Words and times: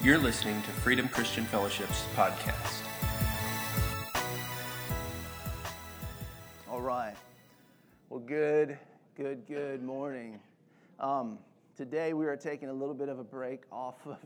You're 0.00 0.18
listening 0.18 0.62
to 0.62 0.70
Freedom 0.70 1.08
Christian 1.08 1.44
Fellowship's 1.44 2.04
podcast. 2.14 2.82
All 6.70 6.80
right. 6.80 7.16
Well, 8.08 8.20
good, 8.20 8.78
good, 9.16 9.44
good 9.48 9.82
morning. 9.82 10.38
Um, 11.00 11.36
today 11.76 12.12
we 12.12 12.26
are 12.26 12.36
taking 12.36 12.68
a 12.68 12.72
little 12.72 12.94
bit 12.94 13.08
of 13.08 13.18
a 13.18 13.24
break 13.24 13.62
off 13.72 14.06
of 14.06 14.18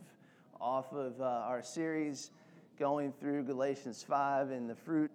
off 0.60 0.92
of 0.92 1.18
uh, 1.22 1.24
our 1.24 1.62
series, 1.62 2.32
going 2.78 3.10
through 3.10 3.44
Galatians 3.44 4.04
five 4.06 4.50
and 4.50 4.68
the 4.68 4.76
fruit 4.76 5.10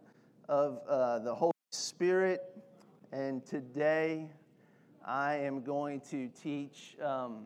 of 0.50 0.82
uh, 0.90 1.20
the 1.20 1.36
Holy 1.36 1.54
Spirit. 1.70 2.42
And 3.12 3.46
today 3.46 4.28
I 5.06 5.36
am 5.36 5.62
going 5.62 6.02
to 6.10 6.30
teach. 6.30 6.98
Um, 7.00 7.46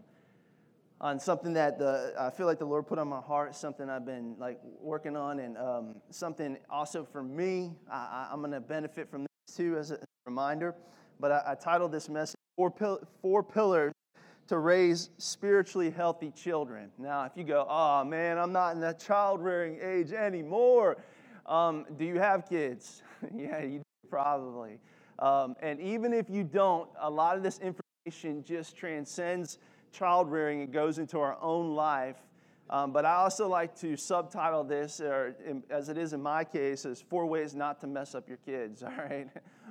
on 1.02 1.20
something 1.20 1.52
that 1.54 1.80
the, 1.80 2.14
I 2.18 2.30
feel 2.30 2.46
like 2.46 2.60
the 2.60 2.66
Lord 2.66 2.86
put 2.86 3.00
on 3.00 3.08
my 3.08 3.20
heart, 3.20 3.56
something 3.56 3.90
I've 3.90 4.06
been 4.06 4.36
like 4.38 4.60
working 4.80 5.18
on, 5.18 5.40
and 5.40 5.58
um, 5.58 5.96
something 6.12 6.58
also 6.70 7.04
for 7.04 7.24
me. 7.24 7.74
I, 7.92 8.30
am 8.32 8.40
going 8.40 8.52
to 8.52 8.62
benefit 8.62 9.10
from 9.10 9.24
this 9.24 9.56
too 9.58 9.78
as 9.78 9.90
a 9.90 10.00
reminder. 10.28 10.76
But 11.20 11.32
I, 11.32 11.42
I 11.48 11.56
titled 11.56 11.92
this 11.92 12.08
message 12.08 12.36
four, 12.56 12.70
Pil- 12.70 13.02
four 13.20 13.42
Pillars 13.42 13.94
to 14.48 14.60
Raise 14.60 15.10
Spiritually 15.18 15.90
Healthy 15.90 16.32
Children. 16.32 16.92
Now, 17.00 17.26
if 17.26 17.32
you 17.36 17.46
go, 17.46 17.66
oh 17.68 18.04
man, 18.04 18.38
I'm 18.38 18.52
not 18.52 18.76
in 18.76 18.82
that 18.82 19.00
child 19.00 19.42
rearing 19.42 19.80
age 19.82 20.12
anymore, 20.12 20.98
um, 21.48 21.86
do 21.98 22.06
you 22.06 22.20
have 22.20 22.48
kids? 22.48 23.02
yeah, 23.36 23.64
you 23.64 23.80
do, 23.80 24.10
probably. 24.10 24.78
Um, 25.18 25.56
and 25.62 25.80
even 25.80 26.14
if 26.14 26.30
you 26.30 26.44
don't, 26.44 26.90
a 27.00 27.10
lot 27.10 27.38
of 27.38 27.44
this 27.44 27.60
information 27.60 28.44
just 28.44 28.76
transcends 28.76 29.58
child 29.92 30.32
rearing, 30.32 30.62
it 30.62 30.72
goes 30.72 31.00
into 31.00 31.20
our 31.20 31.38
own 31.42 31.76
life. 31.76 32.18
Um, 32.70 32.94
but 32.94 33.04
I 33.04 33.16
also 33.16 33.50
like 33.50 33.76
to 33.82 33.98
subtitle 33.98 34.64
this, 34.64 35.02
or 35.02 35.36
in, 35.46 35.62
as 35.70 35.90
it 35.90 35.98
is 35.98 36.14
in 36.14 36.22
my 36.22 36.46
case, 36.46 36.86
as 36.86 37.02
four 37.02 37.26
ways 37.26 37.54
not 37.54 37.82
to 37.82 37.88
mess 37.88 38.16
up 38.16 38.30
your 38.30 38.38
kids. 38.46 38.82
All 38.84 38.92
right, 38.92 39.28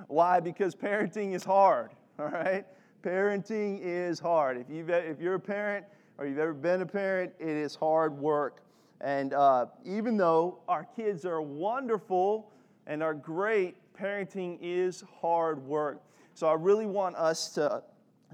why? 0.07 0.39
Because 0.39 0.75
parenting 0.75 1.33
is 1.33 1.43
hard. 1.43 1.91
All 2.19 2.27
right, 2.27 2.65
parenting 3.03 3.79
is 3.81 4.19
hard. 4.19 4.57
If 4.57 4.69
you've, 4.69 4.89
if 4.91 5.19
you're 5.19 5.35
a 5.35 5.39
parent 5.39 5.85
or 6.17 6.27
you've 6.27 6.37
ever 6.37 6.53
been 6.53 6.81
a 6.81 6.85
parent, 6.85 7.33
it 7.39 7.47
is 7.47 7.73
hard 7.73 8.15
work. 8.17 8.61
And 9.01 9.33
uh, 9.33 9.65
even 9.83 10.15
though 10.15 10.59
our 10.67 10.87
kids 10.95 11.25
are 11.25 11.41
wonderful 11.41 12.51
and 12.85 13.01
are 13.01 13.15
great, 13.15 13.75
parenting 13.99 14.59
is 14.61 15.03
hard 15.19 15.65
work. 15.65 16.03
So 16.35 16.47
I 16.47 16.53
really 16.53 16.85
want 16.85 17.15
us 17.15 17.49
to 17.55 17.81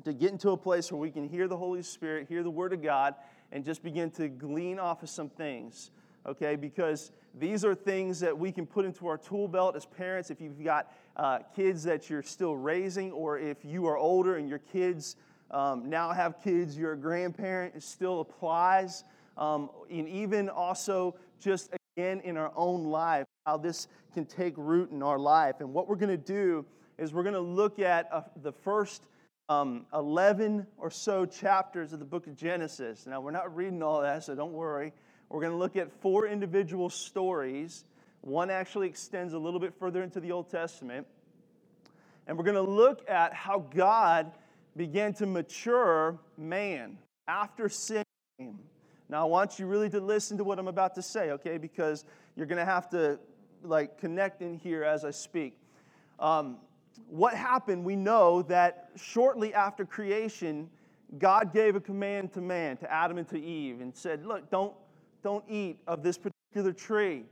to 0.04 0.14
get 0.14 0.32
into 0.32 0.52
a 0.52 0.58
place 0.58 0.92
where 0.92 1.00
we 1.00 1.12
can 1.12 1.28
hear 1.28 1.48
the 1.48 1.58
Holy 1.58 1.82
Spirit, 1.82 2.28
hear 2.28 2.44
the 2.44 2.50
Word 2.50 2.74
of 2.74 2.82
God, 2.82 3.16
and 3.52 3.64
just 3.64 3.84
begin 3.84 4.12
to 4.12 4.28
glean 4.28 4.80
off 4.80 5.04
of 5.04 5.10
some 5.10 5.30
things, 5.30 5.92
okay? 6.26 6.56
Because 6.56 7.12
these 7.40 7.64
are 7.64 7.76
things 7.76 8.20
that 8.20 8.38
we 8.38 8.52
can 8.52 8.66
put 8.66 8.86
into 8.86 9.08
our 9.08 9.18
tool 9.18 9.48
belt 9.48 9.76
as 9.76 9.86
parents. 9.86 10.30
If 10.30 10.42
you've 10.42 10.64
got 10.64 10.94
uh, 11.16 11.40
kids 11.56 11.84
that 11.84 12.10
you're 12.10 12.24
still 12.24 12.56
raising, 12.56 13.12
or 13.12 13.40
if 13.40 13.64
you 13.64 13.86
are 13.88 13.98
older 13.98 14.38
and 14.38 14.50
your 14.50 14.60
kids 14.60 15.16
um, 15.52 15.90
now 15.90 16.12
have 16.12 16.42
kids, 16.44 16.78
you're 16.78 16.94
a 16.94 16.98
grandparent, 16.98 17.76
it 17.76 17.84
still 17.84 18.22
applies. 18.22 19.04
Um, 19.38 19.70
and 19.90 20.08
even 20.10 20.50
also 20.50 21.16
just 21.40 21.70
again 21.96 22.20
in 22.22 22.38
our 22.38 22.52
own 22.56 22.86
life, 22.86 23.26
how 23.46 23.58
this 23.58 23.88
can 24.14 24.26
take 24.26 24.54
root 24.58 24.92
in 24.92 25.02
our 25.04 25.20
life. 25.20 25.56
And 25.60 25.74
what 25.74 25.88
we're 25.88 25.96
going 25.96 26.10
to 26.10 26.18
do 26.18 26.66
is 26.98 27.14
we're 27.14 27.24
going 27.24 27.36
to 27.36 27.40
look 27.40 27.80
at 27.80 28.12
uh, 28.12 28.22
the 28.42 28.52
first 28.52 29.04
um, 29.50 29.86
11 29.94 30.68
or 30.78 30.92
so 30.92 31.26
chapters 31.26 31.94
of 31.94 32.00
the 32.00 32.06
book 32.06 32.28
of 32.28 32.36
Genesis. 32.36 33.06
Now, 33.08 33.22
we're 33.22 33.32
not 33.32 33.56
reading 33.56 33.82
all 33.82 34.02
that, 34.02 34.24
so 34.24 34.36
don't 34.36 34.54
worry. 34.54 34.92
We're 35.30 35.42
going 35.42 35.54
to 35.54 35.58
look 35.58 35.76
at 35.76 35.92
four 36.02 36.28
individual 36.28 36.90
stories. 36.90 37.86
One 38.22 38.50
actually 38.50 38.88
extends 38.88 39.34
a 39.34 39.40
little 39.40 39.60
bit 39.60 39.74
further 39.74 40.04
into 40.04 40.20
the 40.20 40.32
Old 40.32 40.50
Testament. 40.50 41.08
And 42.28 42.38
we're 42.38 42.44
going 42.44 42.56
to 42.56 42.72
look 42.72 43.10
at 43.10 43.34
how 43.34 43.60
God 43.74 44.32
began 44.76 45.14
to 45.16 45.26
mature 45.26 46.20
man 46.38 46.98
after 47.28 47.70
sin. 47.70 48.04
Now, 49.10 49.22
I 49.22 49.24
want 49.24 49.60
you 49.60 49.66
really 49.66 49.90
to 49.92 50.02
listen 50.02 50.38
to 50.38 50.44
what 50.44 50.60
I'm 50.60 50.68
about 50.68 50.94
to 50.96 51.02
say, 51.02 51.32
okay? 51.32 51.58
Because 51.58 52.04
you're 52.36 52.46
going 52.46 52.60
to 52.60 52.66
have 52.66 52.90
to 52.90 53.18
like 53.64 53.98
connect 53.98 54.42
in 54.42 54.56
here 54.56 54.84
as 54.84 55.06
I 55.06 55.12
speak. 55.12 55.58
Um, 56.20 56.58
what 57.10 57.34
happened, 57.34 57.84
we 57.84 57.96
know 57.96 58.42
that 58.44 58.90
shortly 58.96 59.54
after 59.54 59.86
creation, 59.86 60.70
God 61.20 61.54
gave 61.54 61.76
a 61.76 61.80
command 61.80 62.34
to 62.34 62.42
man, 62.42 62.78
to 62.78 62.92
Adam 62.92 63.18
and 63.18 63.28
to 63.30 63.42
Eve, 63.42 63.82
and 63.82 63.96
said, 63.96 64.26
Look, 64.26 64.50
don't, 64.50 64.74
don't 65.24 65.44
eat 65.48 65.80
of 65.88 66.04
this 66.04 66.18
particular 66.18 66.74
tree. 66.74 67.24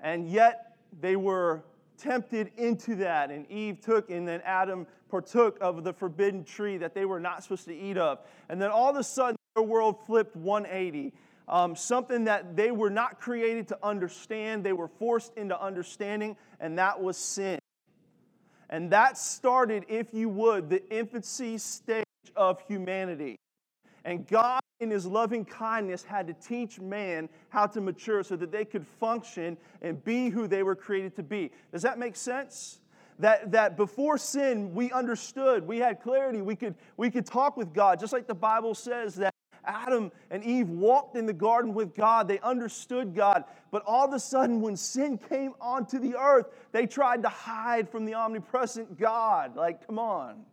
And 0.00 0.28
yet 0.28 0.76
they 1.00 1.16
were 1.16 1.62
tempted 1.96 2.50
into 2.56 2.96
that, 2.96 3.30
and 3.30 3.50
Eve 3.50 3.80
took, 3.80 4.10
and 4.10 4.26
then 4.26 4.40
Adam 4.44 4.86
partook 5.08 5.56
of 5.60 5.84
the 5.84 5.92
forbidden 5.92 6.44
tree 6.44 6.76
that 6.76 6.94
they 6.94 7.04
were 7.04 7.20
not 7.20 7.42
supposed 7.42 7.66
to 7.66 7.74
eat 7.74 7.96
of. 7.96 8.18
And 8.48 8.60
then 8.60 8.70
all 8.70 8.90
of 8.90 8.96
a 8.96 9.04
sudden, 9.04 9.36
their 9.54 9.62
world 9.62 10.04
flipped 10.04 10.34
180. 10.34 11.12
Um, 11.46 11.76
something 11.76 12.24
that 12.24 12.56
they 12.56 12.70
were 12.70 12.90
not 12.90 13.20
created 13.20 13.68
to 13.68 13.78
understand, 13.82 14.64
they 14.64 14.72
were 14.72 14.88
forced 14.88 15.36
into 15.36 15.60
understanding, 15.60 16.36
and 16.58 16.78
that 16.78 17.00
was 17.00 17.16
sin. 17.16 17.58
And 18.74 18.90
that 18.90 19.16
started, 19.16 19.84
if 19.86 20.12
you 20.12 20.28
would, 20.28 20.68
the 20.68 20.84
infancy 20.92 21.58
stage 21.58 22.04
of 22.34 22.60
humanity. 22.66 23.36
And 24.04 24.26
God, 24.26 24.58
in 24.80 24.90
His 24.90 25.06
loving 25.06 25.44
kindness, 25.44 26.02
had 26.02 26.26
to 26.26 26.32
teach 26.32 26.80
man 26.80 27.28
how 27.50 27.68
to 27.68 27.80
mature 27.80 28.24
so 28.24 28.34
that 28.34 28.50
they 28.50 28.64
could 28.64 28.84
function 28.98 29.56
and 29.80 30.02
be 30.02 30.28
who 30.28 30.48
they 30.48 30.64
were 30.64 30.74
created 30.74 31.14
to 31.14 31.22
be. 31.22 31.52
Does 31.70 31.82
that 31.82 32.00
make 32.00 32.16
sense? 32.16 32.80
That, 33.20 33.52
that 33.52 33.76
before 33.76 34.18
sin, 34.18 34.74
we 34.74 34.90
understood, 34.90 35.64
we 35.64 35.78
had 35.78 36.02
clarity, 36.02 36.42
we 36.42 36.56
could, 36.56 36.74
we 36.96 37.12
could 37.12 37.26
talk 37.26 37.56
with 37.56 37.72
God, 37.72 38.00
just 38.00 38.12
like 38.12 38.26
the 38.26 38.34
Bible 38.34 38.74
says 38.74 39.14
that 39.14 39.32
Adam 39.66 40.12
and 40.30 40.44
Eve 40.44 40.68
walked 40.68 41.16
in 41.16 41.26
the 41.26 41.32
garden 41.32 41.74
with 41.74 41.94
God. 41.94 42.28
They 42.28 42.38
understood 42.40 43.14
God. 43.14 43.44
But 43.70 43.82
all 43.86 44.06
of 44.06 44.12
a 44.12 44.20
sudden, 44.20 44.60
when 44.60 44.76
sin 44.76 45.18
came 45.18 45.54
onto 45.60 45.98
the 45.98 46.16
earth, 46.16 46.46
they 46.72 46.86
tried 46.86 47.22
to 47.22 47.28
hide 47.28 47.88
from 47.88 48.04
the 48.04 48.14
omnipresent 48.14 48.98
God. 48.98 49.56
Like, 49.56 49.86
come 49.86 49.98
on. 49.98 50.44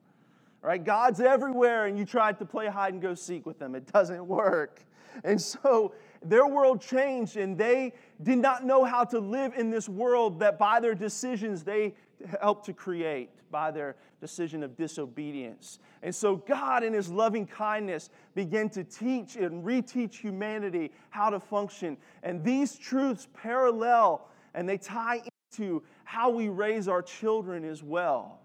Right? 0.62 0.84
God's 0.84 1.20
everywhere, 1.20 1.88
and 1.88 1.98
you 1.98 2.06
tried 2.06 2.38
to 2.40 2.46
play 2.46 2.68
hide 2.68 2.94
and 2.94 3.02
go 3.02 3.16
seek 3.16 3.46
with 3.46 3.58
them. 3.58 3.74
It 3.74 3.92
doesn't 3.92 4.26
work. 4.26 4.86
And 5.24 5.42
so 5.42 5.94
their 6.24 6.46
world 6.48 6.82
changed, 6.82 7.38
and 7.38 7.58
they 7.58 7.94
did 8.22 8.38
not 8.38 8.64
know 8.64 8.84
how 8.84 9.04
to 9.06 9.20
live 9.20 9.54
in 9.58 9.72
this 9.72 9.90
world 9.90 10.40
that 10.40 10.60
by 10.60 10.80
their 10.80 10.96
decisions 10.96 11.64
they 11.64 11.96
helped 12.42 12.66
to 12.66 12.74
create 12.74 13.30
by 13.52 13.70
their 13.72 13.96
decision 14.20 14.64
of 14.64 14.76
disobedience. 14.76 15.80
And 16.02 16.16
so 16.16 16.38
God, 16.38 16.84
in 16.84 16.94
His 16.94 17.10
loving 17.10 17.46
kindness, 17.46 18.10
began 18.34 18.70
to 18.70 18.84
teach 18.84 19.36
and 19.36 19.64
reteach 19.64 20.16
humanity 20.16 20.92
how 21.10 21.30
to 21.30 21.40
function. 21.40 21.98
And 22.24 22.44
these 22.44 22.78
truths 22.78 23.28
parallel 23.34 24.28
and 24.54 24.68
they 24.68 24.78
tie 24.78 25.22
into 25.52 25.84
how 26.04 26.30
we 26.30 26.50
raise 26.50 26.88
our 26.88 27.02
children 27.02 27.64
as 27.64 27.84
well. 27.84 28.40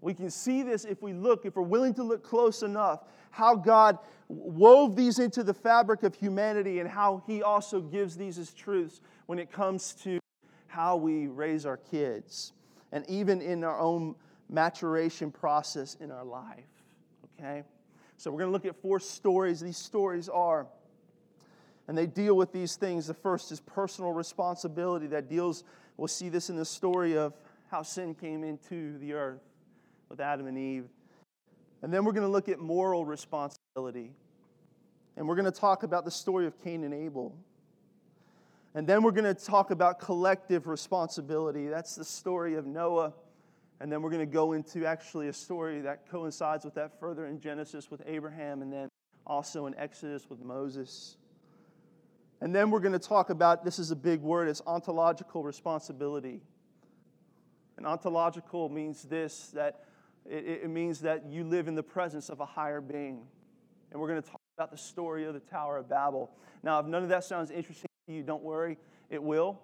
We 0.00 0.14
can 0.14 0.30
see 0.30 0.62
this 0.62 0.84
if 0.84 1.02
we 1.02 1.12
look, 1.12 1.44
if 1.44 1.56
we're 1.56 1.62
willing 1.62 1.94
to 1.94 2.02
look 2.02 2.22
close 2.22 2.62
enough, 2.62 3.04
how 3.30 3.54
God 3.54 3.98
wove 4.28 4.96
these 4.96 5.18
into 5.18 5.42
the 5.42 5.52
fabric 5.52 6.02
of 6.02 6.14
humanity 6.14 6.80
and 6.80 6.88
how 6.88 7.22
He 7.26 7.42
also 7.42 7.80
gives 7.80 8.16
these 8.16 8.38
as 8.38 8.52
truths 8.52 9.00
when 9.26 9.38
it 9.38 9.52
comes 9.52 9.92
to 10.02 10.18
how 10.68 10.96
we 10.96 11.26
raise 11.26 11.66
our 11.66 11.76
kids 11.76 12.52
and 12.92 13.04
even 13.08 13.40
in 13.40 13.64
our 13.64 13.78
own 13.78 14.14
maturation 14.48 15.30
process 15.30 15.96
in 16.00 16.10
our 16.10 16.24
life. 16.24 16.64
Okay? 17.38 17.62
So 18.16 18.30
we're 18.30 18.38
going 18.38 18.48
to 18.48 18.52
look 18.52 18.66
at 18.66 18.80
four 18.82 19.00
stories. 19.00 19.60
These 19.60 19.78
stories 19.78 20.28
are, 20.28 20.66
and 21.88 21.96
they 21.96 22.06
deal 22.06 22.36
with 22.36 22.52
these 22.52 22.76
things. 22.76 23.06
The 23.06 23.14
first 23.14 23.52
is 23.52 23.60
personal 23.60 24.12
responsibility 24.12 25.06
that 25.08 25.28
deals, 25.28 25.64
we'll 25.96 26.08
see 26.08 26.28
this 26.28 26.50
in 26.50 26.56
the 26.56 26.64
story 26.64 27.16
of 27.16 27.32
how 27.70 27.82
sin 27.82 28.14
came 28.14 28.44
into 28.44 28.98
the 28.98 29.14
earth 29.14 29.40
with 30.08 30.20
Adam 30.20 30.46
and 30.46 30.58
Eve. 30.58 30.88
And 31.82 31.92
then 31.92 32.04
we're 32.04 32.12
going 32.12 32.26
to 32.26 32.32
look 32.32 32.48
at 32.48 32.58
moral 32.58 33.04
responsibility. 33.04 34.12
And 35.16 35.26
we're 35.26 35.36
going 35.36 35.50
to 35.50 35.58
talk 35.58 35.82
about 35.82 36.04
the 36.04 36.10
story 36.10 36.46
of 36.46 36.62
Cain 36.62 36.84
and 36.84 36.92
Abel. 36.92 37.34
And 38.74 38.86
then 38.86 39.02
we're 39.02 39.10
going 39.10 39.34
to 39.34 39.44
talk 39.44 39.72
about 39.72 39.98
collective 39.98 40.68
responsibility. 40.68 41.66
That's 41.66 41.96
the 41.96 42.04
story 42.04 42.54
of 42.54 42.66
Noah. 42.66 43.12
And 43.80 43.90
then 43.90 44.00
we're 44.02 44.10
going 44.10 44.26
to 44.26 44.32
go 44.32 44.52
into 44.52 44.86
actually 44.86 45.28
a 45.28 45.32
story 45.32 45.80
that 45.80 46.08
coincides 46.08 46.64
with 46.64 46.74
that 46.74 47.00
further 47.00 47.26
in 47.26 47.40
Genesis 47.40 47.90
with 47.90 48.02
Abraham 48.06 48.62
and 48.62 48.72
then 48.72 48.88
also 49.26 49.66
in 49.66 49.74
Exodus 49.76 50.28
with 50.30 50.40
Moses. 50.40 51.16
And 52.40 52.54
then 52.54 52.70
we're 52.70 52.80
going 52.80 52.92
to 52.92 52.98
talk 52.98 53.30
about 53.30 53.64
this 53.64 53.78
is 53.78 53.90
a 53.90 53.96
big 53.96 54.20
word 54.20 54.48
it's 54.48 54.62
ontological 54.66 55.42
responsibility. 55.42 56.40
And 57.76 57.86
ontological 57.86 58.68
means 58.68 59.02
this 59.02 59.48
that 59.54 59.84
it, 60.26 60.60
it 60.64 60.70
means 60.70 61.00
that 61.00 61.26
you 61.26 61.44
live 61.44 61.66
in 61.66 61.74
the 61.74 61.82
presence 61.82 62.28
of 62.28 62.40
a 62.40 62.46
higher 62.46 62.80
being. 62.80 63.26
and 63.90 64.00
we're 64.00 64.08
going 64.08 64.22
to 64.22 64.28
talk 64.28 64.40
about 64.56 64.70
the 64.70 64.78
story 64.78 65.24
of 65.24 65.34
the 65.34 65.40
Tower 65.40 65.78
of 65.78 65.88
Babel. 65.88 66.30
Now, 66.62 66.78
if 66.78 66.86
none 66.86 67.02
of 67.02 67.08
that 67.08 67.24
sounds 67.24 67.50
interesting 67.50 67.89
you, 68.10 68.22
don't 68.22 68.42
worry, 68.42 68.78
it 69.08 69.22
will. 69.22 69.60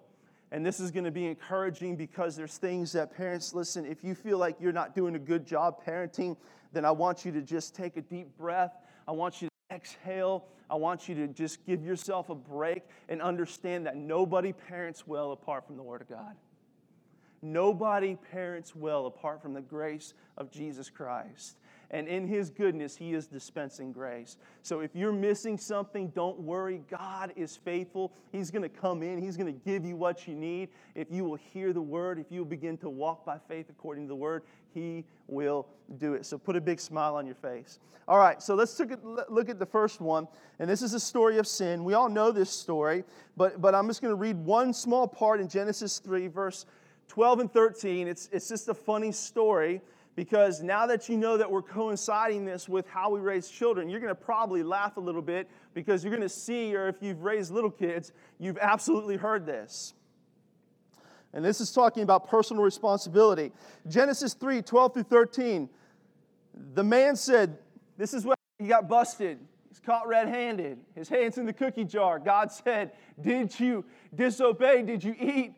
And 0.51 0.65
this 0.65 0.79
is 0.79 0.91
going 0.91 1.03
to 1.03 1.11
be 1.11 1.25
encouraging 1.25 1.95
because 1.95 2.35
there's 2.35 2.57
things 2.57 2.93
that 2.93 3.15
parents 3.15 3.53
listen, 3.53 3.85
if 3.85 4.03
you 4.03 4.15
feel 4.15 4.37
like 4.37 4.55
you're 4.59 4.71
not 4.71 4.95
doing 4.95 5.15
a 5.15 5.19
good 5.19 5.45
job 5.45 5.83
parenting, 5.85 6.37
then 6.71 6.85
I 6.85 6.91
want 6.91 7.25
you 7.25 7.31
to 7.33 7.41
just 7.41 7.75
take 7.75 7.97
a 7.97 8.01
deep 8.01 8.37
breath. 8.37 8.77
I 9.07 9.11
want 9.11 9.41
you 9.41 9.49
to 9.49 9.75
exhale. 9.75 10.45
I 10.69 10.75
want 10.75 11.09
you 11.09 11.15
to 11.15 11.27
just 11.27 11.65
give 11.65 11.83
yourself 11.83 12.29
a 12.29 12.35
break 12.35 12.83
and 13.09 13.21
understand 13.21 13.85
that 13.87 13.97
nobody 13.97 14.53
parents 14.53 15.05
well 15.05 15.31
apart 15.31 15.65
from 15.65 15.75
the 15.75 15.83
Word 15.83 16.01
of 16.01 16.09
God. 16.09 16.35
Nobody 17.41 18.17
parents 18.31 18.75
well 18.75 19.05
apart 19.05 19.41
from 19.41 19.53
the 19.53 19.61
grace 19.61 20.13
of 20.37 20.51
Jesus 20.51 20.89
Christ 20.89 21.57
and 21.91 22.07
in 22.07 22.27
His 22.27 22.49
goodness, 22.49 22.95
He 22.95 23.13
is 23.13 23.27
dispensing 23.27 23.91
grace. 23.91 24.37
So 24.61 24.81
if 24.81 24.95
you're 24.95 25.13
missing 25.13 25.57
something, 25.57 26.09
don't 26.09 26.39
worry. 26.39 26.81
God 26.89 27.33
is 27.35 27.55
faithful. 27.55 28.11
He's 28.31 28.51
going 28.51 28.63
to 28.63 28.69
come 28.69 29.03
in, 29.03 29.21
He's 29.21 29.37
going 29.37 29.53
to 29.53 29.59
give 29.65 29.85
you 29.85 29.95
what 29.95 30.27
you 30.27 30.35
need. 30.35 30.69
If 30.95 31.07
you 31.11 31.23
will 31.23 31.35
hear 31.35 31.73
the 31.73 31.81
word, 31.81 32.19
if 32.19 32.27
you 32.29 32.39
will 32.39 32.45
begin 32.45 32.77
to 32.79 32.89
walk 32.89 33.25
by 33.25 33.37
faith 33.47 33.67
according 33.69 34.05
to 34.05 34.09
the 34.09 34.15
word, 34.15 34.43
He 34.73 35.05
will 35.27 35.67
do 35.97 36.13
it. 36.13 36.25
So 36.25 36.37
put 36.37 36.55
a 36.55 36.61
big 36.61 36.79
smile 36.79 37.15
on 37.15 37.25
your 37.25 37.35
face. 37.35 37.79
All 38.07 38.17
right, 38.17 38.41
so 38.41 38.55
let's 38.55 38.79
look 38.79 39.49
at 39.49 39.59
the 39.59 39.65
first 39.65 39.99
one. 39.99 40.29
And 40.59 40.69
this 40.69 40.81
is 40.81 40.93
a 40.93 40.99
story 40.99 41.39
of 41.39 41.47
sin. 41.47 41.83
We 41.83 41.93
all 41.93 42.07
know 42.07 42.31
this 42.31 42.49
story, 42.49 43.03
but, 43.35 43.61
but 43.61 43.75
I'm 43.75 43.87
just 43.87 44.01
going 44.01 44.13
to 44.13 44.15
read 44.15 44.37
one 44.37 44.73
small 44.73 45.07
part 45.07 45.41
in 45.41 45.49
Genesis 45.49 45.99
3, 45.99 46.27
verse 46.27 46.65
12 47.09 47.39
and 47.39 47.51
13. 47.51 48.07
It's, 48.07 48.29
it's 48.31 48.47
just 48.47 48.69
a 48.69 48.73
funny 48.73 49.11
story 49.11 49.81
because 50.17 50.63
now 50.63 50.87
that 50.87 51.07
you 51.07 51.15
know 51.15 51.37
that 51.37 51.49
we're 51.49 51.61
coinciding 51.61 52.43
this 52.43 52.67
with 52.67 52.87
how 52.87 53.11
we 53.11 53.19
raise 53.19 53.47
children, 53.47 53.87
you're 53.87 53.99
going 53.99 54.09
to 54.09 54.15
probably 54.15 54.63
laugh 54.63 54.97
a 54.97 54.99
little 54.99 55.21
bit 55.21 55.47
because 55.75 56.03
you're 56.03 56.09
going 56.09 56.23
to 56.23 56.27
see, 56.27 56.75
or 56.75 56.87
if 56.87 56.95
you've 57.01 57.21
raised 57.21 57.51
little 57.51 57.69
kids, 57.69 58.13
you've 58.39 58.57
absolutely 58.57 59.15
heard 59.15 59.45
this. 59.45 59.93
And 61.33 61.45
this 61.45 61.61
is 61.61 61.71
talking 61.71 62.01
about 62.01 62.27
personal 62.27 62.63
responsibility. 62.63 63.51
Genesis 63.87 64.33
3 64.33 64.63
12 64.63 64.93
through 64.95 65.03
13. 65.03 65.69
The 66.73 66.83
man 66.83 67.15
said, 67.15 67.59
This 67.95 68.15
is 68.15 68.25
what 68.25 68.39
he 68.57 68.67
got 68.67 68.89
busted. 68.89 69.37
He's 69.69 69.79
caught 69.79 70.07
red 70.07 70.27
handed. 70.27 70.79
His 70.95 71.09
hand's 71.09 71.37
in 71.37 71.45
the 71.45 71.53
cookie 71.53 71.85
jar. 71.85 72.17
God 72.17 72.51
said, 72.51 72.93
Did 73.21 73.59
you 73.59 73.85
disobey? 74.15 74.81
Did 74.81 75.03
you 75.03 75.15
eat 75.19 75.53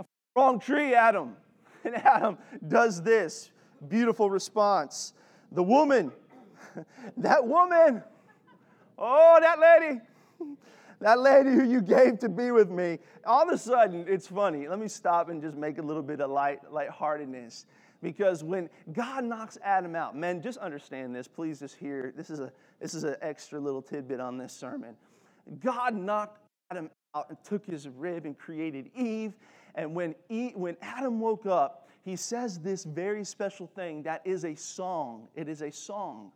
a 0.00 0.04
wrong 0.34 0.58
tree, 0.58 0.94
Adam? 0.94 1.36
And 1.82 1.94
Adam 1.96 2.36
does 2.68 3.02
this. 3.02 3.52
Beautiful 3.88 4.30
response. 4.30 5.14
The 5.52 5.62
woman, 5.62 6.12
that 7.16 7.46
woman, 7.46 8.02
oh, 8.98 9.38
that 9.40 9.58
lady, 9.58 10.00
that 11.00 11.18
lady 11.18 11.50
who 11.50 11.64
you 11.64 11.80
gave 11.80 12.18
to 12.20 12.28
be 12.28 12.50
with 12.50 12.70
me. 12.70 12.98
All 13.26 13.42
of 13.42 13.48
a 13.48 13.58
sudden, 13.58 14.04
it's 14.08 14.26
funny. 14.26 14.68
Let 14.68 14.78
me 14.78 14.88
stop 14.88 15.28
and 15.28 15.42
just 15.42 15.56
make 15.56 15.78
a 15.78 15.82
little 15.82 16.02
bit 16.02 16.20
of 16.20 16.30
light 16.30 16.60
lightheartedness. 16.70 17.66
Because 18.02 18.42
when 18.42 18.70
God 18.92 19.24
knocks 19.24 19.58
Adam 19.62 19.94
out, 19.94 20.16
men, 20.16 20.40
just 20.40 20.58
understand 20.58 21.14
this. 21.14 21.28
Please 21.28 21.60
just 21.60 21.76
hear. 21.76 22.14
This 22.16 22.30
is 22.30 22.40
a 22.40 22.50
this 22.80 22.94
is 22.94 23.04
an 23.04 23.16
extra 23.20 23.60
little 23.60 23.82
tidbit 23.82 24.20
on 24.20 24.38
this 24.38 24.52
sermon. 24.52 24.96
God 25.62 25.94
knocked 25.94 26.38
Adam 26.70 26.90
out 27.14 27.26
and 27.28 27.38
took 27.44 27.66
his 27.66 27.88
rib 27.88 28.24
and 28.24 28.38
created 28.38 28.90
Eve. 28.94 29.34
And 29.74 29.94
when, 29.94 30.14
Eve, 30.28 30.56
when 30.56 30.76
Adam 30.80 31.20
woke 31.20 31.46
up, 31.46 31.88
he 32.04 32.16
says 32.16 32.58
this 32.58 32.84
very 32.84 33.24
special 33.24 33.66
thing 33.66 34.02
that 34.04 34.22
is 34.24 34.44
a 34.44 34.54
song. 34.54 35.28
It 35.34 35.48
is 35.48 35.62
a 35.62 35.70
song. 35.70 36.32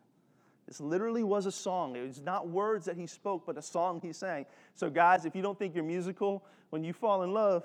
This 0.67 0.81
literally 0.81 1.25
was 1.25 1.47
a 1.47 1.53
song. 1.53 1.97
It 1.97 2.07
was 2.07 2.21
not 2.21 2.49
words 2.49 2.87
that 2.87 2.97
he 2.97 3.07
spoke, 3.07 3.45
but 3.47 3.59
a 3.59 3.63
song 3.63 4.01
he 4.03 4.13
sang. 4.13 4.47
So, 4.75 4.89
guys, 4.89 5.25
if 5.25 5.37
you 5.37 5.43
don't 5.43 5.59
think 5.59 5.75
you're 5.75 5.85
musical, 5.85 6.45
when 6.71 6.85
you 6.85 6.93
fall 6.93 7.23
in 7.23 7.33
love, 7.33 7.65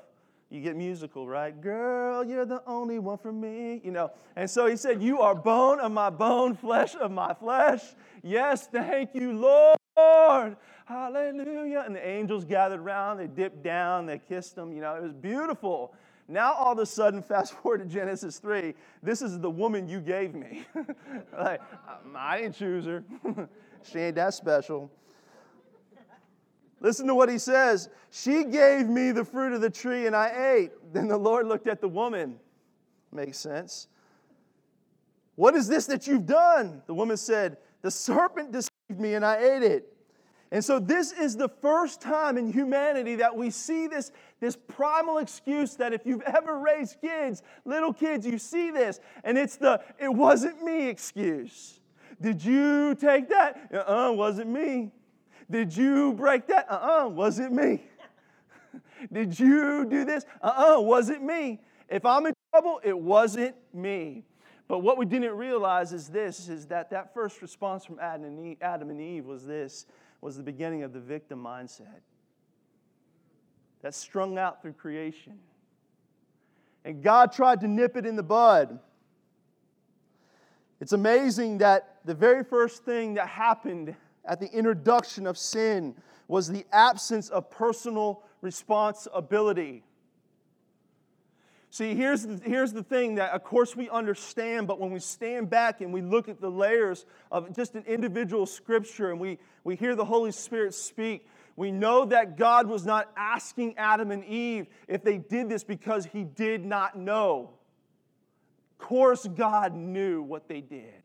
you 0.50 0.62
get 0.62 0.76
musical, 0.76 1.28
right? 1.28 1.60
Girl, 1.62 2.26
you're 2.26 2.46
the 2.46 2.64
only 2.66 3.00
one 3.00 3.18
for 3.18 3.32
me, 3.32 3.82
you 3.84 3.92
know. 3.92 4.12
And 4.36 4.50
so 4.50 4.66
he 4.66 4.76
said, 4.76 5.02
You 5.02 5.22
are 5.22 5.36
bone 5.36 5.80
of 5.80 5.92
my 5.92 6.10
bone, 6.10 6.56
flesh 6.56 6.96
of 6.96 7.12
my 7.12 7.34
flesh. 7.34 7.84
Yes, 8.24 8.68
thank 8.68 9.14
you, 9.14 9.34
Lord. 9.34 10.58
Hallelujah. 10.86 11.84
And 11.86 11.96
the 11.96 12.06
angels 12.06 12.46
gathered 12.46 12.80
around, 12.80 13.18
they 13.18 13.28
dipped 13.28 13.62
down, 13.62 14.08
they 14.08 14.18
kissed 14.18 14.58
him, 14.58 14.74
you 14.74 14.82
know, 14.82 14.96
it 14.96 15.04
was 15.04 15.14
beautiful. 15.14 15.94
Now, 16.32 16.54
all 16.54 16.74
of 16.74 16.78
a 16.78 16.86
sudden, 16.86 17.24
fast 17.24 17.54
forward 17.54 17.80
to 17.80 17.86
Genesis 17.86 18.38
3, 18.38 18.76
this 19.02 19.24
is 19.24 19.40
the 19.40 19.50
woman 19.50 19.90
you 19.90 20.00
gave 20.00 20.36
me. 20.36 20.64
like, 21.38 21.60
I 22.16 22.42
didn't 22.42 22.56
choose 22.56 22.86
her. 22.86 23.04
she 23.92 24.00
ain't 24.00 24.16
that 24.16 24.36
special. 24.36 24.92
Listen 26.82 27.08
to 27.08 27.16
what 27.16 27.30
he 27.30 27.40
says. 27.40 27.90
She 28.12 28.44
gave 28.44 28.88
me 28.88 29.12
the 29.12 29.26
fruit 29.26 29.54
of 29.54 29.62
the 29.62 29.72
tree 29.72 30.06
and 30.06 30.16
I 30.16 30.56
ate. 30.56 30.72
Then 30.94 31.08
the 31.08 31.18
Lord 31.18 31.48
looked 31.48 31.68
at 31.68 31.82
the 31.82 31.90
woman. 31.90 32.40
Makes 33.12 33.40
sense. 33.40 33.88
What 35.36 35.56
is 35.56 35.68
this 35.68 35.88
that 35.88 36.06
you've 36.06 36.28
done? 36.28 36.84
The 36.86 36.94
woman 36.94 37.18
said, 37.18 37.58
The 37.82 37.90
serpent 37.90 38.52
deceived 38.52 39.00
me 39.00 39.16
and 39.16 39.26
I 39.26 39.38
ate 39.38 39.64
it. 39.64 39.92
And 40.52 40.66
so, 40.66 40.80
this 40.80 41.12
is 41.12 41.38
the 41.38 41.48
first 41.48 42.02
time 42.02 42.38
in 42.38 42.52
humanity 42.52 43.16
that 43.18 43.36
we 43.36 43.52
see 43.52 43.86
this, 43.86 44.12
this 44.40 44.56
primal 44.56 45.20
excuse 45.20 45.76
that 45.76 45.94
if 45.94 46.06
you've 46.06 46.24
ever 46.24 46.58
raised 46.58 47.00
kids, 47.02 47.44
little 47.66 47.94
kids, 47.94 48.26
you 48.26 48.40
see 48.40 48.72
this. 48.72 49.00
And 49.24 49.38
it's 49.38 49.58
the 49.58 49.82
it 50.00 50.10
wasn't 50.10 50.64
me 50.64 50.88
excuse. 50.88 51.80
Did 52.20 52.44
you 52.44 52.96
take 52.96 53.30
that? 53.30 53.70
Uh 53.72 53.78
uh-uh, 53.78 54.10
uh, 54.10 54.12
was 54.14 54.38
not 54.40 54.48
me. 54.48 54.92
Did 55.52 55.76
you 55.76 56.14
break 56.14 56.48
that? 56.48 56.66
Uh 56.70 56.74
uh-uh, 56.74 57.06
uh, 57.06 57.10
was 57.10 57.38
it 57.38 57.52
me. 57.52 57.84
Did 59.14 59.40
you 59.40 59.86
do 59.86 60.04
this? 60.04 60.26
Uh 60.42 60.48
uh-uh, 60.48 60.78
uh, 60.78 60.82
was 60.82 61.10
not 61.10 61.22
me. 61.22 61.60
If 61.90 62.06
I'm 62.06 62.26
in 62.26 62.34
trouble, 62.52 62.82
it 62.84 62.98
wasn't 62.98 63.56
me. 63.72 64.26
But 64.68 64.80
what 64.80 64.98
we 64.98 65.06
didn't 65.06 65.36
realize 65.36 65.94
is 65.94 66.08
this 66.08 66.48
is 66.50 66.68
that 66.68 66.90
that 66.92 67.14
first 67.14 67.42
response 67.42 67.86
from 67.86 68.00
Adam 68.00 68.38
and 68.90 69.02
Eve 69.02 69.26
was 69.26 69.46
this 69.46 69.86
was 70.22 70.38
the 70.38 70.44
beginning 70.44 70.84
of 70.84 70.94
the 70.94 71.00
victim 71.00 71.44
mindset 71.44 72.02
that 73.82 73.96
strung 73.96 74.38
out 74.38 74.62
through 74.62 74.74
creation. 74.74 75.40
And 76.84 77.02
God 77.02 77.32
tried 77.32 77.62
to 77.62 77.68
nip 77.68 77.96
it 77.96 78.06
in 78.06 78.16
the 78.16 78.24
bud. 78.24 78.80
It's 80.82 80.94
amazing 80.94 81.60
that 81.60 82.00
the 82.06 82.14
very 82.14 82.44
first 82.44 82.84
thing 82.84 83.16
that 83.16 83.28
happened 83.28 83.96
at 84.26 84.40
the 84.40 84.48
introduction 84.48 85.28
of 85.28 85.38
sin 85.38 85.96
was 86.28 86.48
the 86.48 86.66
absence 86.72 87.30
of 87.30 87.50
personal 87.50 88.24
responsibility. 88.42 89.84
See, 91.72 91.94
here's 91.94 92.24
the, 92.24 92.42
here's 92.44 92.74
the 92.74 92.82
thing 92.82 93.16
that, 93.16 93.32
of 93.32 93.44
course, 93.44 93.76
we 93.76 93.90
understand, 93.90 94.68
but 94.68 94.80
when 94.80 94.90
we 94.90 95.00
stand 95.00 95.52
back 95.52 95.82
and 95.82 95.94
we 95.94 96.02
look 96.02 96.28
at 96.28 96.42
the 96.42 96.50
layers 96.50 97.06
of 97.32 97.56
just 97.56 97.76
an 97.76 97.84
individual 97.86 98.48
scripture 98.48 99.12
and 99.12 99.20
we, 99.20 99.38
we 99.64 99.76
hear 99.76 99.96
the 99.96 100.06
Holy 100.06 100.32
Spirit 100.32 100.74
speak, 100.74 101.28
we 101.56 101.72
know 101.72 102.06
that 102.06 102.38
God 102.38 102.68
was 102.68 102.86
not 102.86 103.12
asking 103.16 103.78
Adam 103.78 104.10
and 104.10 104.26
Eve 104.26 104.66
if 104.88 105.04
they 105.04 105.18
did 105.20 105.48
this 105.48 105.64
because 105.64 106.06
he 106.06 106.24
did 106.24 106.66
not 106.66 106.98
know. 106.98 107.52
Of 108.72 108.88
course, 108.88 109.28
God 109.28 109.76
knew 109.76 110.24
what 110.24 110.48
they 110.48 110.62
did. 110.62 111.04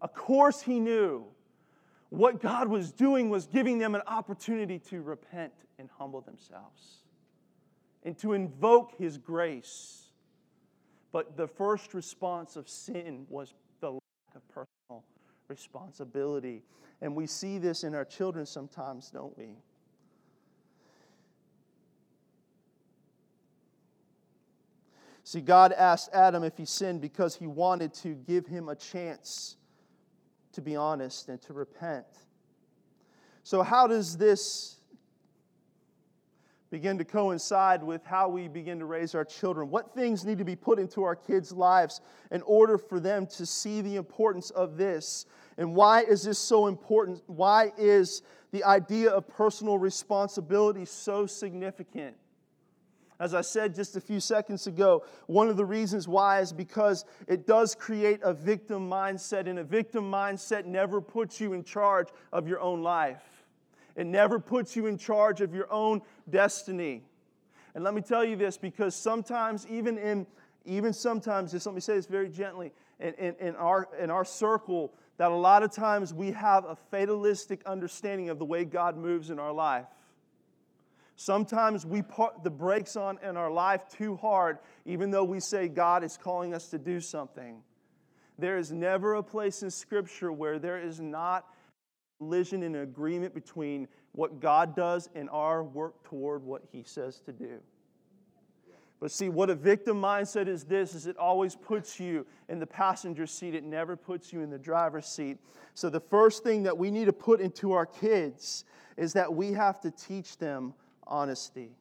Of 0.00 0.14
course, 0.14 0.62
he 0.62 0.80
knew. 0.80 1.26
What 2.10 2.40
God 2.40 2.68
was 2.68 2.90
doing 2.90 3.28
was 3.30 3.46
giving 3.46 3.78
them 3.78 3.94
an 3.94 4.02
opportunity 4.06 4.80
to 4.90 5.00
repent 5.00 5.52
and 5.78 5.88
humble 5.96 6.22
themselves 6.22 7.03
and 8.04 8.16
to 8.18 8.32
invoke 8.32 8.96
His 8.98 9.18
grace. 9.18 10.08
But 11.12 11.36
the 11.36 11.46
first 11.46 11.94
response 11.94 12.56
of 12.56 12.68
sin 12.68 13.26
was 13.28 13.54
the 13.80 13.92
lack 13.92 14.00
of 14.34 14.48
personal 14.48 15.04
responsibility. 15.48 16.62
And 17.00 17.14
we 17.14 17.26
see 17.26 17.58
this 17.58 17.84
in 17.84 17.94
our 17.94 18.04
children 18.04 18.46
sometimes, 18.46 19.10
don't 19.10 19.36
we? 19.38 19.56
See, 25.24 25.40
God 25.40 25.72
asked 25.72 26.10
Adam 26.12 26.44
if 26.44 26.58
he 26.58 26.66
sinned 26.66 27.00
because 27.00 27.34
he 27.34 27.46
wanted 27.46 27.94
to 27.94 28.14
give 28.14 28.46
him 28.46 28.68
a 28.68 28.76
chance 28.76 29.56
to 30.52 30.60
be 30.60 30.76
honest 30.76 31.28
and 31.30 31.40
to 31.42 31.54
repent. 31.54 32.04
So, 33.42 33.62
how 33.62 33.86
does 33.86 34.18
this 34.18 34.76
begin 36.74 36.98
to 36.98 37.04
coincide 37.04 37.84
with 37.84 38.04
how 38.04 38.28
we 38.28 38.48
begin 38.48 38.80
to 38.80 38.84
raise 38.84 39.14
our 39.14 39.24
children. 39.24 39.70
What 39.70 39.94
things 39.94 40.24
need 40.24 40.38
to 40.38 40.44
be 40.44 40.56
put 40.56 40.80
into 40.80 41.04
our 41.04 41.14
kids' 41.14 41.52
lives 41.52 42.00
in 42.32 42.42
order 42.42 42.78
for 42.78 42.98
them 42.98 43.28
to 43.28 43.46
see 43.46 43.80
the 43.80 43.94
importance 43.94 44.50
of 44.50 44.76
this? 44.76 45.24
And 45.56 45.76
why 45.76 46.02
is 46.02 46.24
this 46.24 46.36
so 46.36 46.66
important? 46.66 47.22
Why 47.28 47.70
is 47.78 48.22
the 48.50 48.64
idea 48.64 49.10
of 49.10 49.28
personal 49.28 49.78
responsibility 49.78 50.84
so 50.84 51.26
significant? 51.26 52.16
As 53.20 53.34
I 53.34 53.42
said 53.42 53.76
just 53.76 53.94
a 53.94 54.00
few 54.00 54.18
seconds 54.18 54.66
ago, 54.66 55.04
one 55.28 55.48
of 55.48 55.56
the 55.56 55.64
reasons 55.64 56.08
why 56.08 56.40
is 56.40 56.52
because 56.52 57.04
it 57.28 57.46
does 57.46 57.76
create 57.76 58.18
a 58.24 58.34
victim 58.34 58.90
mindset, 58.90 59.48
and 59.48 59.60
a 59.60 59.64
victim 59.64 60.10
mindset 60.10 60.64
never 60.64 61.00
puts 61.00 61.40
you 61.40 61.52
in 61.52 61.62
charge 61.62 62.08
of 62.32 62.48
your 62.48 62.58
own 62.58 62.82
life. 62.82 63.22
It 63.96 64.06
never 64.06 64.40
puts 64.40 64.74
you 64.74 64.86
in 64.86 64.98
charge 64.98 65.40
of 65.40 65.54
your 65.54 65.72
own 65.72 66.02
destiny. 66.28 67.02
And 67.74 67.82
let 67.82 67.94
me 67.94 68.00
tell 68.00 68.24
you 68.24 68.36
this 68.36 68.56
because 68.56 68.94
sometimes, 68.94 69.66
even 69.68 69.98
in 69.98 70.26
even 70.64 70.92
sometimes, 70.92 71.52
just 71.52 71.66
let 71.66 71.74
me 71.74 71.80
say 71.80 71.94
this 71.94 72.06
very 72.06 72.28
gently, 72.28 72.72
in, 72.98 73.14
in, 73.14 73.34
in, 73.38 73.56
our, 73.56 73.88
in 74.00 74.10
our 74.10 74.24
circle, 74.24 74.94
that 75.18 75.30
a 75.30 75.34
lot 75.34 75.62
of 75.62 75.70
times 75.70 76.14
we 76.14 76.32
have 76.32 76.64
a 76.64 76.76
fatalistic 76.90 77.60
understanding 77.66 78.30
of 78.30 78.38
the 78.38 78.44
way 78.44 78.64
God 78.64 78.96
moves 78.96 79.30
in 79.30 79.38
our 79.38 79.52
life. 79.52 79.86
Sometimes 81.16 81.86
we 81.86 82.02
put 82.02 82.42
the 82.42 82.50
brakes 82.50 82.96
on 82.96 83.18
in 83.22 83.36
our 83.36 83.50
life 83.50 83.82
too 83.88 84.16
hard, 84.16 84.58
even 84.84 85.10
though 85.10 85.22
we 85.22 85.38
say 85.38 85.68
God 85.68 86.02
is 86.02 86.16
calling 86.16 86.54
us 86.54 86.68
to 86.70 86.78
do 86.78 86.98
something. 86.98 87.62
There 88.38 88.58
is 88.58 88.72
never 88.72 89.14
a 89.14 89.22
place 89.22 89.62
in 89.62 89.70
Scripture 89.70 90.32
where 90.32 90.58
there 90.58 90.80
is 90.80 91.00
not 91.00 91.46
collision 92.18 92.64
and 92.64 92.74
agreement 92.76 93.32
between 93.32 93.86
what 94.14 94.40
God 94.40 94.76
does 94.76 95.08
and 95.14 95.28
our 95.30 95.62
work 95.62 96.02
toward 96.04 96.42
what 96.42 96.62
He 96.72 96.82
says 96.84 97.20
to 97.26 97.32
do. 97.32 97.60
But 99.00 99.10
see, 99.10 99.28
what 99.28 99.50
a 99.50 99.54
victim 99.54 100.00
mindset 100.00 100.48
is 100.48 100.64
this 100.64 100.94
is 100.94 101.06
it 101.06 101.18
always 101.18 101.54
puts 101.54 102.00
you 102.00 102.24
in 102.48 102.58
the 102.58 102.66
passenger 102.66 103.26
seat. 103.26 103.54
It 103.54 103.64
never 103.64 103.96
puts 103.96 104.32
you 104.32 104.40
in 104.40 104.48
the 104.48 104.58
driver's 104.58 105.06
seat. 105.06 105.38
So 105.74 105.90
the 105.90 106.00
first 106.00 106.42
thing 106.42 106.62
that 106.62 106.78
we 106.78 106.90
need 106.90 107.06
to 107.06 107.12
put 107.12 107.40
into 107.40 107.72
our 107.72 107.84
kids 107.84 108.64
is 108.96 109.12
that 109.12 109.34
we 109.34 109.52
have 109.52 109.80
to 109.80 109.90
teach 109.90 110.38
them 110.38 110.72
honesty. 111.06 111.72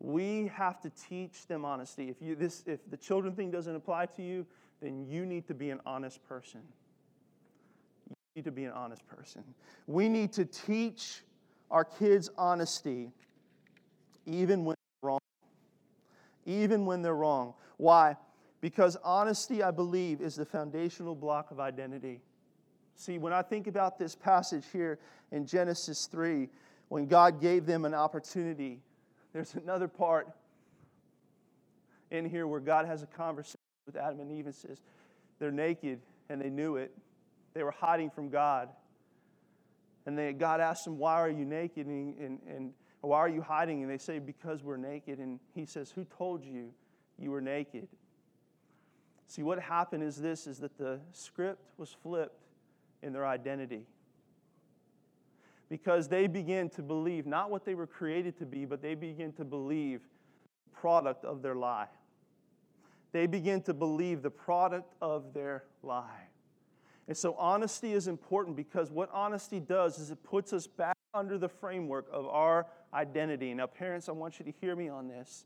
We 0.00 0.48
have 0.48 0.80
to 0.82 0.90
teach 0.90 1.46
them 1.46 1.64
honesty. 1.64 2.08
If, 2.08 2.16
you, 2.20 2.34
this, 2.34 2.64
if 2.66 2.80
the 2.90 2.96
children 2.96 3.34
thing 3.34 3.50
doesn't 3.50 3.74
apply 3.74 4.06
to 4.06 4.22
you, 4.22 4.44
then 4.82 5.06
you 5.06 5.24
need 5.24 5.46
to 5.46 5.54
be 5.54 5.70
an 5.70 5.80
honest 5.86 6.22
person. 6.28 6.60
Need 8.36 8.44
to 8.44 8.50
be 8.50 8.64
an 8.64 8.72
honest 8.72 9.06
person. 9.06 9.42
We 9.86 10.08
need 10.08 10.32
to 10.34 10.44
teach 10.44 11.22
our 11.70 11.84
kids 11.84 12.30
honesty 12.36 13.10
even 14.26 14.64
when 14.64 14.76
they're 15.02 15.08
wrong. 15.08 15.20
Even 16.46 16.86
when 16.86 17.02
they're 17.02 17.14
wrong. 17.14 17.54
Why? 17.76 18.16
Because 18.60 18.96
honesty, 19.02 19.62
I 19.62 19.70
believe, 19.70 20.20
is 20.20 20.36
the 20.36 20.44
foundational 20.44 21.14
block 21.14 21.50
of 21.50 21.60
identity. 21.60 22.20
See, 22.94 23.18
when 23.18 23.32
I 23.32 23.42
think 23.42 23.66
about 23.66 23.98
this 23.98 24.14
passage 24.14 24.64
here 24.72 24.98
in 25.32 25.46
Genesis 25.46 26.06
3, 26.06 26.48
when 26.92 27.06
God 27.06 27.40
gave 27.40 27.64
them 27.64 27.86
an 27.86 27.94
opportunity. 27.94 28.78
There's 29.32 29.54
another 29.54 29.88
part 29.88 30.28
in 32.10 32.28
here 32.28 32.46
where 32.46 32.60
God 32.60 32.84
has 32.84 33.02
a 33.02 33.06
conversation 33.06 33.56
with 33.86 33.96
Adam 33.96 34.20
and 34.20 34.30
Eve 34.30 34.44
and 34.44 34.54
says, 34.54 34.82
They're 35.38 35.50
naked 35.50 36.00
and 36.28 36.38
they 36.38 36.50
knew 36.50 36.76
it. 36.76 36.94
They 37.54 37.62
were 37.62 37.72
hiding 37.72 38.10
from 38.10 38.28
God. 38.28 38.68
And 40.06 40.18
they, 40.18 40.32
God 40.32 40.60
asked 40.60 40.84
them, 40.84 40.98
Why 40.98 41.14
are 41.14 41.30
you 41.30 41.44
naked? 41.44 41.86
And, 41.86 42.18
and, 42.18 42.38
and 42.48 42.72
why 43.00 43.18
are 43.18 43.28
you 43.28 43.42
hiding? 43.42 43.82
And 43.82 43.90
they 43.90 43.98
say, 43.98 44.18
Because 44.18 44.62
we're 44.62 44.76
naked. 44.76 45.18
And 45.18 45.38
he 45.54 45.66
says, 45.66 45.90
Who 45.90 46.04
told 46.04 46.44
you 46.44 46.72
you 47.18 47.30
were 47.30 47.40
naked? 47.40 47.88
See, 49.26 49.42
what 49.42 49.58
happened 49.58 50.02
is 50.02 50.16
this 50.16 50.46
is 50.46 50.58
that 50.58 50.76
the 50.76 51.00
script 51.12 51.62
was 51.78 51.90
flipped 52.02 52.42
in 53.02 53.12
their 53.12 53.26
identity 53.26 53.86
because 55.68 56.06
they 56.06 56.26
begin 56.26 56.68
to 56.68 56.82
believe 56.82 57.26
not 57.26 57.50
what 57.50 57.64
they 57.64 57.74
were 57.74 57.86
created 57.86 58.36
to 58.38 58.44
be, 58.44 58.66
but 58.66 58.82
they 58.82 58.94
begin 58.94 59.32
to 59.32 59.44
believe 59.44 60.02
the 60.66 60.78
product 60.78 61.24
of 61.24 61.40
their 61.40 61.54
lie. 61.54 61.88
They 63.12 63.26
begin 63.26 63.62
to 63.62 63.72
believe 63.72 64.20
the 64.20 64.30
product 64.30 64.92
of 65.00 65.32
their 65.32 65.64
lie. 65.82 66.28
And 67.08 67.16
so 67.16 67.34
honesty 67.34 67.92
is 67.92 68.08
important 68.08 68.56
because 68.56 68.90
what 68.90 69.10
honesty 69.12 69.60
does 69.60 69.98
is 69.98 70.10
it 70.10 70.22
puts 70.22 70.52
us 70.52 70.66
back 70.66 70.96
under 71.14 71.36
the 71.36 71.48
framework 71.48 72.06
of 72.12 72.26
our 72.26 72.66
identity. 72.94 73.52
Now, 73.54 73.66
parents, 73.66 74.08
I 74.08 74.12
want 74.12 74.38
you 74.38 74.44
to 74.44 74.52
hear 74.60 74.76
me 74.76 74.88
on 74.88 75.08
this. 75.08 75.44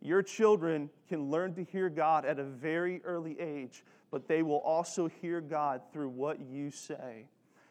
Your 0.00 0.22
children 0.22 0.90
can 1.08 1.30
learn 1.30 1.54
to 1.54 1.64
hear 1.64 1.88
God 1.88 2.24
at 2.24 2.38
a 2.38 2.44
very 2.44 3.00
early 3.04 3.38
age, 3.40 3.84
but 4.10 4.28
they 4.28 4.42
will 4.42 4.58
also 4.58 5.08
hear 5.08 5.40
God 5.40 5.80
through 5.92 6.10
what 6.10 6.40
you 6.40 6.70
say. 6.70 7.26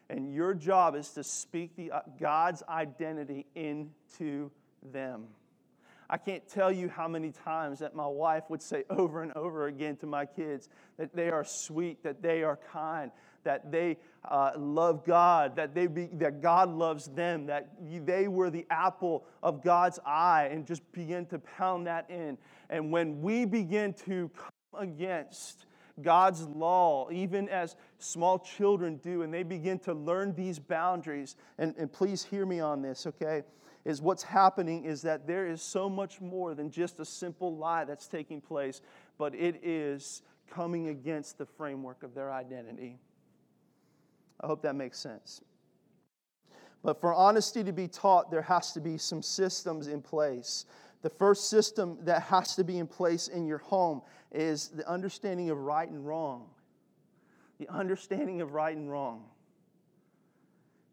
And 0.10 0.34
your 0.34 0.53
job 0.53 0.96
is 0.96 1.10
to 1.12 1.24
speak 1.24 1.75
the, 1.75 1.92
uh, 1.92 2.01
God's 2.20 2.62
identity 2.68 3.46
into 3.56 4.51
them. 4.92 5.27
I 6.10 6.17
can't 6.17 6.48
tell 6.48 6.72
you 6.72 6.89
how 6.89 7.07
many 7.07 7.31
times 7.31 7.79
that 7.79 7.95
my 7.95 8.07
wife 8.07 8.43
would 8.50 8.62
say 8.62 8.83
over 8.89 9.24
and 9.24 9.31
over 9.33 9.67
again 9.67 9.95
to 9.98 10.05
my 10.05 10.25
kids 10.25 10.69
that 10.98 11.15
they 11.15 11.29
are 11.29 11.43
sweet, 11.43 12.03
that 12.03 12.22
they 12.22 12.43
are 12.43 12.60
kind, 12.72 13.12
that 13.43 13.72
they 13.72 13.98
uh, 14.25 14.51
love 14.57 15.05
God, 15.05 15.55
that, 15.55 15.74
they 15.74 15.88
be, 15.88 16.10
that 16.13 16.41
God 16.41 16.69
loves 16.69 17.07
them, 17.07 17.48
that 17.48 17.69
they 18.05 18.27
were 18.27 18.50
the 18.50 18.65
apple 18.69 19.25
of 19.41 19.63
God's 19.63 20.00
eye, 20.05 20.50
and 20.51 20.65
just 20.65 20.89
begin 20.91 21.25
to 21.27 21.39
pound 21.39 21.88
that 21.88 22.10
in. 22.10 22.38
And 22.69 22.91
when 22.91 23.22
we 23.22 23.45
begin 23.45 23.93
to 24.05 24.29
come 24.36 24.81
against 24.81 25.65
God's 26.01 26.48
law, 26.48 27.10
even 27.12 27.48
as 27.50 27.75
small 28.00 28.39
children 28.39 28.98
do, 28.98 29.22
and 29.22 29.33
they 29.33 29.43
begin 29.43 29.77
to 29.79 29.93
learn 29.93 30.33
these 30.33 30.57
boundaries. 30.57 31.36
And, 31.57 31.75
and 31.77 31.91
please 31.91 32.24
hear 32.24 32.45
me 32.45 32.60
on 32.60 32.81
this, 32.81 33.05
okay? 33.05 33.43
Is 33.86 34.02
what's 34.02 34.24
happening 34.24 34.86
is 34.86 35.02
that 35.02 35.28
there 35.28 35.46
is 35.46 35.62
so 35.62 35.90
much 35.90 36.22
more 36.22 36.56
than 36.56 36.72
just 36.72 37.00
a 37.00 37.06
simple 37.06 37.58
lie 37.58 37.84
that's 37.84 38.08
taking 38.08 38.40
place, 38.40 38.82
but 39.18 39.36
it 39.36 39.60
is 39.63 40.22
coming 40.50 40.88
against 40.88 41.38
the 41.38 41.46
framework 41.46 42.04
of 42.04 42.16
their 42.16 42.32
identity. 42.32 42.98
I 44.40 44.48
hope 44.48 44.62
that 44.62 44.75
makes 44.75 45.00
sense. 45.00 45.42
But 46.82 47.00
for 47.02 47.13
honesty 47.13 47.63
to 47.63 47.74
be 47.74 47.88
taught, 47.88 48.32
there 48.32 48.42
has 48.42 48.72
to 48.74 48.82
be 48.82 48.98
some 48.98 49.22
systems 49.22 49.88
in 49.88 50.02
place. 50.02 50.66
The 51.02 51.10
first 51.10 51.50
system 51.50 51.98
that 52.04 52.22
has 52.24 52.56
to 52.56 52.63
be 52.63 52.78
in 52.78 52.88
place 52.88 53.28
in 53.28 53.46
your 53.46 53.58
home 53.58 54.02
is 54.32 54.70
the 54.70 54.88
understanding 54.90 55.50
of 55.50 55.58
right 55.58 55.90
and 55.90 56.06
wrong. 56.06 56.48
The 57.60 57.70
understanding 57.70 58.42
of 58.42 58.54
right 58.54 58.75
and 58.75 58.90
wrong 58.90 59.25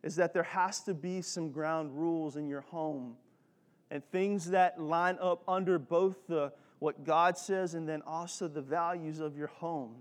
is 0.02 0.16
that 0.16 0.32
there 0.32 0.42
has 0.42 0.80
to 0.80 0.94
be 0.94 1.22
some 1.22 1.50
ground 1.50 1.90
rules 1.98 2.36
in 2.36 2.48
your 2.48 2.62
home 2.62 3.16
and 3.90 4.04
things 4.10 4.50
that 4.50 4.80
line 4.80 5.18
up 5.20 5.42
under 5.48 5.78
both 5.78 6.26
the 6.26 6.52
what 6.78 7.04
God 7.04 7.36
says 7.36 7.74
and 7.74 7.88
then 7.88 8.02
also 8.06 8.48
the 8.48 8.62
values 8.62 9.20
of 9.20 9.36
your 9.36 9.48
home. 9.48 9.96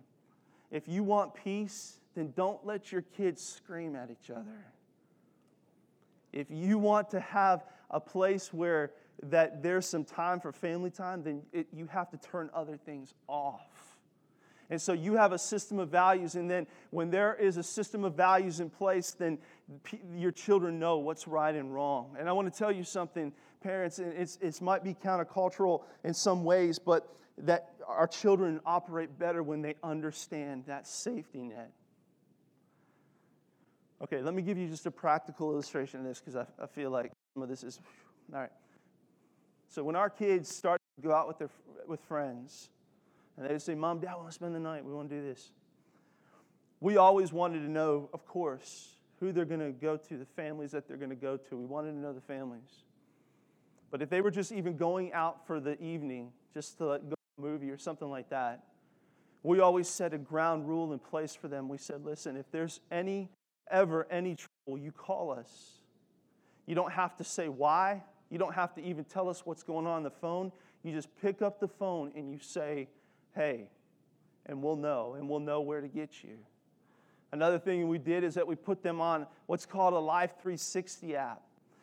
If 0.72 0.88
you 0.88 1.04
want 1.04 1.34
peace, 1.34 2.00
then 2.16 2.34
don't 2.36 2.66
let 2.66 2.92
your 2.92 3.02
kids 3.02 3.44
scream 3.44 3.96
at 3.96 4.10
each 4.10 4.30
other. 4.30 4.66
If 6.32 6.48
you 6.50 6.78
want 6.78 7.10
to 7.10 7.20
have 7.20 7.66
a 7.90 8.00
place 8.00 8.54
where 8.54 8.92
that 9.24 9.62
there's 9.62 9.86
some 9.86 10.06
time 10.06 10.40
for 10.40 10.54
family 10.54 10.90
time, 10.90 11.24
then 11.24 11.42
it, 11.52 11.68
you 11.74 11.88
have 11.88 12.10
to 12.12 12.18
turn 12.18 12.50
other 12.54 12.78
things 12.78 13.14
off. 13.28 13.98
And 14.70 14.82
so 14.82 14.94
you 14.94 15.16
have 15.16 15.32
a 15.32 15.40
system 15.40 15.80
of 15.80 15.90
values, 15.90 16.36
and 16.36 16.50
then 16.50 16.68
when 16.92 17.10
there 17.10 17.36
is 17.36 17.58
a 17.58 17.64
system 17.64 18.06
of 18.06 18.14
values 18.14 18.60
in 18.60 18.70
place, 18.70 19.12
then 19.12 19.40
your 20.16 20.32
children 20.32 20.80
know 20.80 20.98
what's 20.98 21.28
right 21.28 21.54
and 21.54 21.74
wrong. 21.74 22.16
And 22.20 22.28
I 22.28 22.32
want 22.32 22.52
to 22.52 22.58
tell 22.58 22.72
you 22.72 22.84
something, 22.84 23.32
parents, 23.62 24.00
it's, 24.00 24.38
it 24.42 24.62
might 24.62 24.84
be 24.84 24.94
countercultural 24.94 25.84
in 26.04 26.14
some 26.14 26.44
ways, 26.44 26.80
but 26.80 27.16
that 27.40 27.74
our 27.88 28.08
children 28.08 28.60
operate 28.66 29.18
better 29.18 29.44
when 29.44 29.62
they 29.62 29.76
understand 29.84 30.64
that 30.68 30.88
safety 30.88 31.44
net. 31.44 31.72
Okay, 34.02 34.22
let 34.22 34.34
me 34.34 34.42
give 34.42 34.58
you 34.58 34.68
just 34.68 34.86
a 34.86 34.92
practical 34.92 35.52
illustration 35.52 36.00
of 36.00 36.06
this 36.06 36.20
because 36.20 36.36
I, 36.36 36.46
I 36.62 36.68
feel 36.68 36.90
like 36.90 37.12
some 37.34 37.44
of 37.44 37.50
this 37.50 37.64
is, 37.64 37.80
all 38.34 38.40
right. 38.40 38.52
So 39.68 39.84
when 39.84 39.96
our 39.96 40.10
kids 40.10 40.54
start 40.54 40.82
to 40.96 41.08
go 41.08 41.14
out 41.14 41.28
with, 41.28 41.38
their, 41.38 41.50
with 41.88 42.00
friends, 42.02 42.70
and 43.38 43.50
they 43.50 43.58
say, 43.60 43.76
Mom, 43.76 44.00
Dad, 44.00 44.14
we 44.16 44.22
want 44.22 44.30
to 44.30 44.34
spend 44.34 44.56
the 44.56 44.60
night. 44.60 44.84
We 44.84 44.94
want 44.94 45.10
to 45.10 45.16
do 45.16 45.22
this. 45.22 45.52
We 46.82 46.98
always 46.98 47.32
wanted 47.32 47.60
to 47.60 47.70
know, 47.70 48.10
of 48.14 48.26
course, 48.26 48.96
who 49.20 49.32
they're 49.32 49.46
going 49.46 49.60
to 49.60 49.72
go 49.72 49.98
to, 49.98 50.18
the 50.18 50.26
families 50.26 50.72
that 50.72 50.88
they're 50.88 50.98
going 50.98 51.10
to 51.10 51.16
go 51.16 51.38
to. 51.38 51.58
We 51.58 51.66
wanted 51.66 51.92
to 51.92 51.98
know 51.98 52.14
the 52.14 52.22
families. 52.22 52.84
But 53.92 54.02
if 54.02 54.10
they 54.10 54.22
were 54.22 54.32
just 54.32 54.52
even 54.52 54.78
going 54.78 55.14
out 55.14 55.46
for 55.48 55.60
the 55.60 55.82
evening, 55.82 56.32
just 56.54 56.78
to 56.78 56.86
like, 56.86 57.02
go 57.04 57.10
to 57.10 57.16
a 57.38 57.42
movie 57.42 57.70
or 57.70 57.78
something 57.78 58.10
like 58.10 58.30
that, 58.30 58.64
we 59.44 59.60
always 59.60 59.88
set 59.88 60.14
a 60.14 60.18
ground 60.18 60.68
rule 60.68 60.94
in 60.94 61.00
place 61.00 61.34
for 61.34 61.48
them. 61.48 61.70
We 61.70 61.78
said, 61.78 62.06
listen, 62.06 62.36
if 62.36 62.52
there's 62.52 62.82
any, 62.92 63.30
ever 63.72 64.06
any 64.12 64.36
trouble, 64.36 64.78
you 64.78 64.92
call 64.92 65.32
us. 65.32 65.80
You 66.66 66.76
don't 66.76 66.92
have 66.92 67.16
to 67.18 67.24
say 67.24 67.48
why. 67.50 68.04
You 68.30 68.38
don't 68.38 68.54
have 68.54 68.76
to 68.76 68.84
even 68.84 69.06
tell 69.06 69.28
us 69.28 69.46
what's 69.46 69.64
going 69.64 69.88
on 69.88 69.94
on 69.94 70.04
the 70.04 70.12
phone. 70.12 70.52
You 70.84 70.94
just 70.94 71.10
pick 71.22 71.42
up 71.42 71.60
the 71.60 71.68
phone 71.68 72.12
and 72.16 72.32
you 72.32 72.40
say, 72.40 72.90
hey, 73.34 73.70
and 74.46 74.62
we'll 74.62 74.76
know, 74.76 75.16
and 75.18 75.28
we'll 75.28 75.40
know 75.40 75.62
where 75.62 75.82
to 75.82 75.88
get 75.88 76.24
you. 76.24 76.38
Another 77.32 77.60
thing 77.60 77.88
we 77.88 78.00
did 78.00 78.24
is 78.24 78.34
that 78.36 78.48
we 78.48 78.56
put 78.56 78.82
them 78.82 79.00
on 79.00 79.28
what's 79.46 79.66
called 79.66 79.94
a 79.94 80.00
Life 80.00 80.34
360 80.42 81.16
app. 81.16 81.42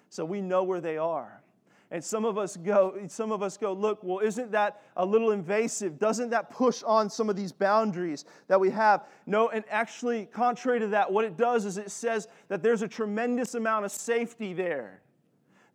So 0.09 0.25
we 0.25 0.41
know 0.41 0.65
where 0.65 0.81
they 0.81 0.99
are. 0.99 1.43
And 1.91 2.03
some 2.03 2.25
of 2.25 2.37
us 2.37 2.57
go, 2.57 2.99
some 3.07 3.31
of 3.31 3.43
us 3.43 3.57
go, 3.57 3.73
look, 3.73 4.01
well, 4.03 4.19
isn't 4.19 4.51
that 4.51 4.83
a 4.97 5.07
little 5.07 5.31
invasive? 5.31 6.01
Doesn't 6.01 6.31
that 6.31 6.51
push 6.51 6.83
on 6.83 7.09
some 7.09 7.31
of 7.31 7.37
these 7.37 7.53
boundaries 7.53 8.25
that 8.49 8.59
we 8.59 8.71
have? 8.71 9.05
No, 9.25 9.51
and 9.51 9.65
actually, 9.71 10.27
contrary 10.27 10.81
to 10.81 10.89
that, 10.89 11.13
what 11.13 11.25
it 11.25 11.37
does 11.37 11.65
is 11.65 11.79
it 11.79 11.93
says 11.93 12.27
that 12.49 12.63
there's 12.63 12.83
a 12.83 12.89
tremendous 12.89 13.55
amount 13.55 13.85
of 13.85 13.93
safety 13.93 14.53
there. 14.53 15.01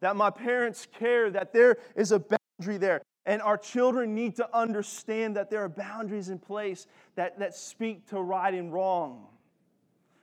That 0.02 0.18
my 0.18 0.30
parents 0.30 0.86
care, 1.00 1.30
that 1.30 1.54
there 1.54 1.78
is 1.96 2.12
a 2.12 2.20
boundary 2.20 2.78
there. 2.78 3.02
And 3.26 3.42
our 3.42 3.58
children 3.58 4.14
need 4.14 4.36
to 4.38 4.58
understand 4.58 5.38
that 5.38 5.50
there 5.50 5.64
are 5.64 5.70
boundaries 5.70 6.28
in 6.28 6.40
place 6.40 6.88
that, 7.16 7.40
that 7.40 7.56
speak 7.56 8.08
to 8.08 8.20
right 8.20 8.54
and 8.54 8.74
wrong. 8.74 9.28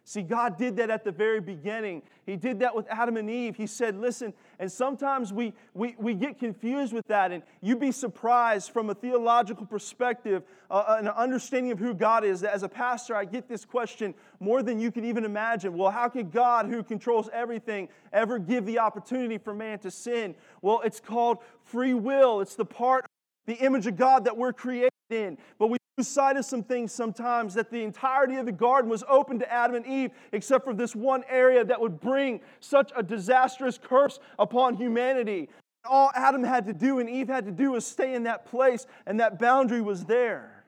See, 0.08 0.22
God 0.22 0.56
did 0.56 0.76
that 0.76 0.88
at 0.88 1.04
the 1.04 1.12
very 1.12 1.38
beginning. 1.38 2.00
He 2.24 2.36
did 2.36 2.60
that 2.60 2.74
with 2.74 2.86
Adam 2.88 3.18
and 3.18 3.28
Eve. 3.28 3.56
He 3.56 3.66
said, 3.66 3.94
Listen, 3.94 4.32
and 4.58 4.72
sometimes 4.72 5.34
we, 5.34 5.52
we, 5.74 5.96
we 5.98 6.14
get 6.14 6.38
confused 6.38 6.94
with 6.94 7.06
that, 7.08 7.30
and 7.30 7.42
you'd 7.60 7.78
be 7.78 7.92
surprised 7.92 8.70
from 8.70 8.88
a 8.88 8.94
theological 8.94 9.66
perspective, 9.66 10.44
uh, 10.70 10.96
an 10.98 11.08
understanding 11.08 11.72
of 11.72 11.78
who 11.78 11.92
God 11.92 12.24
is. 12.24 12.42
As 12.42 12.62
a 12.62 12.70
pastor, 12.70 13.14
I 13.14 13.26
get 13.26 13.50
this 13.50 13.66
question 13.66 14.14
more 14.40 14.62
than 14.62 14.80
you 14.80 14.90
can 14.90 15.04
even 15.04 15.26
imagine. 15.26 15.76
Well, 15.76 15.90
how 15.90 16.08
could 16.08 16.32
God, 16.32 16.68
who 16.68 16.82
controls 16.82 17.28
everything, 17.30 17.90
ever 18.10 18.38
give 18.38 18.64
the 18.64 18.78
opportunity 18.78 19.36
for 19.36 19.52
man 19.52 19.78
to 19.80 19.90
sin? 19.90 20.34
Well, 20.62 20.80
it's 20.86 21.00
called 21.00 21.36
free 21.64 21.92
will, 21.92 22.40
it's 22.40 22.54
the 22.54 22.64
part, 22.64 23.04
the 23.44 23.56
image 23.56 23.86
of 23.86 23.96
God 23.96 24.24
that 24.24 24.38
we're 24.38 24.54
created 24.54 24.90
in. 25.10 25.36
But 25.58 25.66
we 25.66 25.77
sight 26.04 26.36
of 26.36 26.44
some 26.44 26.62
things 26.62 26.92
sometimes 26.92 27.54
that 27.54 27.70
the 27.70 27.82
entirety 27.82 28.36
of 28.36 28.46
the 28.46 28.52
garden 28.52 28.90
was 28.90 29.04
open 29.08 29.38
to 29.38 29.52
Adam 29.52 29.76
and 29.76 29.86
Eve, 29.86 30.10
except 30.32 30.64
for 30.64 30.74
this 30.74 30.96
one 30.96 31.24
area 31.28 31.64
that 31.64 31.80
would 31.80 32.00
bring 32.00 32.40
such 32.60 32.90
a 32.96 33.02
disastrous 33.02 33.78
curse 33.78 34.18
upon 34.38 34.74
humanity. 34.74 35.48
All 35.84 36.10
Adam 36.14 36.42
had 36.42 36.66
to 36.66 36.72
do 36.72 36.98
and 36.98 37.08
Eve 37.08 37.28
had 37.28 37.44
to 37.46 37.52
do 37.52 37.72
was 37.72 37.86
stay 37.86 38.14
in 38.14 38.22
that 38.24 38.46
place, 38.46 38.86
and 39.06 39.20
that 39.20 39.38
boundary 39.38 39.80
was 39.80 40.04
there. 40.04 40.64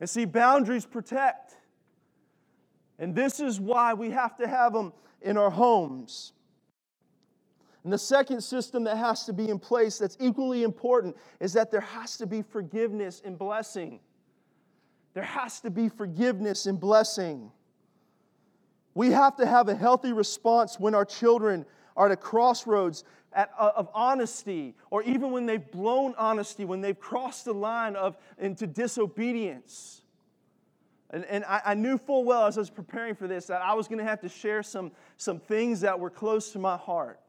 And 0.00 0.10
see, 0.10 0.26
boundaries 0.26 0.84
protect. 0.84 1.56
And 2.98 3.14
this 3.14 3.40
is 3.40 3.58
why 3.58 3.94
we 3.94 4.10
have 4.10 4.36
to 4.36 4.46
have 4.46 4.74
them 4.74 4.92
in 5.22 5.38
our 5.38 5.50
homes. 5.50 6.33
And 7.84 7.92
the 7.92 7.98
second 7.98 8.40
system 8.40 8.84
that 8.84 8.96
has 8.96 9.24
to 9.26 9.32
be 9.34 9.50
in 9.50 9.58
place 9.58 9.98
that's 9.98 10.16
equally 10.18 10.62
important 10.62 11.16
is 11.38 11.52
that 11.52 11.70
there 11.70 11.82
has 11.82 12.16
to 12.16 12.26
be 12.26 12.40
forgiveness 12.40 13.22
and 13.24 13.38
blessing. 13.38 14.00
There 15.12 15.22
has 15.22 15.60
to 15.60 15.70
be 15.70 15.90
forgiveness 15.90 16.66
and 16.66 16.80
blessing. 16.80 17.52
We 18.94 19.10
have 19.10 19.36
to 19.36 19.46
have 19.46 19.68
a 19.68 19.74
healthy 19.74 20.12
response 20.12 20.80
when 20.80 20.94
our 20.94 21.04
children 21.04 21.66
are 21.96 22.06
at 22.06 22.12
a 22.12 22.16
crossroads 22.16 23.04
at, 23.34 23.50
uh, 23.58 23.72
of 23.76 23.88
honesty, 23.92 24.74
or 24.90 25.02
even 25.02 25.30
when 25.30 25.44
they've 25.44 25.70
blown 25.70 26.14
honesty, 26.16 26.64
when 26.64 26.80
they've 26.80 26.98
crossed 26.98 27.44
the 27.44 27.52
line 27.52 27.96
of, 27.96 28.16
into 28.38 28.66
disobedience. 28.66 30.02
And, 31.10 31.24
and 31.26 31.44
I, 31.44 31.60
I 31.66 31.74
knew 31.74 31.98
full 31.98 32.24
well 32.24 32.46
as 32.46 32.56
I 32.56 32.60
was 32.60 32.70
preparing 32.70 33.14
for 33.14 33.28
this 33.28 33.46
that 33.46 33.60
I 33.60 33.74
was 33.74 33.88
going 33.88 33.98
to 33.98 34.04
have 34.04 34.20
to 34.22 34.28
share 34.28 34.62
some, 34.62 34.90
some 35.16 35.38
things 35.38 35.80
that 35.82 35.98
were 35.98 36.10
close 36.10 36.52
to 36.52 36.58
my 36.58 36.76
heart. 36.76 37.20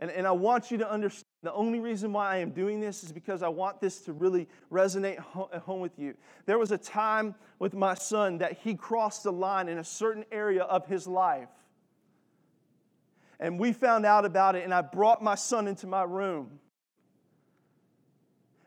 And, 0.00 0.10
and 0.10 0.26
I 0.26 0.32
want 0.32 0.70
you 0.70 0.78
to 0.78 0.90
understand 0.90 1.26
the 1.42 1.52
only 1.52 1.78
reason 1.78 2.12
why 2.12 2.34
I 2.34 2.38
am 2.38 2.50
doing 2.50 2.80
this 2.80 3.04
is 3.04 3.12
because 3.12 3.42
I 3.42 3.48
want 3.48 3.80
this 3.80 4.00
to 4.02 4.12
really 4.14 4.48
resonate 4.72 5.18
at 5.52 5.62
home 5.62 5.80
with 5.80 5.98
you. 5.98 6.14
There 6.46 6.58
was 6.58 6.72
a 6.72 6.78
time 6.78 7.34
with 7.58 7.74
my 7.74 7.94
son 7.94 8.38
that 8.38 8.58
he 8.64 8.74
crossed 8.74 9.24
the 9.24 9.32
line 9.32 9.68
in 9.68 9.78
a 9.78 9.84
certain 9.84 10.24
area 10.32 10.62
of 10.62 10.86
his 10.86 11.06
life. 11.06 11.50
And 13.38 13.58
we 13.58 13.72
found 13.72 14.04
out 14.04 14.24
about 14.24 14.56
it, 14.56 14.64
and 14.64 14.72
I 14.72 14.80
brought 14.80 15.22
my 15.22 15.34
son 15.34 15.68
into 15.68 15.86
my 15.86 16.02
room. 16.02 16.58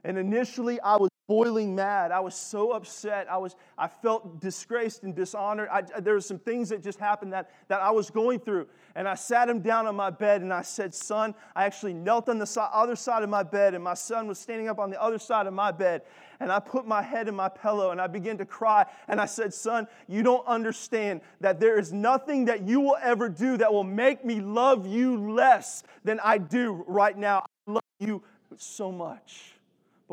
And 0.04 0.18
initially, 0.18 0.80
I 0.82 0.98
was 0.98 1.10
boiling 1.28 1.74
mad. 1.74 2.12
I 2.12 2.20
was 2.20 2.36
so 2.36 2.72
upset. 2.72 3.28
I, 3.32 3.38
was, 3.38 3.56
I 3.78 3.88
felt 3.88 4.42
disgraced 4.42 5.04
and 5.04 5.16
dishonored. 5.16 5.70
I, 5.72 5.82
there 5.82 6.16
were 6.16 6.22
some 6.22 6.40
things 6.40 6.70
that 6.70 6.84
just 6.84 7.00
happened 7.00 7.32
that, 7.34 7.50
that 7.70 7.82
I 7.82 7.92
was 7.92 8.10
going 8.10 8.40
through. 8.40 8.68
And 8.96 9.08
I 9.08 9.16
sat 9.16 9.50
him 9.50 9.62
down 9.62 9.88
on 9.88 9.96
my 9.96 10.10
bed 10.10 10.42
and 10.42 10.54
I 10.54 10.62
said, 10.62 10.94
Son, 10.94 11.34
I 11.56 11.66
actually 11.66 11.94
knelt 11.94 12.28
on 12.28 12.40
the 12.40 12.46
so- 12.46 12.62
other 12.62 12.96
side 12.96 13.24
of 13.24 13.30
my 13.30 13.44
bed, 13.44 13.74
and 13.74 13.84
my 13.84 13.94
son 13.94 14.28
was 14.28 14.38
standing 14.38 14.68
up 14.68 14.80
on 14.80 14.90
the 14.90 15.02
other 15.02 15.18
side 15.18 15.48
of 15.48 15.54
my 15.54 15.72
bed. 15.72 16.02
And 16.40 16.52
I 16.52 16.60
put 16.60 16.86
my 16.86 17.02
head 17.02 17.30
in 17.30 17.36
my 17.36 17.48
pillow 17.48 17.92
and 17.92 18.02
I 18.02 18.08
began 18.08 18.38
to 18.40 18.46
cry. 18.46 18.86
And 19.08 19.22
I 19.22 19.26
said, 19.26 19.54
Son, 19.54 19.88
you 20.10 20.24
don't 20.24 20.46
understand 20.46 21.22
that 21.40 21.60
there 21.60 21.80
is 21.80 21.94
nothing 21.94 22.46
that 22.46 22.68
you 22.68 22.82
will 22.82 22.98
ever 23.02 23.30
do 23.30 23.56
that 23.58 23.72
will 23.72 23.86
make 23.86 24.26
me 24.26 24.42
love 24.42 24.86
you 24.86 25.32
less 25.32 25.84
than 26.04 26.20
I 26.20 26.38
do 26.40 26.84
right 26.86 27.18
now. 27.18 27.46
I 27.68 27.72
love 27.72 27.84
you 28.00 28.24
so 28.58 28.92
much. 28.92 29.53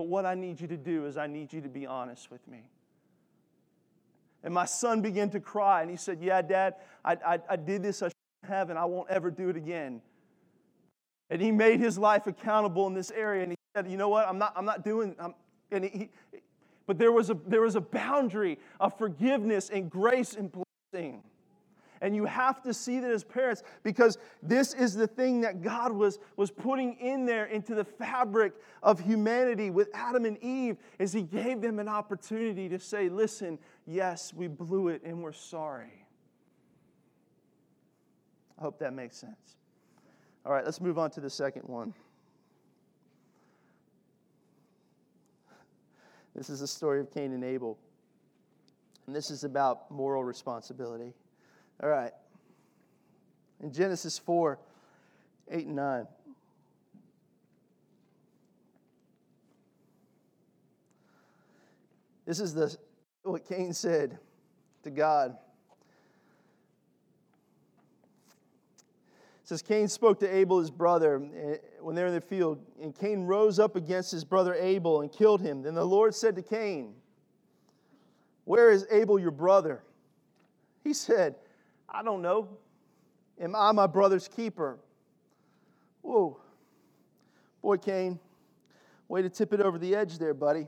But 0.00 0.08
what 0.08 0.24
I 0.24 0.34
need 0.34 0.58
you 0.62 0.66
to 0.68 0.78
do 0.78 1.04
is 1.04 1.18
I 1.18 1.26
need 1.26 1.52
you 1.52 1.60
to 1.60 1.68
be 1.68 1.86
honest 1.86 2.30
with 2.30 2.48
me. 2.48 2.62
And 4.42 4.54
my 4.54 4.64
son 4.64 5.02
began 5.02 5.28
to 5.28 5.40
cry, 5.40 5.82
and 5.82 5.90
he 5.90 5.98
said, 5.98 6.22
Yeah, 6.22 6.40
Dad, 6.40 6.76
I, 7.04 7.18
I, 7.22 7.38
I 7.50 7.56
did 7.56 7.82
this 7.82 8.00
I 8.00 8.06
shouldn't 8.06 8.50
have, 8.56 8.70
and 8.70 8.78
I 8.78 8.86
won't 8.86 9.10
ever 9.10 9.30
do 9.30 9.50
it 9.50 9.58
again. 9.58 10.00
And 11.28 11.42
he 11.42 11.52
made 11.52 11.80
his 11.80 11.98
life 11.98 12.26
accountable 12.26 12.86
in 12.86 12.94
this 12.94 13.10
area, 13.10 13.42
and 13.42 13.52
he 13.52 13.58
said, 13.76 13.90
You 13.90 13.98
know 13.98 14.08
what? 14.08 14.26
I'm 14.26 14.38
not, 14.38 14.54
I'm 14.56 14.64
not 14.64 14.84
doing, 14.86 15.14
I'm, 15.18 15.34
and 15.70 15.84
he, 15.84 16.08
but 16.86 16.96
there 16.96 17.12
was, 17.12 17.28
a, 17.28 17.34
there 17.46 17.60
was 17.60 17.76
a 17.76 17.82
boundary 17.82 18.58
of 18.80 18.96
forgiveness 18.96 19.68
and 19.68 19.90
grace 19.90 20.34
and 20.34 20.50
blessing. 20.50 21.22
And 22.02 22.16
you 22.16 22.24
have 22.24 22.62
to 22.62 22.72
see 22.72 22.98
that 23.00 23.10
as 23.10 23.24
parents 23.24 23.62
because 23.82 24.16
this 24.42 24.72
is 24.72 24.94
the 24.94 25.06
thing 25.06 25.42
that 25.42 25.60
God 25.60 25.92
was, 25.92 26.18
was 26.36 26.50
putting 26.50 26.94
in 26.94 27.26
there 27.26 27.46
into 27.46 27.74
the 27.74 27.84
fabric 27.84 28.54
of 28.82 28.98
humanity 28.98 29.70
with 29.70 29.90
Adam 29.92 30.24
and 30.24 30.38
Eve 30.42 30.78
is 30.98 31.12
he 31.12 31.22
gave 31.22 31.60
them 31.60 31.78
an 31.78 31.88
opportunity 31.88 32.68
to 32.70 32.78
say, 32.78 33.10
listen, 33.10 33.58
yes, 33.86 34.32
we 34.32 34.48
blew 34.48 34.88
it 34.88 35.02
and 35.04 35.22
we're 35.22 35.32
sorry. 35.32 36.06
I 38.58 38.62
hope 38.62 38.78
that 38.78 38.94
makes 38.94 39.16
sense. 39.16 39.56
All 40.46 40.52
right, 40.52 40.64
let's 40.64 40.80
move 40.80 40.98
on 40.98 41.10
to 41.10 41.20
the 41.20 41.30
second 41.30 41.62
one. 41.66 41.92
This 46.34 46.48
is 46.48 46.60
the 46.60 46.66
story 46.66 47.00
of 47.00 47.12
Cain 47.12 47.32
and 47.32 47.44
Abel. 47.44 47.76
And 49.06 49.14
this 49.14 49.30
is 49.30 49.44
about 49.44 49.90
moral 49.90 50.24
responsibility. 50.24 51.12
All 51.83 51.88
right. 51.88 52.12
In 53.62 53.73
Genesis 53.73 54.19
4 54.19 54.59
8 55.51 55.66
and 55.66 55.77
9. 55.77 56.07
This 62.27 62.38
is 62.38 62.55
the, 62.55 62.77
what 63.25 63.45
Cain 63.49 63.73
said 63.73 64.19
to 64.85 64.90
God. 64.90 65.37
It 69.43 69.49
says 69.49 69.62
Cain 69.62 69.88
spoke 69.88 70.21
to 70.21 70.33
Abel, 70.33 70.61
his 70.61 70.71
brother, 70.71 71.29
eh, 71.35 71.57
when 71.81 71.97
they 71.97 72.03
were 72.03 72.09
in 72.09 72.14
the 72.14 72.21
field, 72.21 72.64
and 72.81 72.97
Cain 72.97 73.23
rose 73.25 73.59
up 73.59 73.75
against 73.75 74.12
his 74.12 74.23
brother 74.25 74.55
Abel 74.55 75.01
and 75.01 75.11
killed 75.11 75.40
him. 75.40 75.62
Then 75.62 75.75
the 75.75 75.85
Lord 75.85 76.14
said 76.14 76.37
to 76.37 76.43
Cain, 76.43 76.95
Where 78.45 78.71
is 78.71 78.87
Abel, 78.93 79.19
your 79.19 79.33
brother? 79.33 79.83
He 80.85 80.93
said, 80.93 81.35
I 81.90 82.03
don't 82.03 82.22
know. 82.22 82.48
Am 83.40 83.57
I 83.57 83.72
my 83.72 83.87
brother's 83.87 84.29
keeper? 84.29 84.79
Whoa. 86.03 86.38
Boy, 87.62 87.76
Cain, 87.76 88.18
way 89.09 89.22
to 89.22 89.29
tip 89.29 89.53
it 89.53 89.61
over 89.61 89.79
the 89.79 89.94
edge 89.94 90.18
there, 90.18 90.35
buddy. 90.35 90.66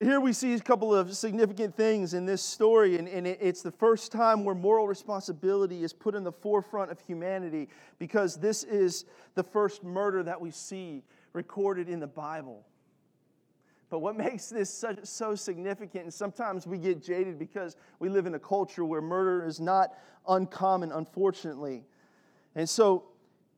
Here 0.00 0.18
we 0.18 0.32
see 0.32 0.54
a 0.54 0.60
couple 0.60 0.92
of 0.92 1.14
significant 1.14 1.76
things 1.76 2.12
in 2.14 2.26
this 2.26 2.42
story, 2.42 2.98
and, 2.98 3.06
and 3.06 3.24
it's 3.24 3.62
the 3.62 3.70
first 3.70 4.10
time 4.10 4.44
where 4.44 4.54
moral 4.54 4.88
responsibility 4.88 5.84
is 5.84 5.92
put 5.92 6.16
in 6.16 6.24
the 6.24 6.32
forefront 6.32 6.90
of 6.90 6.98
humanity 7.00 7.68
because 8.00 8.36
this 8.36 8.64
is 8.64 9.04
the 9.36 9.44
first 9.44 9.84
murder 9.84 10.24
that 10.24 10.40
we 10.40 10.50
see 10.50 11.04
recorded 11.32 11.88
in 11.88 12.00
the 12.00 12.06
Bible. 12.08 12.66
But 13.92 13.98
what 13.98 14.16
makes 14.26 14.48
this 14.48 14.70
so, 14.70 14.96
so, 15.02 15.34
significant, 15.34 16.04
and 16.04 16.14
sometimes 16.14 16.66
we 16.66 16.78
get 16.78 17.02
jaded 17.02 17.38
because 17.38 17.76
we 17.98 18.08
live 18.08 18.24
in 18.26 18.34
a 18.34 18.38
culture 18.38 18.86
where 18.86 19.02
murder 19.02 19.46
is 19.46 19.60
not 19.60 19.92
uncommon, 20.26 20.90
unfortunately. 20.90 21.84
And 22.54 22.66
so 22.66 23.04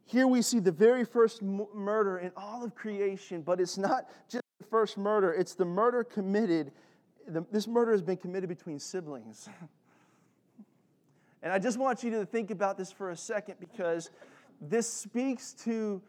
here 0.05 0.27
we 0.27 0.43
see 0.43 0.59
the 0.59 0.73
very 0.73 1.05
first 1.05 1.41
murder 1.41 2.19
in 2.19 2.33
all 2.37 2.65
of 2.65 2.75
creation, 2.75 3.43
but 3.43 3.61
it's 3.61 3.79
not 3.79 4.11
just 4.29 4.43
the 4.59 4.67
first 4.67 4.99
murder, 4.99 5.33
it's 5.33 5.55
the 5.55 5.65
murder 5.65 6.03
committed. 6.03 6.73
The, 7.29 7.47
this 7.53 7.69
murder 7.69 7.93
has 7.93 8.03
been 8.03 8.17
committed 8.17 8.49
between 8.49 8.81
siblings. 8.81 9.49
and 11.45 11.53
I 11.53 11.61
just 11.61 11.79
want 11.79 12.03
you 12.03 12.11
to 12.11 12.27
think 12.27 12.51
about 12.51 12.77
this 12.77 12.91
for 12.91 13.11
a 13.11 13.17
second 13.17 13.55
because 13.61 14.11
this 14.61 14.93
speaks 14.93 15.53
to 15.65 16.03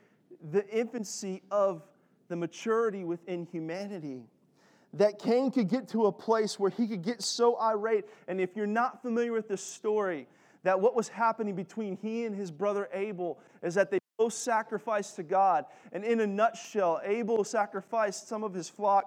the 0.49 0.67
infancy 0.69 1.43
of 1.51 1.83
the 2.27 2.35
maturity 2.35 3.03
within 3.03 3.45
humanity. 3.51 4.23
That 4.93 5.19
Cain 5.19 5.51
could 5.51 5.69
get 5.69 5.89
to 5.89 6.05
a 6.05 6.11
place 6.11 6.57
where 6.57 6.71
he 6.71 6.87
could 6.87 7.01
get 7.01 7.21
so 7.21 7.59
irate. 7.59 8.05
And 8.27 8.39
if 8.39 8.55
you're 8.55 8.65
not 8.65 9.01
familiar 9.01 9.33
with 9.33 9.47
the 9.47 9.57
story, 9.57 10.27
that 10.63 10.79
what 10.79 10.95
was 10.95 11.09
happening 11.09 11.55
between 11.55 11.97
he 11.97 12.25
and 12.25 12.35
his 12.35 12.49
brother 12.49 12.89
Abel 12.93 13.39
is 13.61 13.75
that 13.75 13.91
they 13.91 13.99
both 14.17 14.33
sacrificed 14.33 15.17
to 15.17 15.23
God. 15.23 15.65
And 15.91 16.03
in 16.03 16.21
a 16.21 16.27
nutshell, 16.27 17.01
Abel 17.03 17.43
sacrificed 17.43 18.27
some 18.27 18.43
of 18.43 18.53
his 18.53 18.69
flock, 18.69 19.05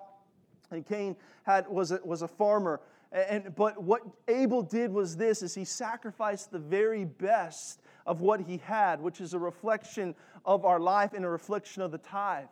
and 0.70 0.86
Cain 0.86 1.16
had, 1.44 1.66
was, 1.68 1.90
a, 1.90 2.00
was 2.04 2.22
a 2.22 2.28
farmer. 2.28 2.80
And, 3.10 3.54
but 3.56 3.82
what 3.82 4.02
Abel 4.28 4.62
did 4.62 4.92
was 4.92 5.16
this 5.16 5.42
is 5.42 5.54
he 5.54 5.64
sacrificed 5.64 6.52
the 6.52 6.58
very 6.58 7.04
best 7.06 7.80
of 8.06 8.20
what 8.20 8.40
he 8.40 8.58
had, 8.58 9.00
which 9.00 9.20
is 9.20 9.34
a 9.34 9.38
reflection 9.38 10.14
of 10.44 10.64
our 10.64 10.78
life 10.78 11.12
and 11.14 11.24
a 11.24 11.28
reflection 11.28 11.82
of 11.82 11.90
the 11.90 11.98
tithe. 11.98 12.46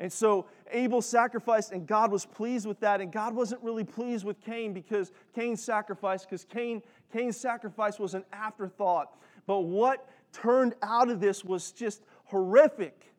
And 0.00 0.12
so 0.12 0.46
Abel 0.72 1.00
sacrificed, 1.00 1.72
and 1.72 1.86
God 1.86 2.10
was 2.10 2.26
pleased 2.26 2.66
with 2.66 2.80
that. 2.80 3.00
And 3.00 3.12
God 3.12 3.34
wasn't 3.34 3.62
really 3.62 3.84
pleased 3.84 4.24
with 4.24 4.40
Cain 4.40 4.72
because 4.72 5.12
Cain's 5.34 5.62
sacrifice, 5.62 6.24
because 6.24 6.44
Cain, 6.44 6.82
Cain's 7.12 7.36
sacrifice 7.36 7.98
was 7.98 8.14
an 8.14 8.24
afterthought. 8.32 9.16
But 9.46 9.60
what 9.60 10.08
turned 10.32 10.74
out 10.82 11.08
of 11.08 11.20
this 11.20 11.44
was 11.44 11.72
just 11.72 12.02
horrific. 12.24 13.12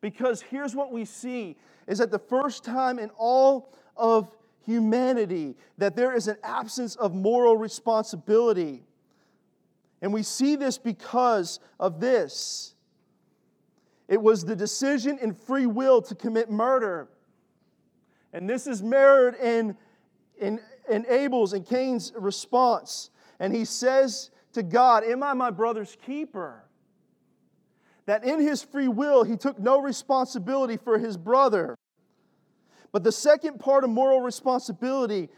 Because 0.00 0.42
here's 0.42 0.76
what 0.76 0.92
we 0.92 1.04
see 1.04 1.56
is 1.86 1.98
that 1.98 2.10
the 2.10 2.18
first 2.18 2.64
time 2.64 2.98
in 2.98 3.10
all 3.16 3.72
of 3.96 4.30
humanity 4.64 5.56
that 5.78 5.96
there 5.96 6.14
is 6.14 6.28
an 6.28 6.36
absence 6.42 6.94
of 6.96 7.14
moral 7.14 7.56
responsibility. 7.56 8.84
And 10.02 10.12
we 10.12 10.22
see 10.22 10.56
this 10.56 10.76
because 10.78 11.58
of 11.80 12.00
this. 12.00 12.74
It 14.08 14.20
was 14.20 14.44
the 14.44 14.56
decision 14.56 15.18
and 15.20 15.36
free 15.36 15.66
will 15.66 16.00
to 16.02 16.14
commit 16.14 16.50
murder. 16.50 17.08
And 18.32 18.48
this 18.48 18.66
is 18.66 18.82
mirrored 18.82 19.34
in, 19.36 19.76
in, 20.38 20.60
in 20.90 21.06
Abel's 21.08 21.52
and 21.52 21.66
Cain's 21.66 22.12
response. 22.16 23.10
And 23.38 23.54
he 23.54 23.64
says 23.64 24.30
to 24.54 24.62
God, 24.62 25.04
Am 25.04 25.22
I 25.22 25.34
my 25.34 25.50
brother's 25.50 25.96
keeper? 26.04 26.64
That 28.06 28.24
in 28.24 28.40
his 28.40 28.62
free 28.62 28.88
will, 28.88 29.24
he 29.24 29.36
took 29.36 29.58
no 29.58 29.80
responsibility 29.80 30.78
for 30.78 30.98
his 30.98 31.18
brother. 31.18 31.76
But 32.90 33.04
the 33.04 33.12
second 33.12 33.60
part 33.60 33.84
of 33.84 33.90
moral 33.90 34.22
responsibility 34.22 35.28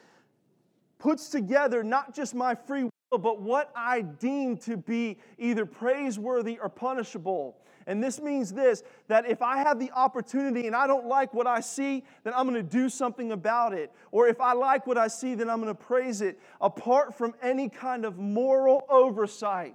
puts 0.99 1.29
together 1.31 1.83
not 1.83 2.15
just 2.15 2.35
my 2.35 2.55
free 2.55 2.85
will, 2.85 3.19
but 3.19 3.41
what 3.41 3.73
I 3.75 4.03
deem 4.03 4.57
to 4.59 4.77
be 4.77 5.19
either 5.39 5.67
praiseworthy 5.67 6.61
or 6.61 6.69
punishable. 6.69 7.57
And 7.91 8.01
this 8.01 8.21
means 8.21 8.53
this 8.53 8.85
that 9.09 9.29
if 9.29 9.43
I 9.43 9.59
have 9.59 9.81
the 9.81 9.91
opportunity 9.91 10.69
and 10.69 10.77
I 10.77 10.87
don't 10.87 11.07
like 11.07 11.35
what 11.35 11.49
I 11.49 11.59
see, 11.59 12.05
then 12.23 12.33
I'm 12.37 12.49
going 12.49 12.55
to 12.55 12.63
do 12.63 12.89
something 12.89 13.33
about 13.33 13.75
it. 13.75 13.91
Or 14.13 14.29
if 14.29 14.41
I 14.41 14.53
like 14.53 14.87
what 14.87 14.97
I 14.97 15.09
see, 15.09 15.35
then 15.35 15.51
I'm 15.51 15.61
going 15.61 15.75
to 15.75 15.83
praise 15.83 16.21
it 16.21 16.39
apart 16.61 17.19
from 17.19 17.35
any 17.43 17.69
kind 17.69 18.05
of 18.05 18.17
moral 18.17 18.87
oversight. 18.89 19.75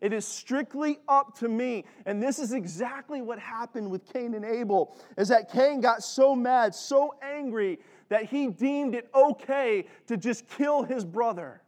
It 0.00 0.12
is 0.12 0.24
strictly 0.24 1.00
up 1.08 1.36
to 1.40 1.48
me. 1.48 1.86
And 2.06 2.22
this 2.22 2.38
is 2.38 2.52
exactly 2.52 3.20
what 3.20 3.40
happened 3.40 3.90
with 3.90 4.06
Cain 4.12 4.34
and 4.34 4.44
Abel. 4.44 4.96
Is 5.18 5.26
that 5.30 5.50
Cain 5.50 5.80
got 5.80 6.04
so 6.04 6.36
mad, 6.36 6.72
so 6.72 7.16
angry 7.20 7.80
that 8.10 8.26
he 8.26 8.46
deemed 8.46 8.94
it 8.94 9.10
okay 9.12 9.86
to 10.06 10.16
just 10.16 10.46
kill 10.46 10.84
his 10.84 11.04
brother. 11.04 11.62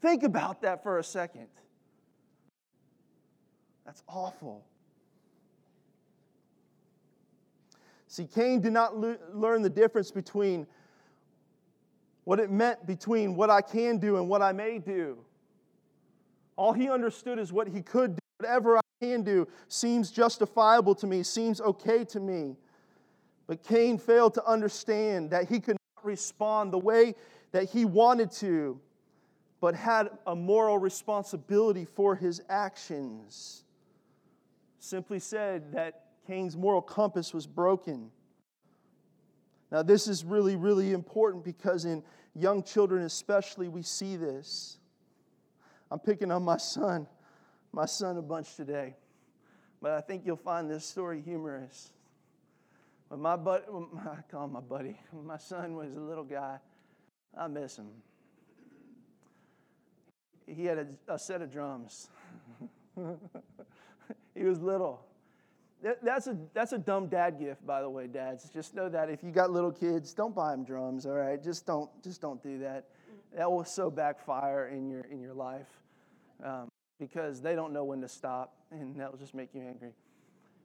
Think 0.00 0.22
about 0.22 0.62
that 0.62 0.84
for 0.84 1.00
a 1.00 1.04
second. 1.04 1.48
That's 3.84 4.04
awful. 4.06 4.67
See, 8.08 8.26
Cain 8.26 8.60
did 8.60 8.72
not 8.72 8.96
le- 8.96 9.18
learn 9.32 9.62
the 9.62 9.70
difference 9.70 10.10
between 10.10 10.66
what 12.24 12.40
it 12.40 12.50
meant 12.50 12.86
between 12.86 13.36
what 13.36 13.50
I 13.50 13.60
can 13.60 13.98
do 13.98 14.16
and 14.16 14.28
what 14.28 14.42
I 14.42 14.52
may 14.52 14.78
do. 14.78 15.18
All 16.56 16.72
he 16.72 16.90
understood 16.90 17.38
is 17.38 17.52
what 17.52 17.68
he 17.68 17.82
could 17.82 18.16
do. 18.16 18.20
Whatever 18.38 18.78
I 18.78 18.80
can 19.00 19.22
do 19.22 19.46
seems 19.68 20.10
justifiable 20.10 20.94
to 20.96 21.06
me, 21.06 21.22
seems 21.22 21.60
okay 21.60 22.04
to 22.06 22.20
me. 22.20 22.56
But 23.46 23.62
Cain 23.62 23.98
failed 23.98 24.34
to 24.34 24.44
understand 24.44 25.30
that 25.30 25.48
he 25.48 25.60
could 25.60 25.76
not 25.96 26.04
respond 26.04 26.72
the 26.72 26.78
way 26.78 27.14
that 27.52 27.70
he 27.70 27.84
wanted 27.84 28.30
to, 28.32 28.80
but 29.60 29.74
had 29.74 30.10
a 30.26 30.36
moral 30.36 30.78
responsibility 30.78 31.84
for 31.84 32.14
his 32.14 32.40
actions 32.48 33.64
simply 34.78 35.18
said 35.18 35.72
that 35.72 36.07
Cain's 36.28 36.58
moral 36.58 36.82
compass 36.82 37.32
was 37.32 37.46
broken. 37.46 38.10
Now, 39.72 39.82
this 39.82 40.06
is 40.06 40.24
really, 40.24 40.56
really 40.56 40.92
important 40.92 41.42
because 41.42 41.86
in 41.86 42.02
young 42.34 42.62
children, 42.62 43.02
especially, 43.04 43.68
we 43.68 43.82
see 43.82 44.16
this. 44.16 44.78
I'm 45.90 45.98
picking 45.98 46.30
on 46.30 46.42
my 46.42 46.58
son, 46.58 47.06
my 47.72 47.86
son 47.86 48.18
a 48.18 48.22
bunch 48.22 48.56
today, 48.56 48.94
but 49.80 49.92
I 49.92 50.02
think 50.02 50.26
you'll 50.26 50.36
find 50.36 50.70
this 50.70 50.84
story 50.84 51.22
humorous. 51.22 51.92
When 53.08 53.20
my 53.20 53.36
buddy, 53.36 53.64
I 53.98 54.20
call 54.30 54.44
him 54.44 54.52
my 54.52 54.60
buddy, 54.60 55.00
when 55.12 55.26
my 55.26 55.38
son 55.38 55.74
was 55.74 55.94
a 55.94 56.00
little 56.00 56.24
guy, 56.24 56.58
I 57.34 57.48
miss 57.48 57.78
him. 57.78 57.88
He 60.46 60.66
had 60.66 60.78
a, 60.78 61.14
a 61.14 61.18
set 61.18 61.40
of 61.40 61.50
drums. 61.50 62.08
he 64.34 64.44
was 64.44 64.60
little. 64.60 65.07
That's 65.82 66.26
a, 66.26 66.36
that's 66.54 66.72
a 66.72 66.78
dumb 66.78 67.06
dad 67.06 67.38
gift, 67.38 67.64
by 67.64 67.82
the 67.82 67.88
way, 67.88 68.08
dads. 68.08 68.50
Just 68.50 68.74
know 68.74 68.88
that 68.88 69.10
if 69.10 69.22
you 69.22 69.30
got 69.30 69.52
little 69.52 69.70
kids, 69.70 70.12
don't 70.12 70.34
buy 70.34 70.50
them 70.50 70.64
drums, 70.64 71.06
all 71.06 71.12
right? 71.12 71.42
Just 71.42 71.66
don't, 71.66 71.88
just 72.02 72.20
don't 72.20 72.42
do 72.42 72.58
that. 72.58 72.86
That 73.36 73.50
will 73.50 73.64
so 73.64 73.90
backfire 73.90 74.68
in 74.68 74.88
your, 74.88 75.02
in 75.02 75.20
your 75.20 75.34
life 75.34 75.68
um, 76.44 76.68
because 76.98 77.40
they 77.40 77.54
don't 77.54 77.72
know 77.72 77.84
when 77.84 78.00
to 78.00 78.08
stop, 78.08 78.54
and 78.72 78.98
that 78.98 79.12
will 79.12 79.18
just 79.18 79.34
make 79.34 79.54
you 79.54 79.60
angry. 79.60 79.92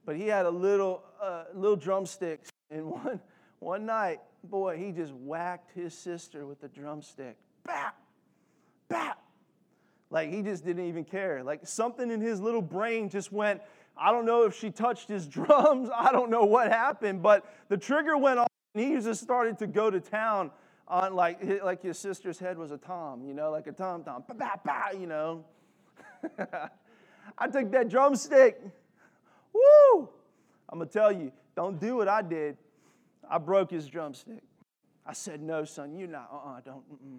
But 0.04 0.16
he 0.16 0.26
had 0.26 0.46
a 0.46 0.50
little, 0.50 1.04
uh, 1.22 1.44
little 1.54 1.76
drumstick, 1.76 2.40
and 2.70 2.86
one, 2.90 3.20
one 3.60 3.86
night, 3.86 4.20
boy, 4.42 4.76
he 4.76 4.90
just 4.90 5.12
whacked 5.12 5.70
his 5.76 5.96
sister 5.96 6.44
with 6.44 6.60
the 6.60 6.68
drumstick. 6.68 7.36
Bap! 7.64 7.96
Bap! 8.88 9.18
Like 10.10 10.30
he 10.30 10.42
just 10.42 10.64
didn't 10.64 10.86
even 10.86 11.04
care. 11.04 11.42
Like 11.42 11.66
something 11.66 12.10
in 12.10 12.20
his 12.20 12.40
little 12.40 12.62
brain 12.62 13.08
just 13.08 13.32
went, 13.32 13.60
I 13.96 14.10
don't 14.10 14.26
know 14.26 14.44
if 14.44 14.58
she 14.58 14.70
touched 14.70 15.08
his 15.08 15.26
drums. 15.28 15.88
I 15.94 16.12
don't 16.12 16.30
know 16.30 16.44
what 16.44 16.70
happened, 16.70 17.22
but 17.22 17.44
the 17.68 17.76
trigger 17.76 18.16
went 18.16 18.38
off 18.38 18.48
and 18.74 18.84
he 18.84 19.00
just 19.00 19.22
started 19.22 19.58
to 19.58 19.66
go 19.66 19.90
to 19.90 20.00
town 20.00 20.50
on 20.88 21.14
like, 21.14 21.42
like 21.62 21.82
his 21.82 21.98
sister's 21.98 22.38
head 22.38 22.58
was 22.58 22.70
a 22.70 22.78
tom, 22.78 23.24
you 23.24 23.34
know, 23.34 23.50
like 23.50 23.66
a 23.66 23.72
tom 23.72 24.02
tom, 24.04 24.24
ba 24.28 24.34
ba 24.34 24.60
ba, 24.64 24.98
you 24.98 25.06
know. 25.06 25.44
I 27.38 27.48
took 27.48 27.70
that 27.72 27.88
drumstick. 27.88 28.60
Woo! 29.52 30.08
I'm 30.68 30.78
gonna 30.78 30.90
tell 30.90 31.12
you, 31.12 31.32
don't 31.56 31.80
do 31.80 31.96
what 31.96 32.08
I 32.08 32.22
did. 32.22 32.56
I 33.28 33.38
broke 33.38 33.70
his 33.70 33.86
drumstick. 33.86 34.42
I 35.06 35.12
said, 35.12 35.42
"No, 35.42 35.64
son, 35.64 35.94
you 35.94 36.06
not. 36.06 36.28
Uh-uh, 36.32 36.60
don't. 36.60 36.82
Mm-mm. 36.92 37.18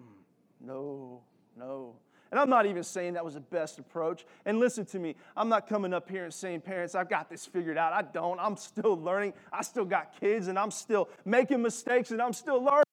No, 0.60 1.22
no." 1.56 1.96
And 2.30 2.40
I'm 2.40 2.50
not 2.50 2.66
even 2.66 2.82
saying 2.82 3.14
that 3.14 3.24
was 3.24 3.34
the 3.34 3.40
best 3.40 3.78
approach. 3.78 4.24
And 4.44 4.58
listen 4.58 4.84
to 4.86 4.98
me, 4.98 5.14
I'm 5.36 5.48
not 5.48 5.68
coming 5.68 5.94
up 5.94 6.08
here 6.10 6.24
and 6.24 6.34
saying, 6.34 6.62
parents, 6.62 6.94
I've 6.94 7.08
got 7.08 7.30
this 7.30 7.46
figured 7.46 7.78
out. 7.78 7.92
I 7.92 8.02
don't. 8.02 8.40
I'm 8.40 8.56
still 8.56 8.98
learning. 9.00 9.32
I 9.52 9.62
still 9.62 9.84
got 9.84 10.18
kids 10.18 10.48
and 10.48 10.58
I'm 10.58 10.70
still 10.70 11.08
making 11.24 11.62
mistakes 11.62 12.10
and 12.10 12.20
I'm 12.20 12.32
still 12.32 12.62
learning. 12.62 12.84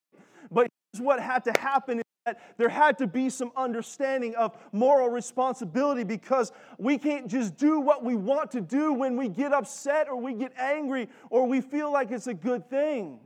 But 0.51 0.67
here's 0.93 1.03
what 1.03 1.19
had 1.19 1.43
to 1.45 1.53
happen 1.59 1.99
is 1.99 2.03
that 2.25 2.57
there 2.57 2.69
had 2.69 2.97
to 2.99 3.07
be 3.07 3.29
some 3.29 3.51
understanding 3.57 4.35
of 4.35 4.55
moral 4.71 5.09
responsibility 5.09 6.03
because 6.03 6.51
we 6.77 6.97
can't 6.97 7.27
just 7.27 7.57
do 7.57 7.79
what 7.79 8.03
we 8.03 8.15
want 8.15 8.51
to 8.51 8.61
do 8.61 8.93
when 8.93 9.17
we 9.17 9.29
get 9.29 9.51
upset 9.51 10.07
or 10.07 10.15
we 10.15 10.33
get 10.33 10.53
angry 10.57 11.09
or 11.29 11.47
we 11.47 11.59
feel 11.59 11.91
like 11.91 12.11
it's 12.11 12.27
a 12.27 12.33
good 12.33 12.69
thing. 12.69 13.19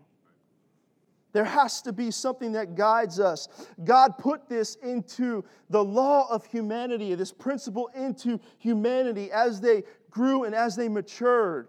There 1.37 1.45
has 1.45 1.83
to 1.83 1.93
be 1.93 2.09
something 2.09 2.53
that 2.53 2.73
guides 2.73 3.19
us. 3.19 3.47
God 3.83 4.17
put 4.17 4.49
this 4.49 4.73
into 4.81 5.45
the 5.69 5.83
law 5.83 6.27
of 6.31 6.43
humanity, 6.47 7.13
this 7.13 7.31
principle 7.31 7.91
into 7.95 8.39
humanity 8.57 9.31
as 9.31 9.61
they 9.61 9.83
grew 10.09 10.45
and 10.45 10.55
as 10.55 10.75
they 10.75 10.89
matured. 10.89 11.67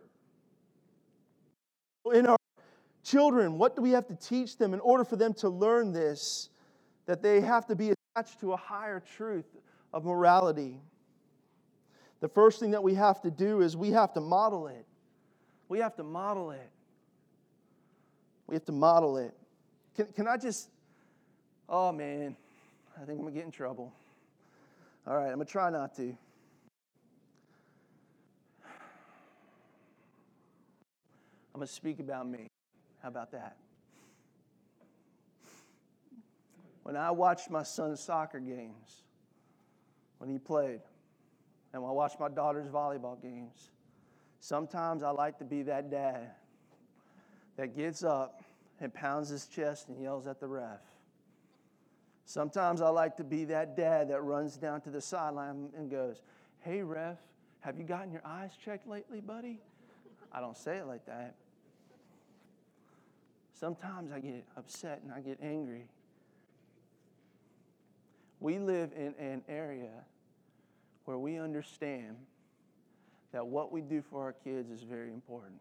In 2.14 2.24
our 2.24 2.38
children, 3.04 3.58
what 3.58 3.76
do 3.76 3.82
we 3.82 3.90
have 3.90 4.06
to 4.06 4.16
teach 4.16 4.56
them 4.56 4.72
in 4.72 4.80
order 4.80 5.04
for 5.04 5.16
them 5.16 5.34
to 5.34 5.50
learn 5.50 5.92
this? 5.92 6.48
That 7.04 7.20
they 7.20 7.42
have 7.42 7.66
to 7.66 7.76
be 7.76 7.92
attached 7.92 8.40
to 8.40 8.54
a 8.54 8.56
higher 8.56 9.00
truth 9.18 9.54
of 9.92 10.06
morality. 10.06 10.80
The 12.20 12.28
first 12.30 12.58
thing 12.58 12.70
that 12.70 12.82
we 12.82 12.94
have 12.94 13.20
to 13.20 13.30
do 13.30 13.60
is 13.60 13.76
we 13.76 13.90
have 13.90 14.14
to 14.14 14.22
model 14.22 14.68
it. 14.68 14.86
We 15.68 15.80
have 15.80 15.94
to 15.96 16.04
model 16.04 16.52
it. 16.52 16.70
We 18.46 18.54
have 18.54 18.64
to 18.64 18.72
model 18.72 19.18
it. 19.18 19.34
Can, 19.98 20.06
can 20.14 20.28
I 20.28 20.36
just, 20.36 20.68
oh 21.68 21.90
man, 21.90 22.36
I 22.96 23.04
think 23.04 23.18
I'm 23.18 23.24
gonna 23.24 23.32
get 23.32 23.44
in 23.44 23.50
trouble. 23.50 23.92
All 25.04 25.16
right, 25.16 25.26
I'm 25.26 25.32
gonna 25.32 25.44
try 25.44 25.70
not 25.70 25.94
to. 25.96 26.16
I'm 31.52 31.60
gonna 31.60 31.66
speak 31.66 31.98
about 31.98 32.28
me. 32.28 32.46
How 33.02 33.08
about 33.08 33.32
that? 33.32 33.56
When 36.84 36.96
I 36.96 37.10
watched 37.10 37.50
my 37.50 37.64
son's 37.64 37.98
soccer 37.98 38.38
games, 38.38 39.02
when 40.18 40.30
he 40.30 40.38
played, 40.38 40.80
and 41.72 41.82
when 41.82 41.90
I 41.90 41.92
watched 41.92 42.20
my 42.20 42.28
daughter's 42.28 42.68
volleyball 42.68 43.20
games, 43.20 43.70
Sometimes 44.40 45.02
I 45.02 45.10
like 45.10 45.38
to 45.38 45.44
be 45.44 45.62
that 45.62 45.90
dad 45.90 46.30
that 47.56 47.76
gets 47.76 48.04
up 48.04 48.40
and 48.80 48.92
pounds 48.92 49.28
his 49.28 49.46
chest 49.46 49.88
and 49.88 50.00
yells 50.00 50.26
at 50.26 50.40
the 50.40 50.46
ref. 50.46 50.80
Sometimes 52.24 52.80
I 52.80 52.90
like 52.90 53.16
to 53.16 53.24
be 53.24 53.44
that 53.46 53.76
dad 53.76 54.10
that 54.10 54.20
runs 54.20 54.56
down 54.56 54.80
to 54.82 54.90
the 54.90 55.00
sideline 55.00 55.70
and 55.76 55.90
goes, 55.90 56.22
Hey, 56.60 56.82
ref, 56.82 57.18
have 57.60 57.78
you 57.78 57.84
gotten 57.84 58.12
your 58.12 58.22
eyes 58.24 58.50
checked 58.62 58.86
lately, 58.86 59.20
buddy? 59.20 59.60
I 60.30 60.40
don't 60.40 60.56
say 60.56 60.76
it 60.76 60.86
like 60.86 61.06
that. 61.06 61.34
Sometimes 63.54 64.12
I 64.12 64.20
get 64.20 64.44
upset 64.56 65.00
and 65.02 65.12
I 65.12 65.20
get 65.20 65.38
angry. 65.42 65.88
We 68.40 68.58
live 68.58 68.92
in 68.96 69.14
an 69.18 69.42
area 69.48 70.04
where 71.06 71.18
we 71.18 71.38
understand 71.38 72.16
that 73.32 73.46
what 73.46 73.72
we 73.72 73.80
do 73.80 74.02
for 74.02 74.22
our 74.22 74.32
kids 74.32 74.70
is 74.70 74.82
very 74.82 75.12
important. 75.12 75.60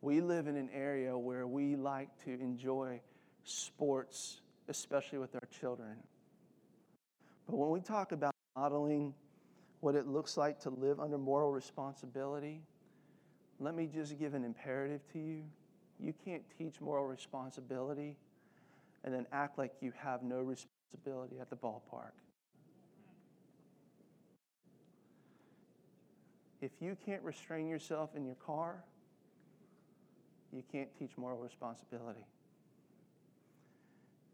We 0.00 0.20
live 0.20 0.46
in 0.46 0.56
an 0.56 0.70
area 0.72 1.16
where 1.16 1.46
we 1.46 1.74
like 1.74 2.08
to 2.24 2.30
enjoy 2.30 3.00
sports, 3.44 4.40
especially 4.68 5.18
with 5.18 5.34
our 5.34 5.48
children. 5.60 5.96
But 7.46 7.56
when 7.56 7.70
we 7.70 7.80
talk 7.80 8.12
about 8.12 8.34
modeling 8.56 9.14
what 9.80 9.94
it 9.94 10.06
looks 10.06 10.36
like 10.36 10.60
to 10.60 10.70
live 10.70 11.00
under 11.00 11.18
moral 11.18 11.50
responsibility, 11.50 12.60
let 13.58 13.74
me 13.74 13.88
just 13.92 14.18
give 14.18 14.34
an 14.34 14.44
imperative 14.44 15.00
to 15.12 15.18
you. 15.18 15.42
You 15.98 16.14
can't 16.24 16.42
teach 16.56 16.80
moral 16.80 17.06
responsibility 17.06 18.16
and 19.04 19.12
then 19.12 19.26
act 19.32 19.58
like 19.58 19.72
you 19.80 19.92
have 19.96 20.22
no 20.22 20.40
responsibility 20.42 21.36
at 21.40 21.50
the 21.50 21.56
ballpark. 21.56 22.12
If 26.60 26.72
you 26.80 26.96
can't 27.04 27.22
restrain 27.22 27.68
yourself 27.68 28.16
in 28.16 28.24
your 28.24 28.34
car, 28.34 28.84
you 30.52 30.62
can't 30.70 30.88
teach 30.98 31.10
moral 31.16 31.38
responsibility. 31.38 32.24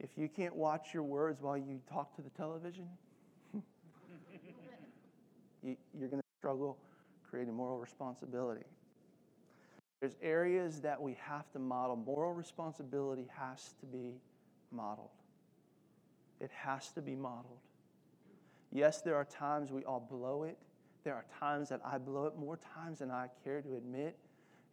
If 0.00 0.11
you 0.16 0.29
can't 0.29 0.55
watch 0.55 0.92
your 0.92 1.03
words 1.03 1.40
while 1.40 1.57
you 1.57 1.81
talk 1.90 2.14
to 2.16 2.22
the 2.22 2.31
television, 2.31 2.88
you, 5.62 5.77
are 6.03 6.07
going 6.07 6.20
to 6.20 6.29
struggle 6.38 6.79
creating 7.29 7.55
moral 7.55 7.79
responsibility. 7.79 8.64
There's 10.00 10.16
areas 10.22 10.81
that 10.83 11.00
we 11.00 11.16
have 11.20 11.50
to 11.53 11.59
model. 11.59 11.96
Moral 11.96 12.35
responsibility 12.35 13.27
has 13.37 13.74
to 13.81 13.87
be 13.87 14.20
modeled. 14.70 15.09
It 16.40 16.50
has 16.53 16.90
to 16.92 17.00
be 17.00 17.14
modeled. 17.14 17.61
Yes, 18.70 19.00
there 19.00 19.14
are 19.14 19.24
times 19.24 19.72
we 19.72 19.85
all 19.85 20.00
blow 20.00 20.42
it. 20.42 20.59
There 21.05 21.14
are 21.14 21.24
times 21.38 21.68
that 21.68 21.81
I 21.85 21.98
blow 21.98 22.27
it 22.27 22.37
more 22.37 22.59
times 22.74 22.98
than 22.98 23.11
I 23.11 23.29
care 23.44 23.62
to 23.62 23.77
admit. 23.77 24.18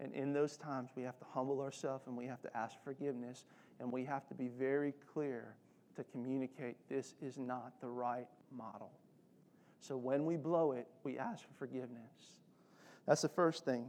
And 0.01 0.13
in 0.13 0.33
those 0.33 0.57
times, 0.57 0.89
we 0.95 1.03
have 1.03 1.17
to 1.19 1.25
humble 1.31 1.61
ourselves 1.61 2.07
and 2.07 2.17
we 2.17 2.25
have 2.25 2.41
to 2.41 2.57
ask 2.57 2.75
forgiveness. 2.83 3.45
And 3.79 3.91
we 3.91 4.03
have 4.05 4.27
to 4.27 4.33
be 4.33 4.47
very 4.47 4.93
clear 5.13 5.55
to 5.95 6.03
communicate 6.05 6.75
this 6.89 7.13
is 7.21 7.37
not 7.37 7.79
the 7.79 7.87
right 7.87 8.27
model. 8.55 8.91
So 9.79 9.95
when 9.97 10.25
we 10.25 10.37
blow 10.37 10.71
it, 10.71 10.87
we 11.03 11.19
ask 11.19 11.43
for 11.43 11.53
forgiveness. 11.57 12.33
That's 13.07 13.21
the 13.21 13.29
first 13.29 13.63
thing. 13.63 13.85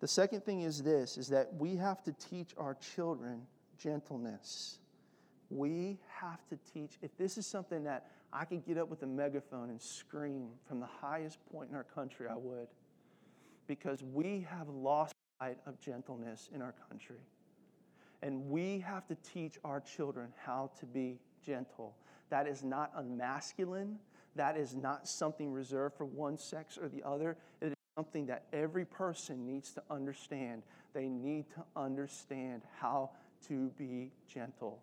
The 0.00 0.08
second 0.08 0.44
thing 0.44 0.62
is 0.62 0.82
this 0.82 1.16
is 1.16 1.28
that 1.28 1.54
we 1.54 1.76
have 1.76 2.02
to 2.04 2.12
teach 2.12 2.50
our 2.56 2.74
children 2.74 3.42
gentleness. 3.78 4.78
We 5.50 5.98
have 6.20 6.40
to 6.48 6.58
teach 6.72 6.98
if 7.02 7.16
this 7.16 7.38
is 7.38 7.46
something 7.46 7.84
that 7.84 8.10
I 8.32 8.44
could 8.44 8.66
get 8.66 8.78
up 8.78 8.88
with 8.88 9.02
a 9.04 9.06
megaphone 9.06 9.70
and 9.70 9.80
scream 9.80 10.48
from 10.66 10.80
the 10.80 10.88
highest 11.00 11.38
point 11.52 11.70
in 11.70 11.76
our 11.76 11.84
country, 11.84 12.26
I 12.28 12.36
would 12.36 12.66
because 13.66 14.02
we 14.02 14.46
have 14.50 14.68
lost 14.68 15.14
sight 15.40 15.58
of 15.66 15.78
gentleness 15.80 16.48
in 16.54 16.62
our 16.62 16.74
country. 16.88 17.20
And 18.22 18.48
we 18.48 18.78
have 18.80 19.06
to 19.08 19.16
teach 19.16 19.58
our 19.64 19.80
children 19.80 20.28
how 20.44 20.70
to 20.80 20.86
be 20.86 21.18
gentle. 21.44 21.94
That 22.30 22.46
is 22.46 22.62
not 22.62 22.94
unmasculine. 22.96 23.96
That 24.36 24.56
is 24.56 24.74
not 24.74 25.06
something 25.06 25.52
reserved 25.52 25.96
for 25.96 26.06
one 26.06 26.38
sex 26.38 26.78
or 26.80 26.88
the 26.88 27.02
other. 27.04 27.36
It 27.60 27.66
is 27.68 27.74
something 27.96 28.26
that 28.26 28.44
every 28.52 28.84
person 28.84 29.46
needs 29.46 29.72
to 29.72 29.82
understand. 29.90 30.62
They 30.94 31.08
need 31.08 31.46
to 31.50 31.64
understand 31.76 32.62
how 32.80 33.10
to 33.48 33.70
be 33.76 34.10
gentle. 34.26 34.80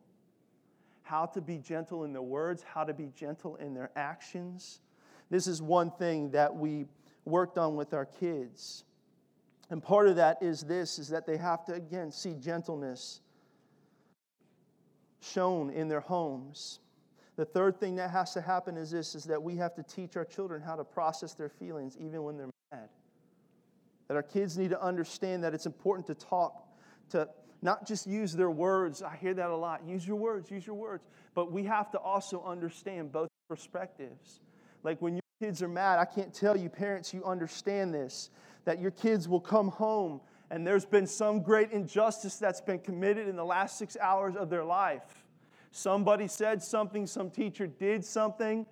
How 1.03 1.25
to 1.25 1.41
be 1.41 1.57
gentle 1.57 2.03
in 2.03 2.13
their 2.13 2.21
words, 2.21 2.63
how 2.63 2.83
to 2.83 2.93
be 2.93 3.09
gentle 3.15 3.55
in 3.55 3.73
their 3.73 3.89
actions. 3.95 4.79
This 5.29 5.47
is 5.47 5.61
one 5.61 5.91
thing 5.91 6.31
that 6.31 6.55
we 6.55 6.85
worked 7.25 7.57
on 7.57 7.75
with 7.75 7.93
our 7.93 8.05
kids. 8.05 8.83
And 9.69 9.81
part 9.81 10.07
of 10.07 10.17
that 10.17 10.41
is 10.41 10.61
this 10.61 10.99
is 10.99 11.09
that 11.09 11.25
they 11.25 11.37
have 11.37 11.65
to 11.65 11.73
again 11.73 12.11
see 12.11 12.35
gentleness 12.35 13.21
shown 15.21 15.69
in 15.69 15.87
their 15.87 15.99
homes. 16.01 16.79
The 17.37 17.45
third 17.45 17.79
thing 17.79 17.95
that 17.95 18.11
has 18.11 18.33
to 18.33 18.41
happen 18.41 18.75
is 18.75 18.91
this 18.91 19.15
is 19.15 19.23
that 19.25 19.41
we 19.41 19.55
have 19.55 19.73
to 19.75 19.83
teach 19.83 20.17
our 20.17 20.25
children 20.25 20.61
how 20.61 20.75
to 20.75 20.83
process 20.83 21.33
their 21.33 21.49
feelings 21.49 21.95
even 21.99 22.23
when 22.23 22.37
they're 22.37 22.49
mad. 22.71 22.89
That 24.07 24.15
our 24.15 24.23
kids 24.23 24.57
need 24.57 24.71
to 24.71 24.81
understand 24.81 25.43
that 25.43 25.53
it's 25.53 25.65
important 25.65 26.07
to 26.07 26.15
talk 26.15 26.67
to 27.11 27.29
not 27.61 27.87
just 27.87 28.07
use 28.07 28.33
their 28.33 28.51
words. 28.51 29.01
I 29.01 29.15
hear 29.15 29.33
that 29.35 29.49
a 29.49 29.55
lot. 29.55 29.85
Use 29.85 30.05
your 30.05 30.17
words, 30.17 30.51
use 30.51 30.65
your 30.65 30.75
words. 30.75 31.05
But 31.33 31.51
we 31.51 31.63
have 31.63 31.91
to 31.91 31.99
also 31.99 32.43
understand 32.43 33.11
both 33.11 33.29
perspectives. 33.47 34.41
Like 34.83 35.01
when 35.01 35.20
kids 35.41 35.63
are 35.63 35.67
mad, 35.67 35.97
I 35.97 36.05
can't 36.05 36.31
tell 36.31 36.55
you, 36.55 36.69
parents, 36.69 37.15
you 37.15 37.25
understand 37.25 37.91
this, 37.91 38.29
that 38.63 38.79
your 38.79 38.91
kids 38.91 39.27
will 39.27 39.39
come 39.39 39.69
home 39.69 40.21
and 40.51 40.67
there's 40.67 40.85
been 40.85 41.07
some 41.07 41.41
great 41.41 41.71
injustice 41.71 42.35
that's 42.35 42.61
been 42.61 42.77
committed 42.77 43.27
in 43.27 43.35
the 43.35 43.43
last 43.43 43.79
six 43.79 43.97
hours 43.99 44.35
of 44.35 44.51
their 44.51 44.63
life. 44.63 45.25
Somebody 45.71 46.27
said 46.27 46.61
something, 46.61 47.07
some 47.07 47.31
teacher 47.31 47.65
did 47.65 48.05
something, 48.05 48.67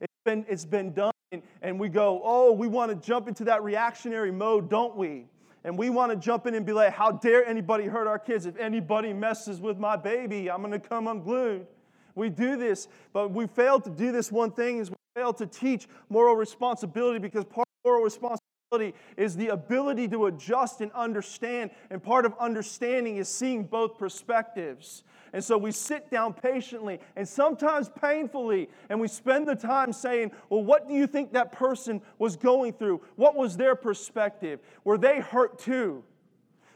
it's 0.00 0.14
been, 0.24 0.46
it's 0.48 0.64
been 0.64 0.94
done, 0.94 1.12
and 1.60 1.78
we 1.78 1.90
go, 1.90 2.22
oh, 2.24 2.52
we 2.52 2.68
want 2.68 2.90
to 2.90 3.06
jump 3.06 3.28
into 3.28 3.44
that 3.44 3.62
reactionary 3.62 4.32
mode, 4.32 4.70
don't 4.70 4.96
we? 4.96 5.26
And 5.62 5.76
we 5.76 5.90
want 5.90 6.10
to 6.10 6.16
jump 6.16 6.46
in 6.46 6.54
and 6.54 6.64
be 6.64 6.72
like, 6.72 6.94
how 6.94 7.12
dare 7.12 7.44
anybody 7.46 7.84
hurt 7.84 8.06
our 8.06 8.18
kids? 8.18 8.46
If 8.46 8.56
anybody 8.56 9.12
messes 9.12 9.60
with 9.60 9.76
my 9.76 9.96
baby, 9.96 10.50
I'm 10.50 10.62
going 10.62 10.72
to 10.72 10.78
come 10.78 11.06
unglued. 11.06 11.66
We 12.14 12.30
do 12.30 12.56
this, 12.56 12.88
but 13.12 13.30
we 13.30 13.46
fail 13.46 13.78
to 13.80 13.90
do 13.90 14.10
this 14.10 14.32
one 14.32 14.52
thing 14.52 14.78
is 14.78 14.90
fail 15.14 15.32
to 15.32 15.46
teach 15.46 15.86
moral 16.08 16.34
responsibility 16.34 17.20
because 17.20 17.44
part 17.44 17.68
of 17.68 17.88
moral 17.88 18.02
responsibility 18.02 18.94
is 19.16 19.36
the 19.36 19.48
ability 19.48 20.08
to 20.08 20.26
adjust 20.26 20.80
and 20.80 20.90
understand. 20.92 21.70
And 21.90 22.02
part 22.02 22.26
of 22.26 22.34
understanding 22.40 23.18
is 23.18 23.28
seeing 23.28 23.62
both 23.64 23.96
perspectives. 23.96 25.04
And 25.32 25.42
so 25.42 25.56
we 25.56 25.70
sit 25.70 26.10
down 26.10 26.32
patiently 26.32 26.98
and 27.14 27.28
sometimes 27.28 27.90
painfully, 28.00 28.68
and 28.88 29.00
we 29.00 29.08
spend 29.08 29.46
the 29.46 29.54
time 29.54 29.92
saying, 29.92 30.32
Well, 30.48 30.64
what 30.64 30.88
do 30.88 30.94
you 30.94 31.06
think 31.06 31.32
that 31.32 31.52
person 31.52 32.02
was 32.18 32.36
going 32.36 32.72
through? 32.72 33.00
What 33.16 33.36
was 33.36 33.56
their 33.56 33.76
perspective? 33.76 34.60
Were 34.82 34.98
they 34.98 35.20
hurt 35.20 35.58
too? 35.58 36.02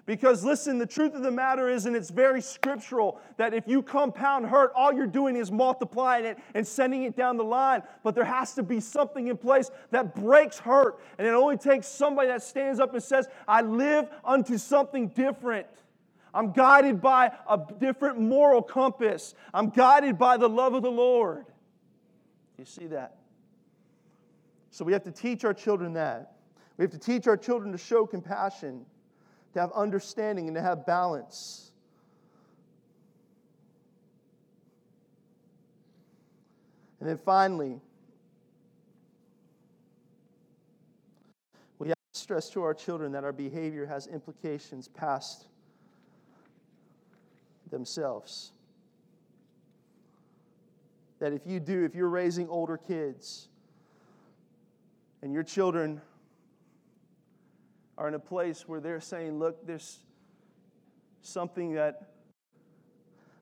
Because 0.09 0.43
listen, 0.43 0.79
the 0.79 0.87
truth 0.87 1.15
of 1.15 1.21
the 1.21 1.31
matter 1.31 1.69
is, 1.69 1.85
and 1.85 1.95
it's 1.95 2.09
very 2.09 2.41
scriptural, 2.41 3.21
that 3.37 3.53
if 3.53 3.69
you 3.69 3.83
compound 3.83 4.47
hurt, 4.47 4.73
all 4.75 4.91
you're 4.91 5.07
doing 5.07 5.37
is 5.37 5.53
multiplying 5.53 6.25
it 6.25 6.39
and 6.55 6.67
sending 6.67 7.03
it 7.03 7.15
down 7.15 7.37
the 7.37 7.45
line. 7.45 7.83
But 8.03 8.15
there 8.15 8.25
has 8.25 8.55
to 8.55 8.63
be 8.63 8.81
something 8.81 9.27
in 9.27 9.37
place 9.37 9.71
that 9.91 10.15
breaks 10.15 10.59
hurt. 10.59 10.99
And 11.19 11.27
it 11.27 11.35
only 11.35 11.59
takes 11.59 11.87
somebody 11.89 12.29
that 12.29 12.43
stands 12.43 12.81
up 12.81 12.95
and 12.95 13.03
says, 13.03 13.29
I 13.47 13.61
live 13.61 14.09
unto 14.25 14.57
something 14.57 15.09
different. 15.09 15.67
I'm 16.33 16.53
guided 16.53 17.03
by 17.03 17.31
a 17.47 17.61
different 17.79 18.19
moral 18.19 18.63
compass. 18.63 19.35
I'm 19.53 19.69
guided 19.69 20.17
by 20.17 20.39
the 20.39 20.49
love 20.49 20.73
of 20.73 20.83
the 20.83 20.91
Lord. 20.91 21.45
You 22.57 22.65
see 22.65 22.87
that? 22.87 23.19
So 24.71 24.87
we 24.87 24.95
have 24.95 25.05
to 25.05 25.13
teach 25.13 25.45
our 25.45 25.53
children 25.53 25.93
that. 25.93 26.33
We 26.79 26.83
have 26.85 26.93
to 26.93 26.99
teach 26.99 27.27
our 27.27 27.37
children 27.37 27.73
to 27.73 27.79
show 27.79 28.07
compassion 28.07 28.87
to 29.59 29.63
have 29.63 29.73
understanding 29.73 30.47
and 30.47 30.55
to 30.55 30.63
have 30.63 30.87
balance. 30.87 31.73
And 37.01 37.09
then 37.09 37.19
finally, 37.19 37.81
we 41.81 41.89
have 41.89 41.97
to 41.97 42.21
stress 42.21 42.49
to 42.51 42.63
our 42.63 42.73
children 42.73 43.11
that 43.13 43.25
our 43.25 43.33
behavior 43.33 43.85
has 43.85 44.07
implications 44.07 44.87
past 44.87 45.49
themselves. 47.69 48.53
That 51.19 51.33
if 51.33 51.45
you 51.45 51.59
do, 51.59 51.85
if 51.85 51.97
you're 51.97 52.09
raising 52.09 52.49
older 52.49 52.77
kids 52.77 53.49
and 55.21 55.33
your 55.33 55.43
children 55.43 56.01
are 57.99 58.09
in 58.09 58.15
a 58.15 58.19
place 58.19 58.67
where 58.67 58.81
they're 58.81 59.01
saying, 59.01 59.39
look, 59.39 59.67
there's 59.67 59.99
something 61.21 61.75
that 61.75 62.13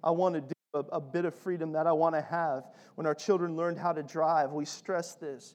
I 0.02 0.10
want 0.10 0.34
to 0.34 0.40
do, 0.40 0.54
a, 0.74 0.96
a 0.96 1.00
bit 1.00 1.26
of 1.26 1.34
freedom 1.34 1.72
that 1.72 1.86
I 1.86 1.92
want 1.92 2.14
to 2.14 2.22
have. 2.22 2.64
When 2.96 3.06
our 3.06 3.14
children 3.14 3.54
learned 3.54 3.78
how 3.78 3.92
to 3.92 4.02
drive, 4.02 4.52
we 4.52 4.64
stress 4.64 5.14
this 5.14 5.54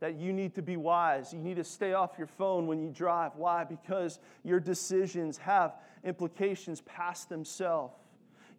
that 0.00 0.16
you 0.16 0.32
need 0.32 0.54
to 0.54 0.62
be 0.62 0.76
wise. 0.76 1.32
You 1.32 1.38
need 1.38 1.56
to 1.56 1.64
stay 1.64 1.94
off 1.94 2.18
your 2.18 2.26
phone 2.26 2.66
when 2.66 2.78
you 2.78 2.90
drive. 2.90 3.32
Why? 3.36 3.64
Because 3.64 4.18
your 4.42 4.60
decisions 4.60 5.38
have 5.38 5.76
implications 6.04 6.82
past 6.82 7.30
themselves. 7.30 7.94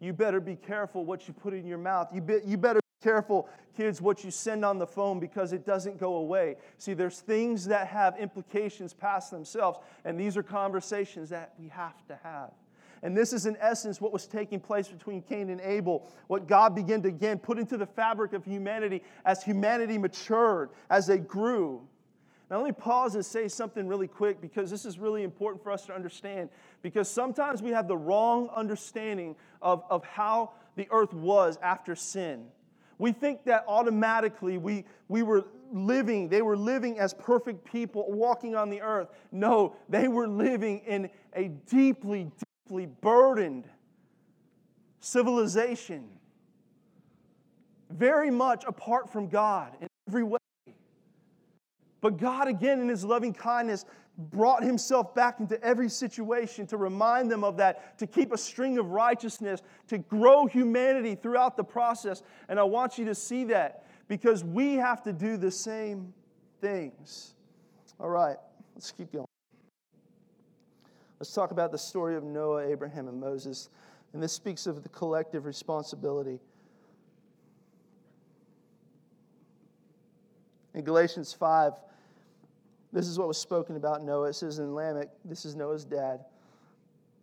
You 0.00 0.12
better 0.12 0.40
be 0.40 0.56
careful 0.56 1.04
what 1.04 1.28
you 1.28 1.34
put 1.34 1.54
in 1.54 1.66
your 1.66 1.78
mouth. 1.78 2.08
You, 2.12 2.20
be, 2.20 2.38
you 2.44 2.56
better 2.56 2.80
be 2.80 2.85
careful, 3.02 3.48
kids, 3.76 4.00
what 4.00 4.24
you 4.24 4.30
send 4.30 4.64
on 4.64 4.78
the 4.78 4.86
phone 4.86 5.20
because 5.20 5.52
it 5.52 5.64
doesn't 5.64 5.98
go 5.98 6.16
away. 6.16 6.56
See, 6.78 6.94
there's 6.94 7.20
things 7.20 7.66
that 7.66 7.88
have 7.88 8.18
implications 8.18 8.94
past 8.94 9.30
themselves, 9.30 9.78
and 10.04 10.18
these 10.18 10.36
are 10.36 10.42
conversations 10.42 11.28
that 11.30 11.54
we 11.58 11.68
have 11.68 12.06
to 12.08 12.18
have. 12.22 12.52
And 13.02 13.16
this 13.16 13.32
is, 13.32 13.46
in 13.46 13.56
essence, 13.60 14.00
what 14.00 14.12
was 14.12 14.26
taking 14.26 14.58
place 14.58 14.88
between 14.88 15.22
Cain 15.22 15.50
and 15.50 15.60
Abel, 15.60 16.08
what 16.28 16.48
God 16.48 16.74
began 16.74 17.02
to 17.02 17.08
again 17.08 17.38
put 17.38 17.58
into 17.58 17.76
the 17.76 17.86
fabric 17.86 18.32
of 18.32 18.44
humanity 18.44 19.02
as 19.24 19.42
humanity 19.42 19.98
matured, 19.98 20.70
as 20.90 21.06
they 21.06 21.18
grew. 21.18 21.86
Now, 22.50 22.58
let 22.58 22.66
me 22.66 22.72
pause 22.72 23.14
and 23.16 23.24
say 23.24 23.48
something 23.48 23.88
really 23.88 24.06
quick 24.06 24.40
because 24.40 24.70
this 24.70 24.84
is 24.84 24.98
really 24.98 25.24
important 25.24 25.62
for 25.62 25.72
us 25.72 25.84
to 25.86 25.94
understand. 25.94 26.48
Because 26.80 27.08
sometimes 27.08 27.60
we 27.60 27.70
have 27.70 27.88
the 27.88 27.96
wrong 27.96 28.48
understanding 28.54 29.34
of, 29.60 29.84
of 29.90 30.04
how 30.04 30.52
the 30.76 30.86
earth 30.90 31.12
was 31.12 31.58
after 31.60 31.96
sin. 31.96 32.46
We 32.98 33.12
think 33.12 33.44
that 33.44 33.64
automatically 33.68 34.58
we, 34.58 34.84
we 35.08 35.22
were 35.22 35.44
living, 35.72 36.28
they 36.28 36.42
were 36.42 36.56
living 36.56 36.98
as 36.98 37.12
perfect 37.14 37.64
people 37.64 38.06
walking 38.08 38.54
on 38.54 38.70
the 38.70 38.80
earth. 38.80 39.08
No, 39.32 39.76
they 39.88 40.08
were 40.08 40.28
living 40.28 40.80
in 40.86 41.10
a 41.34 41.48
deeply, 41.48 42.30
deeply 42.66 42.86
burdened 42.86 43.64
civilization, 45.00 46.08
very 47.90 48.30
much 48.30 48.64
apart 48.66 49.10
from 49.10 49.28
God 49.28 49.72
in 49.80 49.88
every 50.08 50.24
way. 50.24 50.38
But 52.00 52.18
God, 52.18 52.48
again, 52.48 52.80
in 52.80 52.88
His 52.88 53.04
loving 53.04 53.32
kindness, 53.32 53.84
brought 54.18 54.62
Himself 54.62 55.14
back 55.14 55.40
into 55.40 55.62
every 55.62 55.88
situation 55.88 56.66
to 56.68 56.76
remind 56.76 57.30
them 57.30 57.44
of 57.44 57.56
that, 57.58 57.98
to 57.98 58.06
keep 58.06 58.32
a 58.32 58.38
string 58.38 58.78
of 58.78 58.90
righteousness, 58.90 59.62
to 59.88 59.98
grow 59.98 60.46
humanity 60.46 61.14
throughout 61.14 61.56
the 61.56 61.64
process. 61.64 62.22
And 62.48 62.58
I 62.58 62.62
want 62.62 62.98
you 62.98 63.04
to 63.06 63.14
see 63.14 63.44
that 63.44 63.84
because 64.08 64.44
we 64.44 64.74
have 64.74 65.02
to 65.02 65.12
do 65.12 65.36
the 65.36 65.50
same 65.50 66.12
things. 66.60 67.34
All 68.00 68.08
right, 68.08 68.36
let's 68.74 68.90
keep 68.90 69.12
going. 69.12 69.26
Let's 71.18 71.32
talk 71.32 71.50
about 71.50 71.72
the 71.72 71.78
story 71.78 72.14
of 72.14 72.24
Noah, 72.24 72.66
Abraham, 72.66 73.08
and 73.08 73.18
Moses. 73.18 73.70
And 74.12 74.22
this 74.22 74.32
speaks 74.32 74.66
of 74.66 74.82
the 74.82 74.88
collective 74.90 75.46
responsibility. 75.46 76.38
In 80.74 80.84
Galatians 80.84 81.32
5, 81.32 81.72
this 82.92 83.06
is 83.06 83.18
what 83.18 83.28
was 83.28 83.38
spoken 83.38 83.76
about 83.76 84.02
Noah. 84.02 84.28
It 84.28 84.34
says 84.34 84.58
in 84.58 84.74
Lamech, 84.74 85.08
this 85.24 85.44
is 85.44 85.54
Noah's 85.54 85.84
dad, 85.84 86.24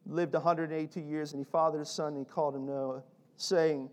lived 0.05 0.33
182 0.33 0.99
years, 0.99 1.33
and 1.33 1.39
he 1.39 1.49
fathered 1.49 1.81
a 1.81 1.85
son, 1.85 2.09
and 2.09 2.25
he 2.25 2.25
called 2.25 2.55
him 2.55 2.65
Noah, 2.65 3.03
saying, 3.37 3.89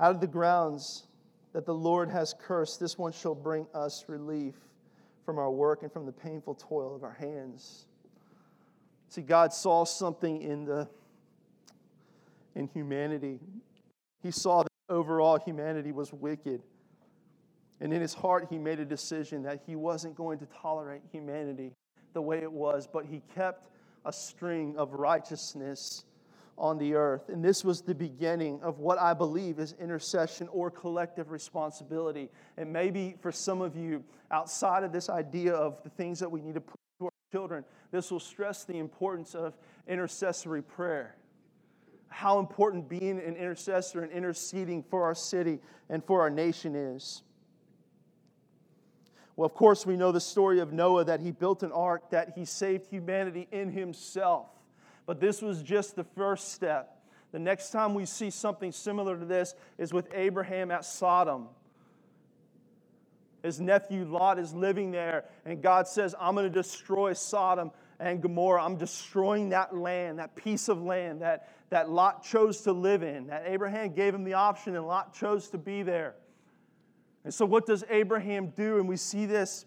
Out 0.00 0.14
of 0.14 0.20
the 0.20 0.26
grounds 0.26 1.04
that 1.52 1.66
the 1.66 1.74
Lord 1.74 2.08
has 2.10 2.34
cursed, 2.38 2.80
this 2.80 2.98
one 2.98 3.12
shall 3.12 3.34
bring 3.34 3.66
us 3.74 4.04
relief 4.08 4.54
from 5.24 5.38
our 5.38 5.50
work 5.50 5.82
and 5.82 5.92
from 5.92 6.06
the 6.06 6.12
painful 6.12 6.54
toil 6.54 6.94
of 6.94 7.04
our 7.04 7.12
hands. 7.12 7.86
See, 9.08 9.22
God 9.22 9.52
saw 9.52 9.84
something 9.84 10.42
in 10.42 10.64
the 10.64 10.88
in 12.54 12.66
humanity. 12.68 13.40
He 14.22 14.30
saw 14.30 14.62
that 14.62 14.72
overall 14.88 15.38
humanity 15.38 15.92
was 15.92 16.12
wicked. 16.12 16.62
And 17.82 17.92
in 17.92 18.00
his 18.00 18.14
heart, 18.14 18.46
he 18.48 18.58
made 18.58 18.78
a 18.78 18.84
decision 18.84 19.42
that 19.42 19.60
he 19.66 19.74
wasn't 19.74 20.14
going 20.14 20.38
to 20.38 20.46
tolerate 20.46 21.02
humanity 21.10 21.72
the 22.12 22.22
way 22.22 22.38
it 22.38 22.50
was, 22.50 22.86
but 22.86 23.04
he 23.04 23.22
kept 23.34 23.70
a 24.04 24.12
string 24.12 24.76
of 24.76 24.92
righteousness 24.92 26.04
on 26.56 26.78
the 26.78 26.94
earth. 26.94 27.28
And 27.28 27.44
this 27.44 27.64
was 27.64 27.82
the 27.82 27.94
beginning 27.94 28.60
of 28.62 28.78
what 28.78 29.00
I 29.00 29.14
believe 29.14 29.58
is 29.58 29.74
intercession 29.80 30.46
or 30.52 30.70
collective 30.70 31.32
responsibility. 31.32 32.30
And 32.56 32.72
maybe 32.72 33.16
for 33.20 33.32
some 33.32 33.60
of 33.60 33.74
you, 33.74 34.04
outside 34.30 34.84
of 34.84 34.92
this 34.92 35.10
idea 35.10 35.52
of 35.52 35.82
the 35.82 35.90
things 35.90 36.20
that 36.20 36.30
we 36.30 36.40
need 36.40 36.54
to 36.54 36.60
put 36.60 36.78
to 37.00 37.06
our 37.06 37.12
children, 37.32 37.64
this 37.90 38.12
will 38.12 38.20
stress 38.20 38.64
the 38.64 38.78
importance 38.78 39.34
of 39.34 39.56
intercessory 39.88 40.62
prayer. 40.62 41.16
How 42.06 42.38
important 42.38 42.88
being 42.88 43.18
an 43.18 43.34
intercessor 43.34 44.02
and 44.02 44.12
interceding 44.12 44.84
for 44.84 45.02
our 45.02 45.16
city 45.16 45.58
and 45.88 46.04
for 46.04 46.20
our 46.20 46.30
nation 46.30 46.76
is. 46.76 47.24
Well, 49.36 49.46
of 49.46 49.54
course, 49.54 49.86
we 49.86 49.96
know 49.96 50.12
the 50.12 50.20
story 50.20 50.60
of 50.60 50.72
Noah 50.72 51.04
that 51.04 51.20
he 51.20 51.30
built 51.30 51.62
an 51.62 51.72
ark, 51.72 52.10
that 52.10 52.32
he 52.36 52.44
saved 52.44 52.86
humanity 52.86 53.48
in 53.50 53.70
himself. 53.70 54.48
But 55.06 55.20
this 55.20 55.40
was 55.40 55.62
just 55.62 55.96
the 55.96 56.04
first 56.04 56.52
step. 56.52 56.98
The 57.32 57.38
next 57.38 57.70
time 57.70 57.94
we 57.94 58.04
see 58.04 58.28
something 58.28 58.72
similar 58.72 59.18
to 59.18 59.24
this 59.24 59.54
is 59.78 59.92
with 59.92 60.08
Abraham 60.14 60.70
at 60.70 60.84
Sodom. 60.84 61.48
His 63.42 63.58
nephew 63.58 64.04
Lot 64.04 64.38
is 64.38 64.54
living 64.54 64.92
there, 64.92 65.24
and 65.44 65.62
God 65.62 65.88
says, 65.88 66.14
I'm 66.20 66.34
going 66.34 66.46
to 66.46 66.52
destroy 66.52 67.14
Sodom 67.14 67.72
and 67.98 68.20
Gomorrah. 68.20 68.62
I'm 68.62 68.76
destroying 68.76 69.48
that 69.48 69.74
land, 69.74 70.18
that 70.18 70.36
piece 70.36 70.68
of 70.68 70.80
land 70.82 71.22
that, 71.22 71.48
that 71.70 71.90
Lot 71.90 72.22
chose 72.22 72.60
to 72.62 72.72
live 72.72 73.02
in, 73.02 73.28
that 73.28 73.44
Abraham 73.46 73.94
gave 73.94 74.14
him 74.14 74.24
the 74.24 74.34
option, 74.34 74.76
and 74.76 74.86
Lot 74.86 75.14
chose 75.14 75.48
to 75.48 75.58
be 75.58 75.82
there. 75.82 76.14
And 77.24 77.32
so, 77.32 77.46
what 77.46 77.66
does 77.66 77.84
Abraham 77.88 78.48
do? 78.56 78.78
And 78.78 78.88
we 78.88 78.96
see 78.96 79.26
this, 79.26 79.66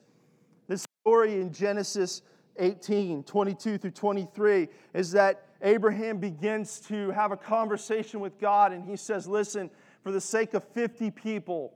this 0.67 0.85
story 1.01 1.39
in 1.39 1.51
Genesis 1.53 2.21
18 2.57 3.23
22 3.23 3.77
through 3.77 3.91
23 3.91 4.67
is 4.93 5.11
that 5.11 5.45
Abraham 5.61 6.19
begins 6.19 6.79
to 6.81 7.11
have 7.11 7.31
a 7.31 7.37
conversation 7.37 8.19
with 8.19 8.37
God, 8.39 8.71
and 8.71 8.83
he 8.83 8.95
says, 8.95 9.27
Listen, 9.27 9.69
for 10.03 10.11
the 10.11 10.21
sake 10.21 10.53
of 10.53 10.63
50 10.63 11.11
people, 11.11 11.73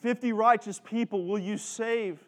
50 0.00 0.32
righteous 0.32 0.80
people 0.84 1.24
will 1.24 1.38
you 1.38 1.56
save? 1.56 2.20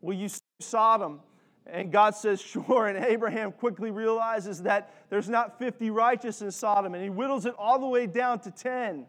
Will 0.00 0.14
you 0.14 0.28
save 0.28 0.40
Sodom? 0.60 1.20
And 1.66 1.92
God 1.92 2.14
says, 2.14 2.40
Sure. 2.40 2.86
And 2.86 3.04
Abraham 3.04 3.52
quickly 3.52 3.90
realizes 3.90 4.62
that 4.62 4.94
there's 5.10 5.28
not 5.28 5.58
50 5.58 5.90
righteous 5.90 6.42
in 6.42 6.50
Sodom, 6.50 6.94
and 6.94 7.02
he 7.02 7.10
whittles 7.10 7.46
it 7.46 7.54
all 7.58 7.78
the 7.78 7.86
way 7.86 8.06
down 8.06 8.40
to 8.40 8.50
10. 8.50 9.06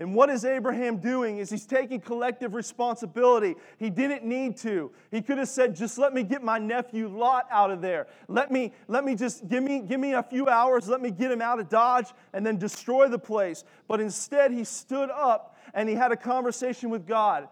And 0.00 0.14
what 0.14 0.30
is 0.30 0.46
Abraham 0.46 0.96
doing 0.96 1.36
is 1.38 1.50
he's 1.50 1.66
taking 1.66 2.00
collective 2.00 2.54
responsibility. 2.54 3.54
He 3.78 3.90
didn't 3.90 4.24
need 4.24 4.56
to. 4.58 4.90
He 5.10 5.20
could 5.20 5.36
have 5.36 5.48
said, 5.48 5.76
just 5.76 5.98
let 5.98 6.14
me 6.14 6.22
get 6.22 6.42
my 6.42 6.58
nephew 6.58 7.06
Lot 7.06 7.46
out 7.50 7.70
of 7.70 7.82
there. 7.82 8.06
Let 8.26 8.50
me, 8.50 8.72
let 8.88 9.04
me 9.04 9.14
just 9.14 9.46
give 9.46 9.62
me, 9.62 9.80
give 9.80 10.00
me 10.00 10.14
a 10.14 10.22
few 10.22 10.48
hours, 10.48 10.88
let 10.88 11.02
me 11.02 11.10
get 11.10 11.30
him 11.30 11.42
out 11.42 11.60
of 11.60 11.68
Dodge 11.68 12.06
and 12.32 12.46
then 12.46 12.56
destroy 12.56 13.08
the 13.08 13.18
place. 13.18 13.64
But 13.88 14.00
instead, 14.00 14.52
he 14.52 14.64
stood 14.64 15.10
up 15.10 15.58
and 15.74 15.86
he 15.86 15.94
had 15.94 16.12
a 16.12 16.16
conversation 16.16 16.88
with 16.88 17.06
God. 17.06 17.46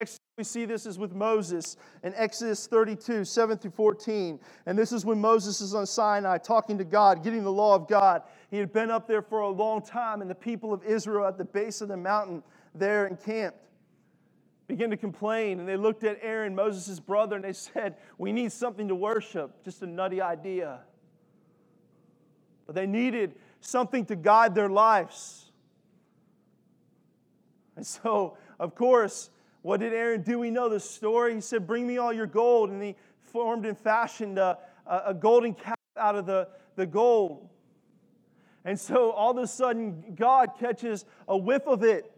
Next 0.00 0.18
we 0.38 0.44
see 0.44 0.66
this 0.66 0.84
is 0.84 0.98
with 0.98 1.14
Moses 1.14 1.78
in 2.02 2.12
Exodus 2.14 2.66
32, 2.66 3.24
7 3.24 3.56
through 3.56 3.70
14. 3.70 4.38
And 4.66 4.78
this 4.78 4.92
is 4.92 5.02
when 5.02 5.18
Moses 5.18 5.62
is 5.62 5.74
on 5.74 5.86
Sinai 5.86 6.36
talking 6.36 6.76
to 6.76 6.84
God, 6.84 7.24
getting 7.24 7.42
the 7.42 7.50
law 7.50 7.74
of 7.74 7.88
God. 7.88 8.20
He 8.50 8.58
had 8.58 8.72
been 8.72 8.90
up 8.90 9.08
there 9.08 9.22
for 9.22 9.40
a 9.40 9.48
long 9.48 9.82
time, 9.82 10.20
and 10.20 10.30
the 10.30 10.34
people 10.34 10.72
of 10.72 10.84
Israel 10.84 11.26
at 11.26 11.38
the 11.38 11.44
base 11.44 11.80
of 11.80 11.88
the 11.88 11.96
mountain 11.96 12.42
there 12.74 13.06
encamped 13.06 13.66
began 14.66 14.90
to 14.90 14.96
complain. 14.96 15.60
And 15.60 15.68
they 15.68 15.76
looked 15.76 16.04
at 16.04 16.18
Aaron, 16.22 16.54
Moses' 16.54 17.00
brother, 17.00 17.36
and 17.36 17.44
they 17.44 17.52
said, 17.52 17.96
We 18.18 18.32
need 18.32 18.52
something 18.52 18.88
to 18.88 18.94
worship. 18.94 19.64
Just 19.64 19.82
a 19.82 19.86
nutty 19.86 20.20
idea. 20.20 20.80
But 22.66 22.74
they 22.74 22.86
needed 22.86 23.34
something 23.60 24.04
to 24.06 24.16
guide 24.16 24.54
their 24.54 24.68
lives. 24.68 25.52
And 27.76 27.86
so, 27.86 28.36
of 28.58 28.74
course, 28.74 29.30
what 29.62 29.80
did 29.80 29.92
Aaron 29.92 30.22
do? 30.22 30.38
We 30.38 30.50
know 30.50 30.68
the 30.68 30.80
story. 30.80 31.34
He 31.34 31.40
said, 31.40 31.66
Bring 31.66 31.86
me 31.86 31.98
all 31.98 32.12
your 32.12 32.26
gold. 32.26 32.70
And 32.70 32.82
he 32.82 32.96
formed 33.20 33.66
and 33.66 33.78
fashioned 33.78 34.38
a, 34.38 34.58
a 34.86 35.14
golden 35.14 35.54
calf 35.54 35.76
out 35.96 36.16
of 36.16 36.26
the, 36.26 36.48
the 36.76 36.86
gold. 36.86 37.48
And 38.66 38.78
so 38.78 39.12
all 39.12 39.30
of 39.30 39.42
a 39.42 39.46
sudden, 39.46 40.02
God 40.16 40.50
catches 40.58 41.04
a 41.28 41.36
whiff 41.36 41.68
of 41.68 41.84
it. 41.84 42.10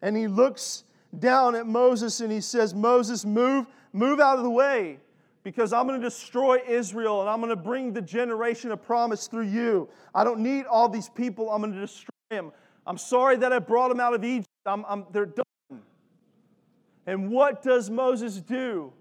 And 0.00 0.16
he 0.16 0.28
looks 0.28 0.84
down 1.18 1.56
at 1.56 1.66
Moses 1.66 2.20
and 2.20 2.30
he 2.30 2.40
says, 2.40 2.72
Moses, 2.72 3.24
move, 3.24 3.66
move 3.92 4.20
out 4.20 4.38
of 4.38 4.44
the 4.44 4.50
way 4.50 5.00
because 5.42 5.72
I'm 5.72 5.88
going 5.88 6.00
to 6.00 6.06
destroy 6.06 6.60
Israel 6.68 7.20
and 7.20 7.28
I'm 7.28 7.40
going 7.40 7.50
to 7.50 7.56
bring 7.56 7.92
the 7.92 8.00
generation 8.00 8.70
of 8.70 8.80
promise 8.80 9.26
through 9.26 9.48
you. 9.48 9.88
I 10.14 10.22
don't 10.22 10.38
need 10.38 10.66
all 10.66 10.88
these 10.88 11.08
people. 11.08 11.50
I'm 11.50 11.62
going 11.62 11.72
to 11.72 11.80
destroy 11.80 12.10
them. 12.30 12.52
I'm 12.86 12.98
sorry 12.98 13.36
that 13.38 13.52
I 13.52 13.58
brought 13.58 13.88
them 13.88 13.98
out 13.98 14.14
of 14.14 14.24
Egypt. 14.24 14.46
I'm, 14.66 14.84
I'm, 14.88 15.04
they're 15.10 15.26
done. 15.26 15.80
And 17.06 17.28
what 17.28 17.64
does 17.64 17.90
Moses 17.90 18.36
do? 18.36 18.92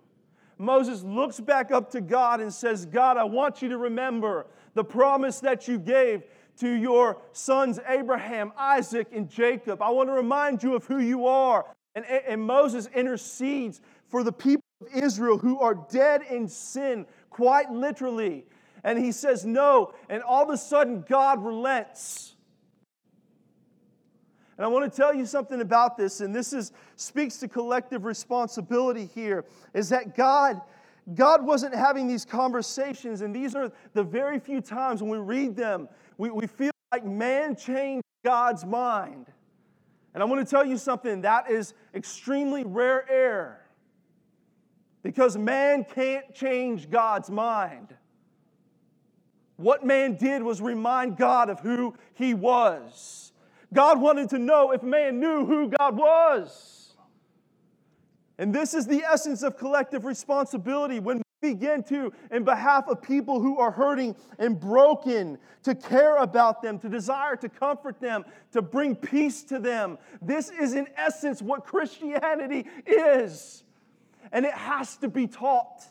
Moses 0.57 1.03
looks 1.03 1.39
back 1.39 1.71
up 1.71 1.91
to 1.91 2.01
God 2.01 2.39
and 2.39 2.51
says, 2.51 2.87
God, 2.87 3.17
I 3.17 3.23
want 3.23 3.61
you 3.61 3.69
to 3.69 3.77
remember 3.77 4.47
the 4.73 4.83
promise 4.83 5.39
that 5.41 5.67
you 5.67 5.77
gave 5.77 6.23
to 6.59 6.69
your 6.69 7.21
sons 7.31 7.79
Abraham, 7.87 8.51
Isaac, 8.57 9.07
and 9.11 9.29
Jacob. 9.29 9.81
I 9.81 9.89
want 9.89 10.09
to 10.09 10.13
remind 10.13 10.63
you 10.63 10.75
of 10.75 10.85
who 10.85 10.99
you 10.99 11.27
are. 11.27 11.65
And, 11.95 12.05
and 12.05 12.41
Moses 12.41 12.87
intercedes 12.93 13.81
for 14.07 14.23
the 14.23 14.31
people 14.31 14.63
of 14.81 15.03
Israel 15.03 15.37
who 15.37 15.59
are 15.59 15.75
dead 15.89 16.21
in 16.29 16.47
sin, 16.47 17.05
quite 17.29 17.71
literally. 17.71 18.45
And 18.83 18.99
he 18.99 19.11
says, 19.11 19.45
No. 19.45 19.93
And 20.09 20.21
all 20.23 20.43
of 20.43 20.49
a 20.49 20.57
sudden, 20.57 21.03
God 21.07 21.43
relents. 21.43 22.35
And 24.57 24.63
I 24.63 24.67
want 24.69 24.89
to 24.89 24.95
tell 24.95 25.13
you 25.13 25.25
something 25.25 25.59
about 25.59 25.97
this, 25.97 26.21
and 26.21 26.33
this 26.33 26.53
is, 26.53 26.71
speaks 26.95 27.37
to 27.37 27.47
collective 27.47 28.05
responsibility 28.05 29.09
here, 29.13 29.43
is 29.73 29.89
that 29.89 30.15
God, 30.15 30.61
God 31.13 31.45
wasn't 31.45 31.75
having 31.75 32.07
these 32.07 32.23
conversations, 32.23 33.19
and 33.19 33.35
these 33.35 33.53
are 33.53 33.69
the 33.93 34.03
very 34.03 34.39
few 34.39 34.61
times 34.61 35.01
when 35.01 35.11
we 35.11 35.17
read 35.17 35.57
them, 35.57 35.89
we, 36.17 36.29
we 36.29 36.47
feel 36.47 36.71
like 36.91 37.05
man 37.05 37.55
changed 37.55 38.05
God's 38.23 38.65
mind. 38.65 39.27
And 40.13 40.23
I 40.23 40.25
want 40.25 40.45
to 40.45 40.49
tell 40.49 40.65
you 40.65 40.77
something 40.77 41.21
that 41.21 41.51
is 41.51 41.73
extremely 41.93 42.63
rare 42.63 43.09
air 43.09 43.61
because 45.03 45.37
man 45.37 45.85
can't 45.85 46.33
change 46.33 46.89
God's 46.89 47.29
mind. 47.29 47.93
What 49.57 49.85
man 49.85 50.15
did 50.15 50.41
was 50.41 50.61
remind 50.61 51.17
God 51.17 51.49
of 51.49 51.59
who 51.59 51.95
he 52.13 52.33
was. 52.33 53.33
God 53.73 53.99
wanted 53.99 54.29
to 54.29 54.39
know 54.39 54.71
if 54.71 54.83
man 54.83 55.19
knew 55.19 55.45
who 55.45 55.69
God 55.69 55.97
was. 55.97 56.93
And 58.37 58.53
this 58.53 58.73
is 58.73 58.87
the 58.87 59.03
essence 59.03 59.43
of 59.43 59.57
collective 59.57 60.05
responsibility. 60.05 60.99
When 60.99 61.21
begin 61.53 61.83
to, 61.83 62.11
in 62.31 62.43
behalf 62.43 62.87
of 62.87 63.01
people 63.01 63.39
who 63.39 63.59
are 63.59 63.71
hurting 63.71 64.15
and 64.39 64.59
broken, 64.59 65.37
to 65.63 65.75
care 65.75 66.17
about 66.17 66.61
them, 66.61 66.77
to 66.79 66.89
desire 66.89 67.35
to 67.35 67.49
comfort 67.49 67.99
them, 67.99 68.23
to 68.51 68.61
bring 68.61 68.95
peace 68.95 69.43
to 69.43 69.59
them, 69.59 69.97
this 70.21 70.49
is 70.49 70.73
in 70.73 70.87
essence 70.95 71.41
what 71.41 71.65
Christianity 71.65 72.67
is. 72.85 73.63
And 74.31 74.45
it 74.45 74.53
has 74.53 74.97
to 74.97 75.07
be 75.07 75.27
taught. 75.27 75.83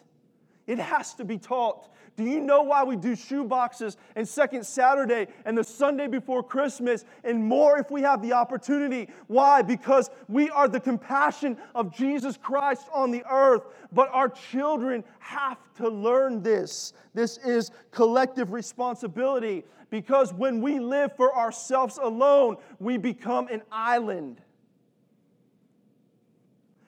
It 0.67 0.79
has 0.79 1.15
to 1.15 1.25
be 1.25 1.39
taught. 1.39 1.89
Do 2.17 2.23
you 2.23 2.41
know 2.41 2.62
why 2.62 2.85
we 2.85 2.95
do 2.95 3.17
shoe 3.17 3.45
boxes 3.45 3.97
and 4.15 4.29
second 4.29 4.65
Saturday 4.65 5.27
and 5.45 5.59
the 5.59 5.65
Sunday 5.65 6.07
before 6.07 6.45
Christmas 6.45 7.05
and 7.25 7.45
more 7.45 7.77
if 7.79 7.91
we 7.91 8.03
have 8.03 8.23
the 8.23 8.33
opportunity? 8.33 9.09
Why? 9.27 9.62
Because 9.62 10.11
we 10.29 10.49
are 10.51 10.69
the 10.69 10.79
compassion 10.79 11.57
of 11.75 11.93
Jesus 11.93 12.37
Christ 12.37 12.87
on 12.93 13.11
the 13.11 13.25
earth. 13.29 13.62
But 13.91 14.11
our 14.12 14.29
children 14.29 15.03
have 15.19 15.59
to 15.79 15.89
learn 15.89 16.41
this. 16.43 16.93
This 17.15 17.39
is 17.39 17.73
collective 17.91 18.53
responsibility 18.53 19.65
because 19.91 20.33
when 20.33 20.61
we 20.61 20.79
live 20.79 21.17
for 21.17 21.37
ourselves 21.37 21.99
alone, 22.01 22.59
we 22.79 22.97
become 22.97 23.49
an 23.49 23.62
island. 23.73 24.41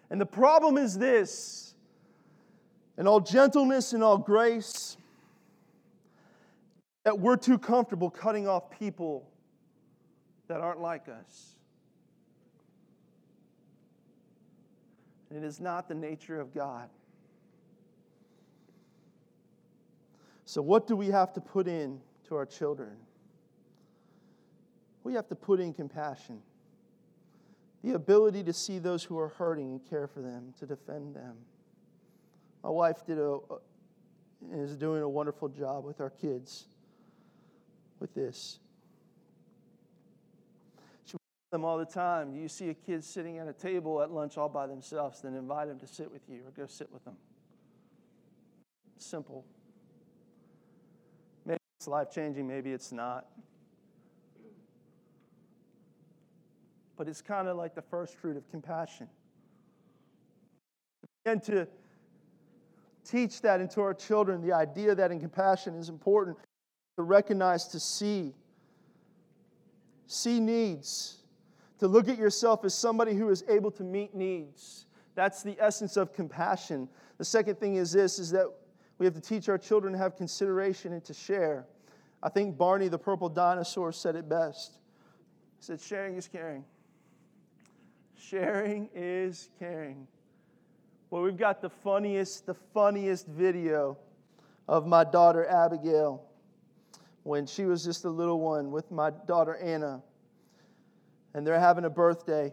And 0.08 0.20
the 0.20 0.26
problem 0.26 0.76
is 0.76 0.96
this 0.96 1.74
in 2.96 3.08
all 3.08 3.20
gentleness 3.20 3.92
and 3.92 4.04
all 4.04 4.18
grace, 4.18 4.96
that 7.06 7.20
we're 7.20 7.36
too 7.36 7.56
comfortable 7.56 8.10
cutting 8.10 8.48
off 8.48 8.68
people 8.68 9.30
that 10.48 10.60
aren't 10.60 10.80
like 10.80 11.08
us. 11.08 11.54
It 15.30 15.44
is 15.44 15.60
not 15.60 15.86
the 15.86 15.94
nature 15.94 16.40
of 16.40 16.52
God. 16.52 16.88
So, 20.46 20.60
what 20.60 20.88
do 20.88 20.96
we 20.96 21.06
have 21.06 21.32
to 21.34 21.40
put 21.40 21.68
in 21.68 22.00
to 22.26 22.34
our 22.34 22.44
children? 22.44 22.96
We 25.04 25.14
have 25.14 25.28
to 25.28 25.36
put 25.36 25.60
in 25.60 25.72
compassion 25.72 26.42
the 27.84 27.92
ability 27.92 28.42
to 28.42 28.52
see 28.52 28.80
those 28.80 29.04
who 29.04 29.16
are 29.16 29.28
hurting 29.28 29.70
and 29.70 29.88
care 29.88 30.08
for 30.08 30.22
them, 30.22 30.52
to 30.58 30.66
defend 30.66 31.14
them. 31.14 31.36
My 32.64 32.70
wife 32.70 33.06
did 33.06 33.18
a, 33.18 33.38
is 34.52 34.76
doing 34.76 35.02
a 35.02 35.08
wonderful 35.08 35.48
job 35.48 35.84
with 35.84 36.00
our 36.00 36.10
kids 36.10 36.66
with 38.00 38.14
this. 38.14 38.58
Them 41.52 41.64
all 41.64 41.78
the 41.78 41.84
time. 41.84 42.32
Do 42.34 42.40
you 42.40 42.48
see 42.48 42.70
a 42.70 42.74
kid 42.74 43.04
sitting 43.04 43.38
at 43.38 43.46
a 43.46 43.52
table 43.52 44.02
at 44.02 44.10
lunch 44.10 44.36
all 44.36 44.48
by 44.48 44.66
themselves, 44.66 45.22
then 45.22 45.34
invite 45.34 45.68
them 45.68 45.78
to 45.78 45.86
sit 45.86 46.10
with 46.10 46.22
you 46.28 46.40
or 46.44 46.50
go 46.50 46.66
sit 46.66 46.92
with 46.92 47.04
them. 47.04 47.14
Simple. 48.98 49.44
Maybe 51.44 51.60
it's 51.78 51.86
life 51.86 52.10
changing, 52.10 52.48
maybe 52.48 52.72
it's 52.72 52.90
not. 52.90 53.26
but 56.96 57.08
it's 57.08 57.20
kind 57.20 57.48
of 57.48 57.56
like 57.56 57.74
the 57.74 57.82
first 57.82 58.16
fruit 58.16 58.36
of 58.36 58.50
compassion. 58.50 59.08
And 61.24 61.42
to 61.44 61.68
teach 63.04 63.42
that 63.42 63.60
into 63.60 63.80
our 63.80 63.94
children, 63.94 64.40
the 64.40 64.52
idea 64.52 64.94
that 64.94 65.12
in 65.12 65.20
compassion 65.20 65.74
is 65.74 65.88
important 65.88 66.36
to 66.96 67.02
recognize, 67.02 67.68
to 67.68 67.78
see, 67.78 68.34
see 70.06 70.40
needs, 70.40 71.18
to 71.78 71.86
look 71.86 72.08
at 72.08 72.18
yourself 72.18 72.64
as 72.64 72.74
somebody 72.74 73.14
who 73.14 73.28
is 73.28 73.44
able 73.48 73.70
to 73.70 73.84
meet 73.84 74.14
needs. 74.14 74.86
That's 75.14 75.42
the 75.42 75.56
essence 75.60 75.96
of 75.96 76.12
compassion. 76.12 76.88
The 77.18 77.24
second 77.24 77.60
thing 77.60 77.76
is 77.76 77.92
this 77.92 78.18
is 78.18 78.30
that 78.30 78.46
we 78.98 79.04
have 79.04 79.14
to 79.14 79.20
teach 79.20 79.48
our 79.48 79.58
children 79.58 79.92
to 79.92 79.98
have 79.98 80.16
consideration 80.16 80.94
and 80.94 81.04
to 81.04 81.12
share. 81.12 81.66
I 82.22 82.30
think 82.30 82.56
Barney 82.56 82.88
the 82.88 82.98
purple 82.98 83.28
dinosaur 83.28 83.92
said 83.92 84.16
it 84.16 84.28
best. 84.28 84.78
He 85.58 85.64
said, 85.64 85.80
Sharing 85.80 86.16
is 86.16 86.28
caring. 86.28 86.64
Sharing 88.18 88.88
is 88.94 89.50
caring. 89.58 90.06
Well, 91.10 91.22
we've 91.22 91.36
got 91.36 91.60
the 91.60 91.70
funniest, 91.70 92.46
the 92.46 92.54
funniest 92.54 93.26
video 93.26 93.98
of 94.66 94.86
my 94.86 95.04
daughter 95.04 95.46
Abigail 95.46 96.25
when 97.26 97.44
she 97.44 97.64
was 97.64 97.82
just 97.82 98.04
a 98.04 98.08
little 98.08 98.38
one 98.38 98.70
with 98.70 98.88
my 98.92 99.10
daughter 99.10 99.56
Anna. 99.56 100.00
And 101.34 101.44
they're 101.44 101.58
having 101.58 101.84
a 101.84 101.90
birthday. 101.90 102.52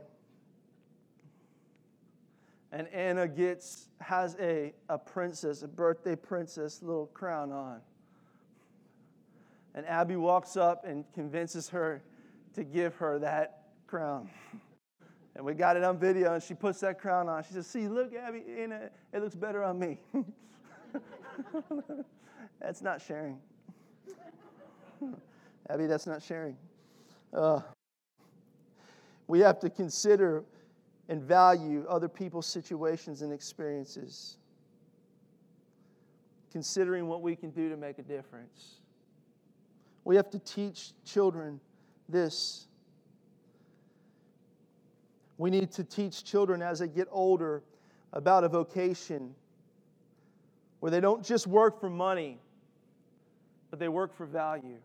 And 2.72 2.88
Anna 2.88 3.28
gets 3.28 3.90
has 4.02 4.36
a, 4.40 4.74
a 4.90 4.98
princess, 4.98 5.62
a 5.62 5.68
birthday 5.68 6.16
princess 6.16 6.82
little 6.82 7.06
crown 7.06 7.52
on. 7.52 7.82
And 9.76 9.86
Abby 9.86 10.16
walks 10.16 10.58
up 10.58 10.86
and 10.86 11.06
convinces 11.14 11.70
her 11.70 12.02
to 12.56 12.64
give 12.64 12.96
her 12.96 13.20
that 13.20 13.66
crown. 13.88 14.30
And 15.36 15.44
we 15.44 15.56
got 15.56 15.78
it 15.78 15.84
on 15.84 15.98
video, 15.98 16.36
and 16.36 16.44
she 16.44 16.54
puts 16.54 16.82
that 16.82 17.00
crown 17.00 17.28
on. 17.28 17.44
She 17.44 17.54
says, 17.54 17.66
See, 17.66 17.88
look, 17.88 18.14
Abby, 18.14 18.44
it, 18.46 18.94
it 19.12 19.20
looks 19.20 19.34
better 19.34 19.64
on 19.64 19.80
me. 19.80 19.98
that's 22.62 22.84
not 22.84 23.02
sharing. 23.02 23.40
Abby, 25.70 25.86
that's 25.86 26.08
not 26.08 26.22
sharing. 26.22 26.58
Uh, 27.34 27.62
we 29.28 29.40
have 29.40 29.60
to 29.60 29.70
consider 29.70 30.44
and 31.10 31.22
value 31.22 31.86
other 31.90 32.08
people's 32.08 32.46
situations 32.46 33.22
and 33.22 33.34
experiences, 33.34 34.38
considering 36.52 37.08
what 37.08 37.22
we 37.22 37.36
can 37.36 37.50
do 37.50 37.70
to 37.70 37.78
make 37.78 38.00
a 38.00 38.04
difference. 38.04 38.76
We 40.06 40.16
have 40.16 40.30
to 40.32 40.40
teach 40.40 40.94
children 41.06 41.60
this 42.10 42.68
we 45.38 45.50
need 45.50 45.72
to 45.72 45.84
teach 45.84 46.24
children 46.24 46.62
as 46.62 46.80
they 46.80 46.88
get 46.88 47.08
older 47.12 47.64
about 48.12 48.44
a 48.44 48.50
vocation 48.50 49.34
where 50.80 50.92
they 50.92 51.00
don't 51.00 51.24
just 51.24 51.48
work 51.48 51.80
for 51.80 51.90
money, 51.90 52.40
but 53.70 53.80
they 53.80 53.90
work 53.90 54.16
for 54.16 54.26
value. 54.26 54.78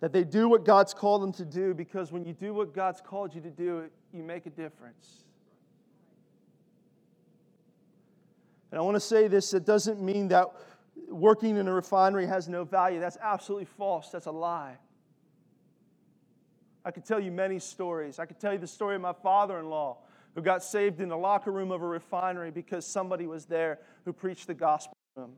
That 0.00 0.12
they 0.12 0.24
do 0.24 0.48
what 0.48 0.64
God's 0.64 0.94
called 0.94 1.22
them 1.22 1.32
to 1.34 1.44
do 1.44 1.74
because 1.74 2.10
when 2.10 2.24
you 2.24 2.32
do 2.32 2.54
what 2.54 2.74
God's 2.74 3.00
called 3.00 3.34
you 3.34 3.40
to 3.42 3.50
do, 3.50 3.84
you 4.12 4.22
make 4.22 4.46
a 4.46 4.50
difference. 4.50 5.24
And 8.70 8.78
I 8.78 8.82
want 8.82 8.96
to 8.96 9.00
say 9.00 9.28
this 9.28 9.52
it 9.52 9.66
doesn't 9.66 10.00
mean 10.00 10.28
that 10.28 10.46
working 11.08 11.56
in 11.56 11.68
a 11.68 11.72
refinery 11.72 12.26
has 12.26 12.48
no 12.48 12.64
value. 12.64 13.00
That's 13.00 13.18
absolutely 13.20 13.66
false. 13.66 14.10
That's 14.10 14.26
a 14.26 14.30
lie. 14.30 14.76
I 16.84 16.90
could 16.90 17.04
tell 17.04 17.20
you 17.20 17.30
many 17.30 17.58
stories. 17.58 18.18
I 18.18 18.26
could 18.26 18.40
tell 18.40 18.52
you 18.52 18.58
the 18.58 18.66
story 18.66 18.94
of 18.94 19.02
my 19.02 19.12
father 19.12 19.58
in 19.58 19.68
law 19.68 19.98
who 20.34 20.42
got 20.42 20.62
saved 20.62 21.00
in 21.00 21.08
the 21.08 21.16
locker 21.16 21.50
room 21.50 21.72
of 21.72 21.82
a 21.82 21.86
refinery 21.86 22.50
because 22.50 22.86
somebody 22.86 23.26
was 23.26 23.46
there 23.46 23.80
who 24.04 24.12
preached 24.12 24.46
the 24.46 24.54
gospel 24.54 24.96
to 25.16 25.24
him. 25.24 25.30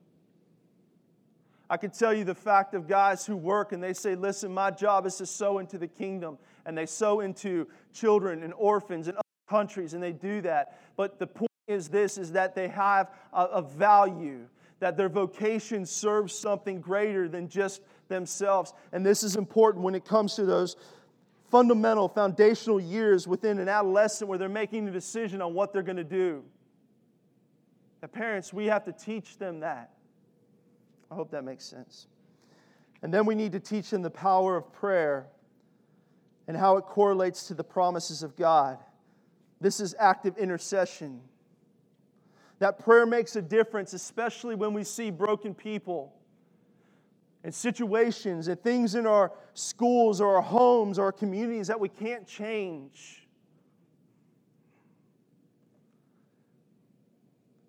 I 1.72 1.78
can 1.78 1.90
tell 1.90 2.12
you 2.12 2.24
the 2.24 2.34
fact 2.34 2.74
of 2.74 2.86
guys 2.86 3.24
who 3.24 3.34
work 3.34 3.72
and 3.72 3.82
they 3.82 3.94
say, 3.94 4.14
Listen, 4.14 4.52
my 4.52 4.70
job 4.70 5.06
is 5.06 5.16
to 5.16 5.24
sow 5.24 5.56
into 5.56 5.78
the 5.78 5.88
kingdom. 5.88 6.36
And 6.66 6.76
they 6.76 6.84
sow 6.84 7.20
into 7.20 7.66
children 7.94 8.42
and 8.42 8.52
orphans 8.58 9.08
in 9.08 9.14
other 9.14 9.22
countries, 9.48 9.94
and 9.94 10.02
they 10.02 10.12
do 10.12 10.42
that. 10.42 10.78
But 10.98 11.18
the 11.18 11.26
point 11.26 11.50
is 11.66 11.88
this 11.88 12.18
is 12.18 12.32
that 12.32 12.54
they 12.54 12.68
have 12.68 13.10
a, 13.32 13.44
a 13.44 13.62
value 13.62 14.48
that 14.80 14.98
their 14.98 15.08
vocation 15.08 15.86
serves 15.86 16.34
something 16.34 16.78
greater 16.78 17.26
than 17.26 17.48
just 17.48 17.80
themselves. 18.08 18.74
And 18.92 19.04
this 19.04 19.22
is 19.22 19.36
important 19.36 19.82
when 19.82 19.94
it 19.94 20.04
comes 20.04 20.34
to 20.34 20.44
those 20.44 20.76
fundamental, 21.50 22.06
foundational 22.06 22.80
years 22.80 23.26
within 23.26 23.58
an 23.58 23.70
adolescent 23.70 24.28
where 24.28 24.38
they're 24.38 24.50
making 24.50 24.88
a 24.88 24.90
decision 24.90 25.40
on 25.40 25.54
what 25.54 25.72
they're 25.72 25.82
going 25.82 25.96
to 25.96 26.04
do. 26.04 26.44
The 28.02 28.08
parents, 28.08 28.52
we 28.52 28.66
have 28.66 28.84
to 28.84 28.92
teach 28.92 29.38
them 29.38 29.60
that. 29.60 29.88
I 31.12 31.14
hope 31.14 31.30
that 31.32 31.44
makes 31.44 31.64
sense. 31.64 32.06
And 33.02 33.12
then 33.12 33.26
we 33.26 33.34
need 33.34 33.52
to 33.52 33.60
teach 33.60 33.90
them 33.90 34.00
the 34.00 34.10
power 34.10 34.56
of 34.56 34.72
prayer 34.72 35.26
and 36.48 36.56
how 36.56 36.78
it 36.78 36.86
correlates 36.86 37.48
to 37.48 37.54
the 37.54 37.62
promises 37.62 38.22
of 38.22 38.34
God. 38.34 38.78
This 39.60 39.78
is 39.78 39.94
active 39.98 40.38
intercession. 40.38 41.20
That 42.60 42.78
prayer 42.78 43.04
makes 43.04 43.36
a 43.36 43.42
difference, 43.42 43.92
especially 43.92 44.54
when 44.54 44.72
we 44.72 44.84
see 44.84 45.10
broken 45.10 45.54
people 45.54 46.14
and 47.44 47.54
situations 47.54 48.48
and 48.48 48.58
things 48.62 48.94
in 48.94 49.06
our 49.06 49.32
schools 49.52 50.18
or 50.18 50.36
our 50.36 50.42
homes 50.42 50.98
or 50.98 51.04
our 51.04 51.12
communities 51.12 51.66
that 51.66 51.78
we 51.78 51.90
can't 51.90 52.26
change. 52.26 53.21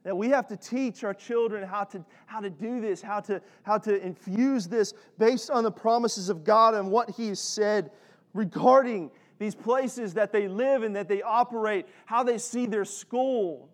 That 0.04 0.18
we 0.18 0.30
have 0.30 0.48
to 0.48 0.58
teach 0.58 1.04
our 1.04 1.14
children 1.14 1.66
how 1.66 1.86
to, 1.86 2.04
how 2.26 2.42
to 2.42 2.50
do 2.50 2.82
this, 2.82 3.02
how 3.02 3.22
to, 3.22 3.42
how 3.64 3.78
to 3.80 4.06
infuse 4.06 4.68
this 4.68 4.94
based 5.18 5.50
on 5.50 5.64
the 5.64 5.72
promises 5.72 6.30
of 6.30 6.44
God 6.44 6.74
and 6.74 6.92
what 6.92 7.10
He 7.12 7.30
has 7.30 7.40
said 7.40 7.92
regarding 8.34 9.12
these 9.40 9.56
places 9.56 10.14
that 10.16 10.32
they 10.32 10.48
live 10.48 10.84
and 10.84 10.96
that 10.96 11.08
they 11.08 11.22
operate, 11.22 11.86
how 12.06 12.24
they 12.24 12.38
see 12.38 12.66
their 12.66 12.86
school, 12.86 13.70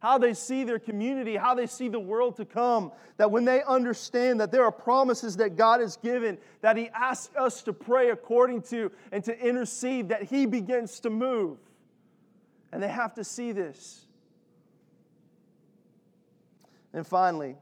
how 0.00 0.18
they 0.18 0.34
see 0.34 0.64
their 0.64 0.78
community, 0.78 1.36
how 1.36 1.54
they 1.54 1.66
see 1.66 1.88
the 1.88 2.00
world 2.00 2.36
to 2.36 2.44
come. 2.44 2.90
That 3.18 3.30
when 3.30 3.44
they 3.44 3.62
understand 3.62 4.40
that 4.40 4.50
there 4.50 4.64
are 4.64 4.72
promises 4.72 5.36
that 5.36 5.56
God 5.56 5.80
has 5.80 5.96
given, 5.96 6.38
that 6.60 6.76
He 6.76 6.88
asks 6.88 7.34
us 7.36 7.62
to 7.62 7.72
pray 7.72 8.10
according 8.10 8.62
to 8.62 8.90
and 9.12 9.22
to 9.24 9.38
intercede, 9.38 10.08
that 10.08 10.24
He 10.24 10.46
begins 10.46 10.98
to 11.00 11.10
move. 11.10 11.58
And 12.72 12.82
they 12.82 12.88
have 12.88 13.14
to 13.14 13.24
see 13.24 13.52
this. 13.52 14.06
And 16.94 17.06
finally, 17.06 17.56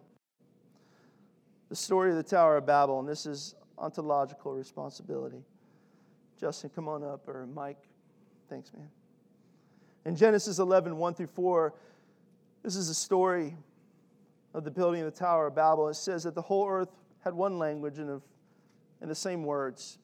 the 1.69 1.77
story 1.77 2.11
of 2.11 2.17
the 2.17 2.23
Tower 2.23 2.57
of 2.57 2.67
Babel, 2.67 2.99
and 2.99 3.09
this 3.09 3.27
is 3.27 3.55
ontological 3.79 4.55
responsibility. 4.55 5.45
Justin, 6.39 6.71
come 6.75 6.89
on 6.89 7.05
up, 7.05 7.29
or 7.29 7.47
Mike. 7.47 7.89
Thanks, 8.49 8.73
man. 8.73 8.89
In 10.05 10.17
Genesis 10.17 10.59
11, 10.59 10.97
1 10.97 11.15
through 11.15 11.27
4, 11.29 11.75
this 12.63 12.77
is 12.77 12.89
a 12.89 12.95
story 12.95 13.55
of 14.55 14.65
the 14.65 14.71
building 14.71 15.03
of 15.03 15.13
the 15.13 15.19
Tower 15.19 15.47
of 15.47 15.55
Babel. 15.55 15.89
It 15.89 15.95
says 15.95 16.25
that 16.25 16.35
the 16.35 16.43
whole 16.43 16.69
earth 16.69 16.89
had 17.21 17.35
one 17.35 17.59
language 17.59 17.99
and, 17.99 18.11
of, 18.11 18.23
and 19.01 19.11
the 19.11 19.15
same 19.15 19.45
words. 19.45 19.99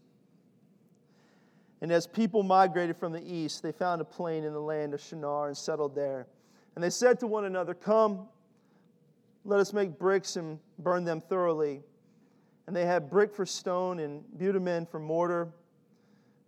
And 1.80 1.90
as 1.92 2.06
people 2.06 2.42
migrated 2.42 2.96
from 2.96 3.12
the 3.12 3.22
east, 3.22 3.62
they 3.62 3.72
found 3.72 4.00
a 4.00 4.04
plain 4.04 4.44
in 4.44 4.52
the 4.52 4.60
land 4.60 4.94
of 4.94 5.00
Shinar 5.00 5.48
and 5.48 5.56
settled 5.56 5.94
there. 5.94 6.26
And 6.74 6.84
they 6.84 6.90
said 6.90 7.18
to 7.20 7.26
one 7.26 7.44
another, 7.44 7.74
Come, 7.74 8.28
let 9.46 9.60
us 9.60 9.72
make 9.72 9.98
bricks 9.98 10.36
and 10.36 10.58
burn 10.80 11.04
them 11.04 11.20
thoroughly. 11.20 11.82
And 12.66 12.74
they 12.74 12.84
had 12.84 13.08
brick 13.08 13.32
for 13.32 13.46
stone 13.46 14.00
and 14.00 14.24
bitumen 14.38 14.86
for 14.86 14.98
mortar. 14.98 15.52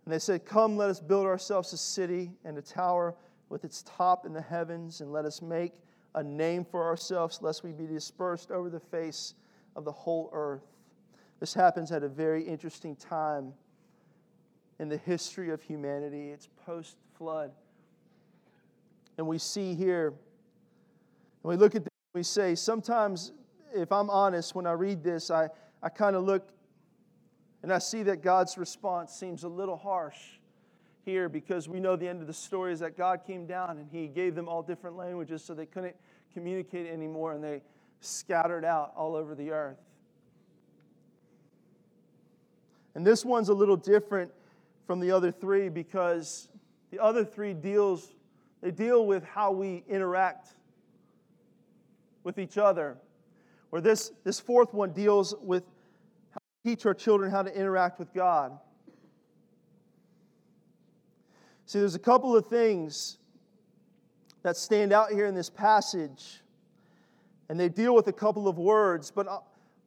And 0.05 0.13
they 0.13 0.19
said, 0.19 0.45
Come, 0.45 0.75
let 0.75 0.89
us 0.89 0.99
build 0.99 1.25
ourselves 1.25 1.71
a 1.71 1.77
city 1.77 2.31
and 2.43 2.57
a 2.57 2.61
tower 2.61 3.15
with 3.47 3.63
its 3.63 3.83
top 3.83 4.25
in 4.25 4.33
the 4.33 4.41
heavens, 4.41 5.01
and 5.01 5.11
let 5.11 5.25
us 5.25 5.41
make 5.41 5.73
a 6.15 6.23
name 6.23 6.65
for 6.65 6.85
ourselves, 6.85 7.41
lest 7.41 7.63
we 7.63 7.71
be 7.71 7.87
dispersed 7.87 8.51
over 8.51 8.69
the 8.69 8.79
face 8.79 9.33
of 9.75 9.85
the 9.85 9.91
whole 9.91 10.29
earth. 10.33 10.67
This 11.39 11.53
happens 11.53 11.91
at 11.91 12.03
a 12.03 12.09
very 12.09 12.43
interesting 12.43 12.95
time 12.95 13.53
in 14.79 14.89
the 14.89 14.97
history 14.97 15.51
of 15.51 15.61
humanity. 15.61 16.29
It's 16.29 16.49
post 16.65 16.97
flood. 17.17 17.51
And 19.17 19.25
we 19.25 19.37
see 19.37 19.73
here, 19.73 20.13
when 21.41 21.57
we 21.57 21.59
look 21.59 21.75
at 21.75 21.88
we 22.19 22.23
say, 22.23 22.53
sometimes, 22.53 23.31
if 23.73 23.93
I'm 23.93 24.09
honest, 24.09 24.53
when 24.53 24.67
I 24.67 24.73
read 24.73 25.01
this, 25.01 25.31
I, 25.31 25.47
I 25.81 25.87
kind 25.87 26.17
of 26.17 26.25
look 26.25 26.49
and 27.63 27.71
I 27.71 27.79
see 27.79 28.03
that 28.03 28.21
God's 28.21 28.57
response 28.57 29.13
seems 29.13 29.45
a 29.45 29.47
little 29.47 29.77
harsh 29.77 30.17
here 31.05 31.29
because 31.29 31.69
we 31.69 31.79
know 31.79 31.95
the 31.95 32.09
end 32.09 32.19
of 32.19 32.27
the 32.27 32.33
story 32.33 32.73
is 32.73 32.81
that 32.81 32.97
God 32.97 33.21
came 33.25 33.45
down 33.45 33.77
and 33.77 33.87
He 33.89 34.07
gave 34.07 34.35
them 34.35 34.49
all 34.49 34.61
different 34.61 34.97
languages 34.97 35.41
so 35.45 35.53
they 35.53 35.65
couldn't 35.65 35.95
communicate 36.33 36.87
anymore 36.87 37.31
and 37.31 37.41
they 37.41 37.61
scattered 38.01 38.65
out 38.65 38.91
all 38.97 39.15
over 39.15 39.33
the 39.33 39.51
earth. 39.51 39.79
And 42.95 43.07
this 43.07 43.23
one's 43.23 43.47
a 43.47 43.53
little 43.53 43.77
different 43.77 44.29
from 44.85 44.99
the 44.99 45.11
other 45.11 45.31
three 45.31 45.69
because 45.69 46.49
the 46.91 46.99
other 46.99 47.23
three 47.23 47.53
deals 47.53 48.11
they 48.61 48.71
deal 48.71 49.07
with 49.07 49.23
how 49.23 49.53
we 49.53 49.85
interact 49.87 50.55
with 52.23 52.37
each 52.39 52.57
other. 52.57 52.97
Where 53.69 53.81
this, 53.81 54.11
this 54.23 54.39
fourth 54.39 54.73
one 54.73 54.91
deals 54.91 55.35
with 55.41 55.63
how 56.31 56.39
to 56.39 56.69
teach 56.69 56.85
our 56.85 56.93
children 56.93 57.31
how 57.31 57.43
to 57.43 57.53
interact 57.53 57.99
with 57.99 58.13
God. 58.13 58.57
See, 61.65 61.79
there's 61.79 61.95
a 61.95 61.99
couple 61.99 62.35
of 62.35 62.47
things 62.47 63.19
that 64.41 64.57
stand 64.57 64.91
out 64.91 65.11
here 65.11 65.27
in 65.27 65.35
this 65.35 65.49
passage, 65.49 66.41
and 67.47 67.59
they 67.59 67.69
deal 67.69 67.93
with 67.93 68.07
a 68.07 68.13
couple 68.13 68.47
of 68.47 68.57
words, 68.57 69.11
but 69.11 69.27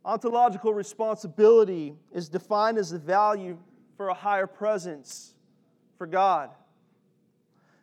ontological 0.04 0.72
responsibility 0.74 1.96
is 2.12 2.28
defined 2.28 2.78
as 2.78 2.90
the 2.90 2.98
value 2.98 3.58
for 3.96 4.08
a 4.08 4.14
higher 4.14 4.46
presence 4.46 5.34
for 5.98 6.06
God. 6.06 6.50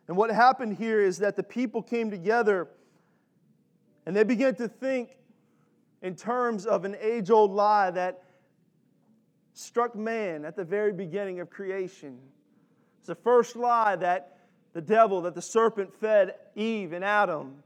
And 0.07 0.17
what 0.17 0.31
happened 0.31 0.77
here 0.77 1.01
is 1.01 1.17
that 1.19 1.35
the 1.35 1.43
people 1.43 1.81
came 1.81 2.09
together 2.09 2.67
and 4.09 4.17
they 4.17 4.23
began 4.23 4.55
to 4.55 4.67
think 4.67 5.19
in 6.01 6.15
terms 6.15 6.65
of 6.65 6.83
an 6.83 6.95
age 6.99 7.29
old 7.29 7.51
lie 7.51 7.91
that 7.91 8.23
struck 9.53 9.95
man 9.95 10.45
at 10.45 10.55
the 10.55 10.63
very 10.63 10.91
beginning 10.91 11.41
of 11.41 11.51
creation. 11.51 12.17
It's 12.97 13.05
the 13.05 13.13
first 13.13 13.55
lie 13.55 13.95
that 13.97 14.39
the 14.73 14.81
devil, 14.81 15.21
that 15.21 15.35
the 15.35 15.43
serpent 15.43 15.93
fed 15.93 16.33
Eve 16.55 16.91
and 16.93 17.05
Adam. 17.05 17.61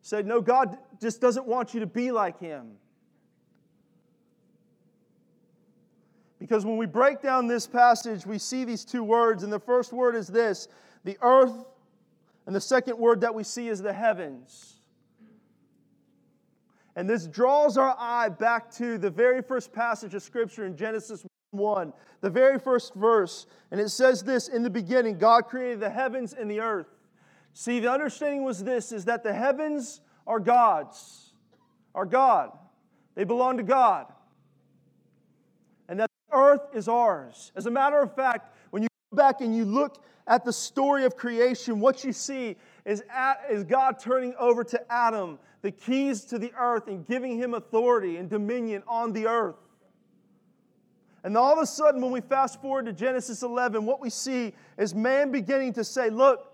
Said, 0.00 0.26
No, 0.26 0.40
God 0.40 0.78
just 0.98 1.20
doesn't 1.20 1.46
want 1.46 1.74
you 1.74 1.80
to 1.80 1.86
be 1.86 2.10
like 2.10 2.40
him. 2.40 2.78
Because 6.38 6.64
when 6.64 6.78
we 6.78 6.86
break 6.86 7.20
down 7.20 7.48
this 7.48 7.66
passage, 7.66 8.24
we 8.24 8.38
see 8.38 8.64
these 8.64 8.82
two 8.82 9.04
words, 9.04 9.42
and 9.42 9.52
the 9.52 9.60
first 9.60 9.92
word 9.92 10.16
is 10.16 10.26
this 10.26 10.68
the 11.04 11.18
earth, 11.20 11.66
and 12.46 12.56
the 12.56 12.62
second 12.62 12.96
word 12.96 13.20
that 13.20 13.34
we 13.34 13.44
see 13.44 13.68
is 13.68 13.82
the 13.82 13.92
heavens. 13.92 14.73
And 16.96 17.08
this 17.08 17.26
draws 17.26 17.76
our 17.76 17.96
eye 17.98 18.28
back 18.28 18.70
to 18.72 18.98
the 18.98 19.10
very 19.10 19.42
first 19.42 19.72
passage 19.72 20.14
of 20.14 20.22
Scripture 20.22 20.64
in 20.64 20.76
Genesis 20.76 21.24
1, 21.50 21.92
the 22.20 22.30
very 22.30 22.58
first 22.58 22.94
verse, 22.94 23.46
and 23.70 23.80
it 23.80 23.88
says 23.88 24.22
this 24.22 24.48
In 24.48 24.62
the 24.62 24.70
beginning, 24.70 25.18
God 25.18 25.46
created 25.46 25.80
the 25.80 25.90
heavens 25.90 26.32
and 26.32 26.50
the 26.50 26.60
earth. 26.60 26.86
See, 27.52 27.80
the 27.80 27.90
understanding 27.90 28.44
was 28.44 28.62
this 28.62 28.92
is 28.92 29.04
that 29.06 29.22
the 29.22 29.32
heavens 29.32 30.00
are 30.26 30.40
God's, 30.40 31.32
are 31.94 32.06
God. 32.06 32.50
They 33.14 33.24
belong 33.24 33.56
to 33.58 33.62
God. 33.62 34.06
And 35.88 36.00
that 36.00 36.10
the 36.30 36.36
earth 36.36 36.62
is 36.74 36.88
ours. 36.88 37.52
As 37.54 37.66
a 37.66 37.70
matter 37.70 38.00
of 38.00 38.14
fact, 38.14 38.54
when 38.70 38.82
you 38.82 38.88
go 39.12 39.16
back 39.16 39.40
and 39.40 39.54
you 39.54 39.64
look 39.64 40.02
at 40.26 40.44
the 40.44 40.52
story 40.52 41.04
of 41.04 41.16
creation, 41.16 41.78
what 41.78 42.02
you 42.02 42.12
see 42.12 42.56
is, 42.84 43.02
at, 43.10 43.40
is 43.50 43.64
God 43.64 43.98
turning 43.98 44.34
over 44.38 44.64
to 44.64 44.92
Adam 44.92 45.38
the 45.62 45.70
keys 45.70 46.24
to 46.26 46.38
the 46.38 46.52
earth 46.58 46.88
and 46.88 47.06
giving 47.06 47.38
him 47.38 47.54
authority 47.54 48.18
and 48.18 48.28
dominion 48.28 48.82
on 48.86 49.12
the 49.12 49.26
earth. 49.26 49.56
And 51.22 51.38
all 51.38 51.54
of 51.54 51.58
a 51.58 51.64
sudden, 51.64 52.02
when 52.02 52.12
we 52.12 52.20
fast 52.20 52.60
forward 52.60 52.84
to 52.84 52.92
Genesis 52.92 53.42
11, 53.42 53.86
what 53.86 53.98
we 53.98 54.10
see 54.10 54.52
is 54.76 54.94
man 54.94 55.32
beginning 55.32 55.72
to 55.72 55.82
say, 55.82 56.10
Look, 56.10 56.52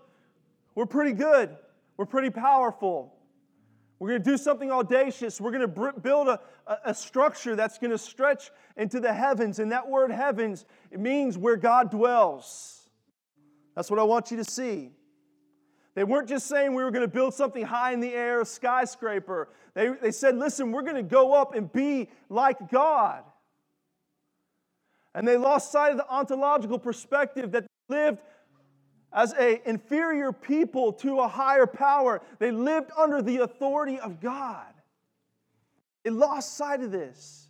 we're 0.75 0.85
pretty 0.85 1.11
good. 1.11 1.57
We're 1.97 2.05
pretty 2.05 2.29
powerful. 2.29 3.13
We're 3.99 4.07
going 4.07 4.23
to 4.23 4.31
do 4.31 4.37
something 4.37 4.71
audacious. 4.71 5.41
We're 5.41 5.51
going 5.51 5.69
to 5.69 5.99
build 5.99 6.29
a, 6.29 6.39
a 6.85 6.93
structure 6.93 7.55
that's 7.55 7.77
going 7.77 7.91
to 7.91 7.97
stretch 7.97 8.49
into 8.77 8.99
the 8.99 9.13
heavens. 9.13 9.59
And 9.59 9.73
that 9.73 9.87
word 9.87 10.09
heavens, 10.09 10.65
it 10.89 10.99
means 10.99 11.37
where 11.37 11.57
God 11.57 11.91
dwells. 11.91 12.89
That's 13.75 13.91
what 13.91 13.99
I 13.99 14.03
want 14.03 14.31
you 14.31 14.37
to 14.37 14.43
see. 14.43 14.91
They 15.93 16.03
weren't 16.03 16.29
just 16.29 16.47
saying 16.47 16.73
we 16.73 16.83
were 16.83 16.91
going 16.91 17.03
to 17.03 17.13
build 17.13 17.33
something 17.33 17.65
high 17.65 17.91
in 17.91 17.99
the 17.99 18.13
air, 18.13 18.41
a 18.41 18.45
skyscraper. 18.45 19.49
They, 19.73 19.89
they 19.89 20.11
said, 20.11 20.37
listen, 20.37 20.71
we're 20.71 20.83
going 20.83 20.95
to 20.95 21.03
go 21.03 21.33
up 21.33 21.53
and 21.53 21.71
be 21.71 22.09
like 22.29 22.71
God. 22.71 23.23
And 25.13 25.27
they 25.27 25.35
lost 25.35 25.71
sight 25.71 25.91
of 25.91 25.97
the 25.97 26.07
ontological 26.09 26.79
perspective 26.79 27.51
that 27.51 27.65
they 27.89 27.95
lived 27.95 28.19
as 29.13 29.33
an 29.33 29.59
inferior 29.65 30.31
people 30.31 30.93
to 30.93 31.19
a 31.19 31.27
higher 31.27 31.67
power. 31.67 32.21
They 32.39 32.51
lived 32.51 32.91
under 32.97 33.21
the 33.21 33.39
authority 33.39 33.99
of 33.99 34.21
God. 34.21 34.73
They 36.03 36.09
lost 36.09 36.55
sight 36.55 36.81
of 36.81 36.91
this. 36.91 37.49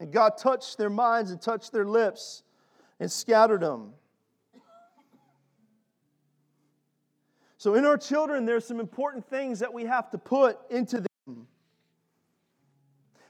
And 0.00 0.12
God 0.12 0.36
touched 0.36 0.76
their 0.76 0.90
minds 0.90 1.30
and 1.30 1.40
touched 1.40 1.72
their 1.72 1.86
lips 1.86 2.42
and 3.00 3.10
scattered 3.10 3.62
them. 3.62 3.94
So, 7.58 7.74
in 7.74 7.84
our 7.84 7.98
children, 7.98 8.46
there's 8.46 8.64
some 8.64 8.80
important 8.80 9.28
things 9.28 9.58
that 9.58 9.74
we 9.74 9.84
have 9.84 10.10
to 10.10 10.18
put 10.18 10.58
into 10.70 11.04
them. 11.26 11.46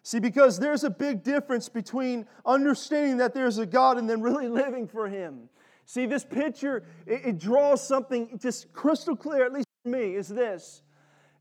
See, 0.03 0.21
because 0.21 0.59
there's 0.59 0.85
a 0.85 0.91
big 0.91 1.23
difference 1.23 1.69
between 1.69 2.27
understanding 2.47 3.17
that 3.19 3.35
there's 3.35 3.59
a 3.59 3.67
God 3.67 3.99
and 3.99 4.09
then 4.09 4.21
really 4.21 4.49
living 4.63 4.87
for 4.87 5.09
Him. 5.09 5.49
See, 5.87 6.05
this 6.07 6.25
picture, 6.25 6.85
it, 7.07 7.23
it 7.25 7.39
draws 7.39 7.87
something 7.87 8.39
just 8.39 8.73
crystal 8.73 9.17
clear, 9.17 9.45
at 9.45 9.53
least 9.53 9.67
for 9.83 9.91
me, 9.91 10.15
is 10.15 10.29
this 10.29 10.83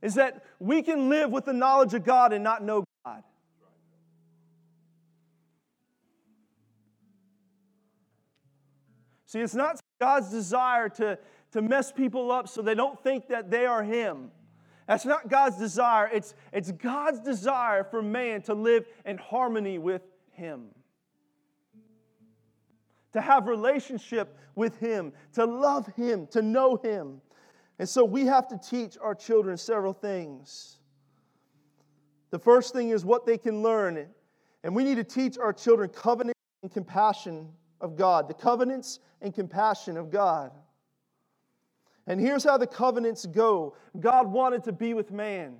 is 0.01 0.13
that 0.15 0.45
we 0.59 0.81
can 0.81 1.09
live 1.09 1.31
with 1.31 1.45
the 1.45 1.53
knowledge 1.53 1.93
of 1.93 2.03
God 2.05 2.31
and 2.31 2.43
not 2.43 2.63
know 2.63 2.83
God. 3.03 3.23
See, 9.25 9.39
it's 9.39 9.55
not 9.55 9.79
God's 9.99 10.29
desire 10.29 10.87
to, 10.89 11.17
to 11.57 11.61
mess 11.63 11.91
people 11.91 12.31
up 12.31 12.47
so 12.47 12.61
they 12.61 12.75
don't 12.75 13.01
think 13.03 13.27
that 13.29 13.49
they 13.49 13.65
are 13.65 13.83
Him. 13.83 14.29
That's 14.87 15.05
not 15.05 15.27
God's 15.27 15.57
desire. 15.57 16.07
It's, 16.13 16.35
it's 16.53 16.71
God's 16.71 17.19
desire 17.19 17.83
for 17.83 18.01
man 18.01 18.43
to 18.43 18.53
live 18.53 18.85
in 19.05 19.17
harmony 19.17 19.79
with 19.79 20.03
Him. 20.31 20.67
To 23.13 23.21
have 23.21 23.47
relationship 23.47 24.37
with 24.53 24.77
Him, 24.77 25.13
to 25.33 25.45
love 25.45 25.87
Him, 25.95 26.27
to 26.27 26.43
know 26.43 26.75
Him. 26.77 27.21
And 27.79 27.89
so 27.89 28.05
we 28.05 28.27
have 28.27 28.47
to 28.49 28.57
teach 28.57 28.95
our 29.01 29.15
children 29.15 29.57
several 29.57 29.93
things. 29.93 30.77
The 32.29 32.39
first 32.39 32.71
thing 32.71 32.89
is 32.89 33.03
what 33.03 33.25
they 33.25 33.39
can 33.39 33.63
learn. 33.63 34.05
And 34.63 34.75
we 34.75 34.83
need 34.83 34.95
to 34.95 35.03
teach 35.03 35.39
our 35.39 35.53
children 35.53 35.89
covenant 35.89 36.37
and 36.61 36.71
compassion 36.71 37.49
of 37.81 37.95
God, 37.95 38.27
the 38.27 38.35
covenants 38.35 38.99
and 39.21 39.33
compassion 39.33 39.97
of 39.97 40.11
God. 40.11 40.51
And 42.07 42.21
here's 42.21 42.45
how 42.45 42.57
the 42.57 42.67
covenants 42.67 43.25
go 43.25 43.75
God 43.99 44.27
wanted 44.27 44.63
to 44.63 44.71
be 44.71 44.93
with 44.93 45.11
man. 45.11 45.57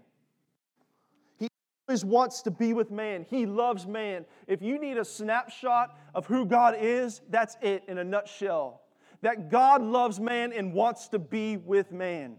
He 1.38 1.50
always 1.88 2.06
wants 2.06 2.42
to 2.44 2.52
be 2.52 2.74
with 2.74 2.90
man. 2.90 3.26
He 3.30 3.46
loves 3.46 3.86
man. 3.86 4.26
If 4.48 4.62
you 4.62 4.80
need 4.80 4.98
a 4.98 5.06
snapshot 5.06 5.98
of 6.16 6.26
who 6.26 6.46
God 6.46 6.76
is, 6.80 7.22
that's 7.30 7.58
it 7.62 7.84
in 7.88 7.98
a 7.98 8.04
nutshell. 8.04 8.82
That 9.22 9.50
God 9.50 9.82
loves 9.82 10.20
man 10.20 10.54
and 10.54 10.74
wants 10.74 11.10
to 11.10 11.20
be 11.20 11.58
with 11.58 11.92
man. 11.92 12.38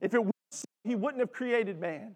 If 0.00 0.14
it 0.14 0.22
weren't 0.22 0.34
so, 0.50 0.64
he 0.84 0.94
wouldn't 0.94 1.20
have 1.20 1.32
created 1.32 1.80
man. 1.80 2.14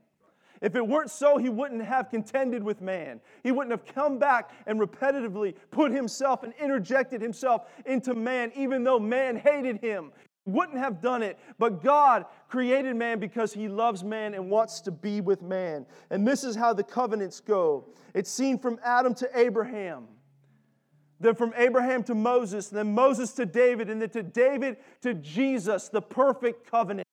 If 0.60 0.74
it 0.74 0.86
weren't 0.86 1.10
so, 1.10 1.36
he 1.36 1.48
wouldn't 1.48 1.84
have 1.84 2.10
contended 2.10 2.62
with 2.62 2.80
man. 2.80 3.20
He 3.42 3.52
wouldn't 3.52 3.72
have 3.72 3.84
come 3.94 4.18
back 4.18 4.50
and 4.66 4.80
repetitively 4.80 5.54
put 5.70 5.92
himself 5.92 6.42
and 6.44 6.54
interjected 6.60 7.20
himself 7.20 7.66
into 7.84 8.14
man, 8.14 8.52
even 8.54 8.82
though 8.82 8.98
man 8.98 9.36
hated 9.36 9.78
him. 9.80 10.12
Wouldn't 10.46 10.78
have 10.78 11.02
done 11.02 11.22
it. 11.22 11.38
But 11.58 11.82
God 11.82 12.24
created 12.48 12.96
man 12.96 13.18
because 13.18 13.52
he 13.52 13.68
loves 13.68 14.02
man 14.04 14.32
and 14.32 14.48
wants 14.48 14.80
to 14.82 14.92
be 14.92 15.20
with 15.20 15.42
man. 15.42 15.84
And 16.10 16.26
this 16.26 16.44
is 16.44 16.56
how 16.56 16.72
the 16.72 16.84
covenants 16.84 17.40
go 17.40 17.88
it's 18.14 18.30
seen 18.30 18.58
from 18.58 18.80
Adam 18.82 19.12
to 19.16 19.28
Abraham. 19.38 20.08
Then 21.20 21.34
from 21.34 21.52
Abraham 21.56 22.02
to 22.04 22.14
Moses, 22.14 22.68
then 22.68 22.94
Moses 22.94 23.32
to 23.34 23.44
David, 23.46 23.90
and 23.90 24.00
then 24.00 24.10
to 24.10 24.22
David 24.22 24.76
to 25.02 25.12
Jesus, 25.14 25.88
the 25.88 26.00
perfect 26.00 26.70
covenant. 26.70 27.06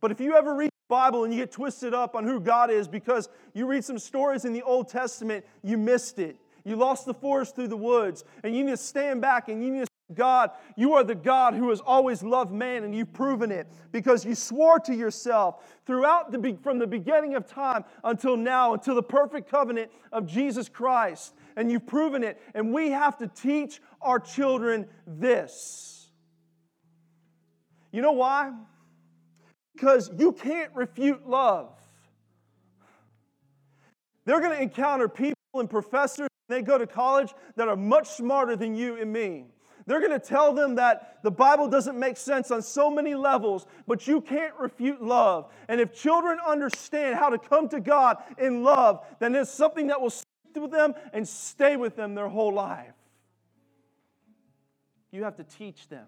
But 0.00 0.10
if 0.10 0.20
you 0.20 0.34
ever 0.34 0.54
read 0.54 0.68
the 0.68 0.94
Bible 0.94 1.24
and 1.24 1.32
you 1.32 1.40
get 1.40 1.52
twisted 1.52 1.92
up 1.92 2.14
on 2.14 2.24
who 2.24 2.40
God 2.40 2.70
is 2.70 2.86
because 2.86 3.28
you 3.52 3.66
read 3.66 3.84
some 3.84 3.98
stories 3.98 4.44
in 4.44 4.52
the 4.52 4.62
Old 4.62 4.88
Testament, 4.88 5.44
you 5.62 5.76
missed 5.76 6.18
it. 6.18 6.36
You 6.64 6.76
lost 6.76 7.06
the 7.06 7.14
forest 7.14 7.54
through 7.54 7.68
the 7.68 7.76
woods, 7.76 8.24
and 8.42 8.54
you 8.54 8.64
need 8.64 8.72
to 8.72 8.76
stand 8.76 9.20
back 9.20 9.48
and 9.48 9.64
you 9.64 9.70
need 9.70 9.86
to 9.86 9.87
God, 10.14 10.50
you 10.76 10.94
are 10.94 11.04
the 11.04 11.14
God 11.14 11.54
who 11.54 11.68
has 11.68 11.80
always 11.80 12.22
loved 12.22 12.50
man, 12.50 12.84
and 12.84 12.94
you've 12.94 13.12
proven 13.12 13.52
it 13.52 13.66
because 13.92 14.24
you 14.24 14.34
swore 14.34 14.78
to 14.80 14.94
yourself 14.94 15.62
throughout 15.86 16.32
the 16.32 16.58
from 16.62 16.78
the 16.78 16.86
beginning 16.86 17.34
of 17.34 17.46
time 17.46 17.84
until 18.04 18.36
now, 18.36 18.72
until 18.72 18.94
the 18.94 19.02
perfect 19.02 19.50
covenant 19.50 19.90
of 20.12 20.26
Jesus 20.26 20.68
Christ, 20.68 21.34
and 21.56 21.70
you've 21.70 21.86
proven 21.86 22.24
it. 22.24 22.40
And 22.54 22.72
we 22.72 22.90
have 22.90 23.18
to 23.18 23.26
teach 23.26 23.80
our 24.00 24.18
children 24.18 24.86
this. 25.06 26.08
You 27.92 28.02
know 28.02 28.12
why? 28.12 28.52
because 29.78 30.10
you 30.18 30.32
can't 30.32 30.74
refute 30.74 31.28
love. 31.28 31.70
They're 34.24 34.40
going 34.40 34.56
to 34.56 34.60
encounter 34.60 35.08
people 35.08 35.34
and 35.54 35.70
professors, 35.70 36.26
they 36.48 36.62
go 36.62 36.78
to 36.78 36.86
college 36.86 37.32
that 37.54 37.68
are 37.68 37.76
much 37.76 38.08
smarter 38.08 38.56
than 38.56 38.74
you 38.74 39.00
and 39.00 39.12
me. 39.12 39.46
They're 39.88 40.00
going 40.00 40.12
to 40.12 40.18
tell 40.18 40.52
them 40.52 40.74
that 40.74 41.20
the 41.22 41.30
Bible 41.30 41.66
doesn't 41.66 41.98
make 41.98 42.18
sense 42.18 42.50
on 42.50 42.60
so 42.60 42.90
many 42.90 43.14
levels, 43.14 43.66
but 43.86 44.06
you 44.06 44.20
can't 44.20 44.52
refute 44.58 45.00
love. 45.00 45.50
And 45.66 45.80
if 45.80 45.94
children 45.94 46.38
understand 46.46 47.14
how 47.14 47.30
to 47.30 47.38
come 47.38 47.70
to 47.70 47.80
God 47.80 48.18
in 48.36 48.62
love, 48.62 49.02
then 49.18 49.34
it's 49.34 49.50
something 49.50 49.86
that 49.86 49.98
will 49.98 50.10
stick 50.10 50.26
with 50.56 50.72
them 50.72 50.92
and 51.14 51.26
stay 51.26 51.76
with 51.76 51.96
them 51.96 52.14
their 52.14 52.28
whole 52.28 52.52
life. 52.52 52.92
You 55.10 55.24
have 55.24 55.36
to 55.36 55.44
teach 55.44 55.88
them. 55.88 56.06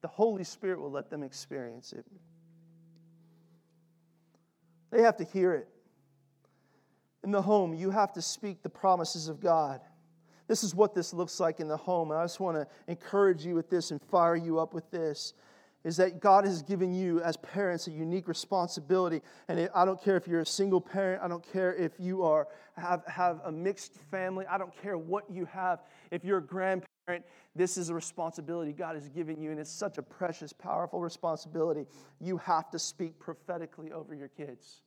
The 0.00 0.08
Holy 0.08 0.44
Spirit 0.44 0.80
will 0.80 0.90
let 0.90 1.10
them 1.10 1.22
experience 1.22 1.92
it. 1.92 2.06
They 4.90 5.02
have 5.02 5.18
to 5.18 5.24
hear 5.24 5.52
it. 5.52 5.68
In 7.22 7.32
the 7.32 7.42
home, 7.42 7.74
you 7.74 7.90
have 7.90 8.14
to 8.14 8.22
speak 8.22 8.62
the 8.62 8.70
promises 8.70 9.28
of 9.28 9.40
God. 9.40 9.82
This 10.48 10.64
is 10.64 10.74
what 10.74 10.94
this 10.94 11.14
looks 11.14 11.38
like 11.38 11.60
in 11.60 11.68
the 11.68 11.76
home. 11.76 12.10
And 12.10 12.18
I 12.18 12.24
just 12.24 12.40
want 12.40 12.56
to 12.56 12.66
encourage 12.88 13.44
you 13.46 13.54
with 13.54 13.70
this 13.70 13.92
and 13.92 14.02
fire 14.02 14.34
you 14.34 14.58
up 14.58 14.74
with 14.74 14.90
this 14.90 15.34
is 15.84 15.96
that 15.96 16.20
God 16.20 16.44
has 16.44 16.60
given 16.62 16.92
you 16.92 17.22
as 17.22 17.36
parents 17.36 17.86
a 17.86 17.90
unique 17.90 18.26
responsibility. 18.26 19.22
And 19.46 19.70
I 19.74 19.84
don't 19.84 20.02
care 20.02 20.16
if 20.16 20.26
you're 20.26 20.40
a 20.40 20.46
single 20.46 20.80
parent, 20.80 21.22
I 21.22 21.28
don't 21.28 21.44
care 21.52 21.74
if 21.74 21.92
you 21.98 22.24
are 22.24 22.48
have, 22.76 23.04
have 23.06 23.40
a 23.44 23.52
mixed 23.52 23.94
family, 24.10 24.44
I 24.46 24.58
don't 24.58 24.76
care 24.82 24.98
what 24.98 25.30
you 25.30 25.44
have. 25.46 25.80
If 26.10 26.24
you're 26.24 26.38
a 26.38 26.42
grandparent, 26.42 27.24
this 27.54 27.76
is 27.76 27.90
a 27.90 27.94
responsibility 27.94 28.72
God 28.72 28.94
has 28.96 29.08
given 29.08 29.40
you, 29.40 29.50
and 29.50 29.58
it's 29.58 29.70
such 29.70 29.98
a 29.98 30.02
precious, 30.02 30.52
powerful 30.52 31.00
responsibility. 31.00 31.86
You 32.20 32.38
have 32.38 32.70
to 32.70 32.78
speak 32.78 33.18
prophetically 33.18 33.92
over 33.92 34.14
your 34.14 34.28
kids. 34.28 34.82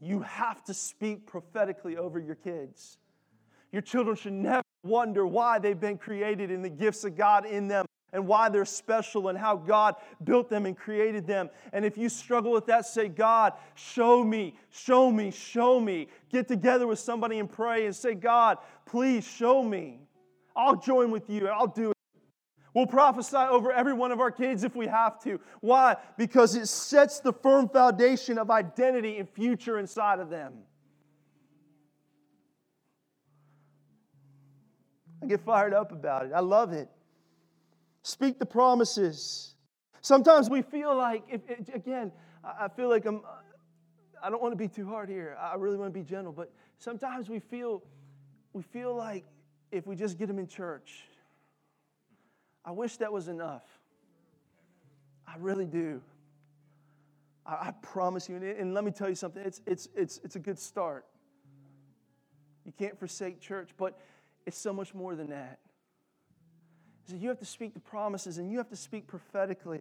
You 0.00 0.20
have 0.20 0.64
to 0.64 0.74
speak 0.74 1.26
prophetically 1.26 1.96
over 1.96 2.18
your 2.18 2.34
kids. 2.34 2.98
Your 3.72 3.82
children 3.82 4.16
should 4.16 4.34
never 4.34 4.62
wonder 4.84 5.26
why 5.26 5.58
they've 5.58 5.78
been 5.78 5.98
created 5.98 6.50
and 6.50 6.64
the 6.64 6.70
gifts 6.70 7.04
of 7.04 7.16
God 7.16 7.46
in 7.46 7.68
them 7.68 7.86
and 8.12 8.26
why 8.26 8.48
they're 8.48 8.66
special 8.66 9.28
and 9.28 9.38
how 9.38 9.56
God 9.56 9.94
built 10.22 10.50
them 10.50 10.66
and 10.66 10.76
created 10.76 11.26
them. 11.26 11.48
And 11.72 11.84
if 11.84 11.96
you 11.96 12.08
struggle 12.08 12.52
with 12.52 12.66
that, 12.66 12.84
say, 12.84 13.08
God, 13.08 13.54
show 13.74 14.22
me, 14.22 14.54
show 14.70 15.10
me, 15.10 15.30
show 15.30 15.80
me. 15.80 16.08
Get 16.30 16.46
together 16.46 16.86
with 16.86 16.98
somebody 16.98 17.38
and 17.38 17.50
pray 17.50 17.86
and 17.86 17.96
say, 17.96 18.14
God, 18.14 18.58
please 18.84 19.26
show 19.26 19.62
me. 19.62 20.00
I'll 20.54 20.76
join 20.76 21.10
with 21.10 21.30
you. 21.30 21.48
I'll 21.48 21.66
do 21.66 21.90
it. 21.90 21.96
We'll 22.74 22.86
prophesy 22.86 23.36
over 23.36 23.70
every 23.70 23.92
one 23.92 24.12
of 24.12 24.20
our 24.20 24.30
kids 24.30 24.64
if 24.64 24.74
we 24.74 24.86
have 24.86 25.22
to. 25.24 25.40
Why? 25.60 25.96
Because 26.16 26.54
it 26.54 26.68
sets 26.68 27.20
the 27.20 27.32
firm 27.32 27.68
foundation 27.68 28.38
of 28.38 28.50
identity 28.50 29.18
and 29.18 29.28
future 29.28 29.78
inside 29.78 30.20
of 30.20 30.30
them. 30.30 30.54
I 35.22 35.26
get 35.26 35.40
fired 35.40 35.72
up 35.72 35.92
about 35.92 36.26
it. 36.26 36.32
I 36.34 36.40
love 36.40 36.72
it. 36.72 36.88
Speak 38.02 38.38
the 38.38 38.46
promises. 38.46 39.54
Sometimes 40.00 40.50
we 40.50 40.62
feel 40.62 40.96
like, 40.96 41.22
if, 41.30 41.40
again, 41.72 42.10
I 42.42 42.68
feel 42.68 42.88
like 42.88 43.06
I'm, 43.06 43.22
I 44.22 44.30
don't 44.30 44.42
want 44.42 44.52
to 44.52 44.56
be 44.56 44.66
too 44.66 44.86
hard 44.86 45.08
here. 45.08 45.36
I 45.40 45.54
really 45.54 45.76
want 45.76 45.94
to 45.94 45.98
be 45.98 46.04
gentle, 46.04 46.32
but 46.32 46.50
sometimes 46.78 47.28
we 47.28 47.38
feel, 47.38 47.82
we 48.52 48.62
feel 48.62 48.94
like 48.96 49.24
if 49.70 49.86
we 49.86 49.94
just 49.94 50.18
get 50.18 50.26
them 50.26 50.40
in 50.40 50.48
church. 50.48 51.04
I 52.64 52.72
wish 52.72 52.96
that 52.96 53.12
was 53.12 53.28
enough. 53.28 53.64
I 55.26 55.34
really 55.38 55.66
do. 55.66 56.00
I, 57.46 57.52
I 57.52 57.70
promise 57.80 58.28
you. 58.28 58.36
And, 58.36 58.44
and, 58.44 58.74
let 58.74 58.84
me 58.84 58.90
tell 58.90 59.08
you 59.08 59.14
something 59.14 59.42
it's, 59.44 59.60
it's, 59.66 59.88
it's, 59.96 60.20
it's 60.24 60.36
a 60.36 60.40
good 60.40 60.58
start. 60.58 61.06
You 62.64 62.72
can't 62.76 62.98
forsake 62.98 63.40
church, 63.40 63.70
but 63.76 63.98
it's 64.46 64.58
so 64.58 64.72
much 64.72 64.94
more 64.94 65.14
than 65.14 65.30
that. 65.30 65.58
So 67.08 67.16
you 67.16 67.28
have 67.28 67.38
to 67.40 67.46
speak 67.46 67.74
the 67.74 67.80
promises 67.80 68.38
and 68.38 68.50
you 68.50 68.58
have 68.58 68.68
to 68.70 68.76
speak 68.76 69.06
prophetically. 69.06 69.80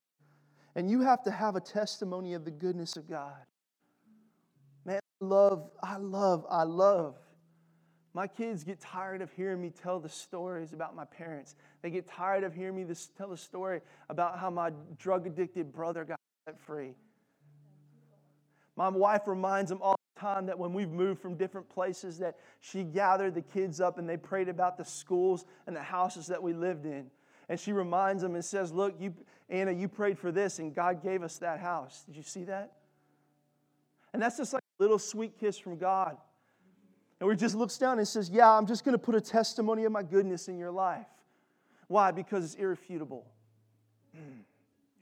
And 0.75 0.89
you 0.89 1.01
have 1.01 1.23
to 1.23 1.31
have 1.31 1.55
a 1.55 1.59
testimony 1.59 2.33
of 2.33 2.45
the 2.45 2.51
goodness 2.51 2.95
of 2.95 3.09
God. 3.09 3.35
Man, 4.85 4.99
I 5.21 5.25
love, 5.25 5.69
I 5.83 5.97
love, 5.97 6.45
I 6.49 6.63
love 6.63 7.15
my 8.13 8.27
kids 8.27 8.63
get 8.63 8.79
tired 8.79 9.21
of 9.21 9.31
hearing 9.31 9.61
me 9.61 9.69
tell 9.69 9.99
the 9.99 10.09
stories 10.09 10.73
about 10.73 10.95
my 10.95 11.05
parents. 11.05 11.55
They 11.81 11.89
get 11.89 12.07
tired 12.07 12.43
of 12.43 12.53
hearing 12.53 12.75
me 12.75 12.83
this, 12.83 13.07
tell 13.17 13.29
the 13.29 13.37
story 13.37 13.81
about 14.09 14.37
how 14.37 14.49
my 14.49 14.71
drug 14.97 15.27
addicted 15.27 15.71
brother 15.71 16.03
got 16.03 16.19
set 16.45 16.59
free. 16.59 16.93
My 18.75 18.89
wife 18.89 19.27
reminds 19.27 19.69
them 19.69 19.79
all 19.81 19.95
time 20.21 20.45
that 20.45 20.57
when 20.57 20.73
we've 20.73 20.91
moved 20.91 21.21
from 21.21 21.35
different 21.35 21.67
places 21.69 22.19
that 22.19 22.37
she 22.59 22.83
gathered 22.83 23.33
the 23.33 23.41
kids 23.41 23.81
up 23.81 23.97
and 23.97 24.07
they 24.07 24.17
prayed 24.17 24.49
about 24.49 24.77
the 24.77 24.85
schools 24.85 25.45
and 25.67 25.75
the 25.75 25.81
houses 25.81 26.27
that 26.27 26.41
we 26.41 26.53
lived 26.53 26.85
in. 26.85 27.09
And 27.49 27.59
she 27.59 27.73
reminds 27.73 28.21
them 28.21 28.35
and 28.35 28.45
says, 28.45 28.71
Look, 28.71 28.95
you, 28.99 29.13
Anna, 29.49 29.71
you 29.71 29.87
prayed 29.87 30.17
for 30.17 30.31
this 30.31 30.59
and 30.59 30.73
God 30.73 31.03
gave 31.03 31.23
us 31.23 31.37
that 31.39 31.59
house. 31.59 32.03
Did 32.05 32.15
you 32.15 32.23
see 32.23 32.43
that? 32.45 32.71
And 34.13 34.21
that's 34.21 34.37
just 34.37 34.53
like 34.53 34.63
a 34.79 34.83
little 34.83 34.99
sweet 34.99 35.39
kiss 35.39 35.57
from 35.57 35.77
God. 35.77 36.17
And 37.19 37.29
he 37.29 37.35
just 37.37 37.55
looks 37.55 37.77
down 37.77 37.97
and 37.97 38.07
says, 38.07 38.29
Yeah, 38.29 38.49
I'm 38.49 38.65
just 38.65 38.85
going 38.85 38.93
to 38.93 38.99
put 38.99 39.15
a 39.15 39.21
testimony 39.21 39.83
of 39.85 39.91
my 39.91 40.03
goodness 40.03 40.47
in 40.47 40.57
your 40.57 40.71
life. 40.71 41.07
Why? 41.87 42.11
Because 42.11 42.45
it's 42.45 42.55
irrefutable. 42.55 43.25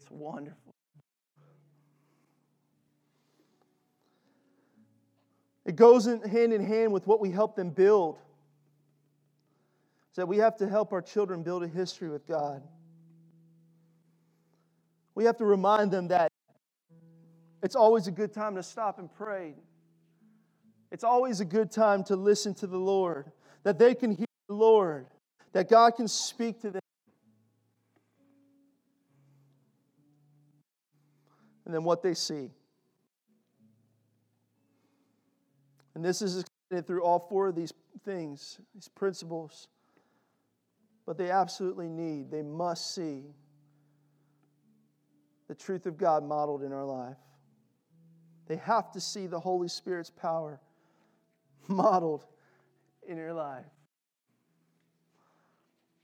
It's 0.01 0.09
wonderful. 0.11 0.73
It 5.69 5.75
goes 5.75 6.07
in, 6.07 6.19
hand 6.23 6.51
in 6.51 6.65
hand 6.65 6.91
with 6.91 7.05
what 7.05 7.19
we 7.19 7.29
help 7.29 7.55
them 7.55 7.69
build. 7.69 8.17
So 10.13 10.21
that 10.21 10.25
we 10.25 10.37
have 10.37 10.57
to 10.57 10.67
help 10.67 10.91
our 10.91 11.01
children 11.03 11.43
build 11.43 11.63
a 11.63 11.67
history 11.67 12.09
with 12.09 12.25
God. 12.25 12.63
We 15.13 15.25
have 15.25 15.37
to 15.37 15.45
remind 15.45 15.91
them 15.91 16.07
that 16.07 16.31
it's 17.61 17.75
always 17.75 18.07
a 18.07 18.11
good 18.11 18.33
time 18.33 18.55
to 18.55 18.63
stop 18.63 18.97
and 18.97 19.13
pray. 19.13 19.53
It's 20.91 21.03
always 21.03 21.39
a 21.39 21.45
good 21.45 21.69
time 21.69 22.03
to 22.05 22.15
listen 22.15 22.55
to 22.55 22.65
the 22.65 22.79
Lord, 22.79 23.31
that 23.61 23.77
they 23.77 23.93
can 23.93 24.09
hear 24.09 24.25
the 24.47 24.55
Lord, 24.55 25.05
that 25.53 25.69
God 25.69 25.91
can 25.91 26.07
speak 26.07 26.61
to 26.61 26.71
them. 26.71 26.81
And 31.65 31.75
then 31.75 31.83
what 31.83 32.01
they 32.01 32.15
see. 32.15 32.49
And 35.99 36.05
this 36.05 36.21
is 36.21 36.45
through 36.87 37.03
all 37.03 37.19
four 37.19 37.49
of 37.49 37.55
these 37.55 37.73
things, 38.05 38.57
these 38.73 38.87
principles. 38.87 39.67
But 41.05 41.17
they 41.17 41.29
absolutely 41.29 41.89
need, 41.89 42.31
they 42.31 42.41
must 42.41 42.95
see 42.95 43.23
the 45.49 45.55
truth 45.55 45.85
of 45.87 45.97
God 45.97 46.23
modeled 46.23 46.63
in 46.63 46.71
our 46.71 46.85
life. 46.85 47.17
They 48.47 48.55
have 48.55 48.93
to 48.93 49.01
see 49.01 49.27
the 49.27 49.41
Holy 49.41 49.67
Spirit's 49.67 50.09
power 50.09 50.61
modeled 51.67 52.25
in 53.05 53.17
your 53.17 53.33
life. 53.33 53.65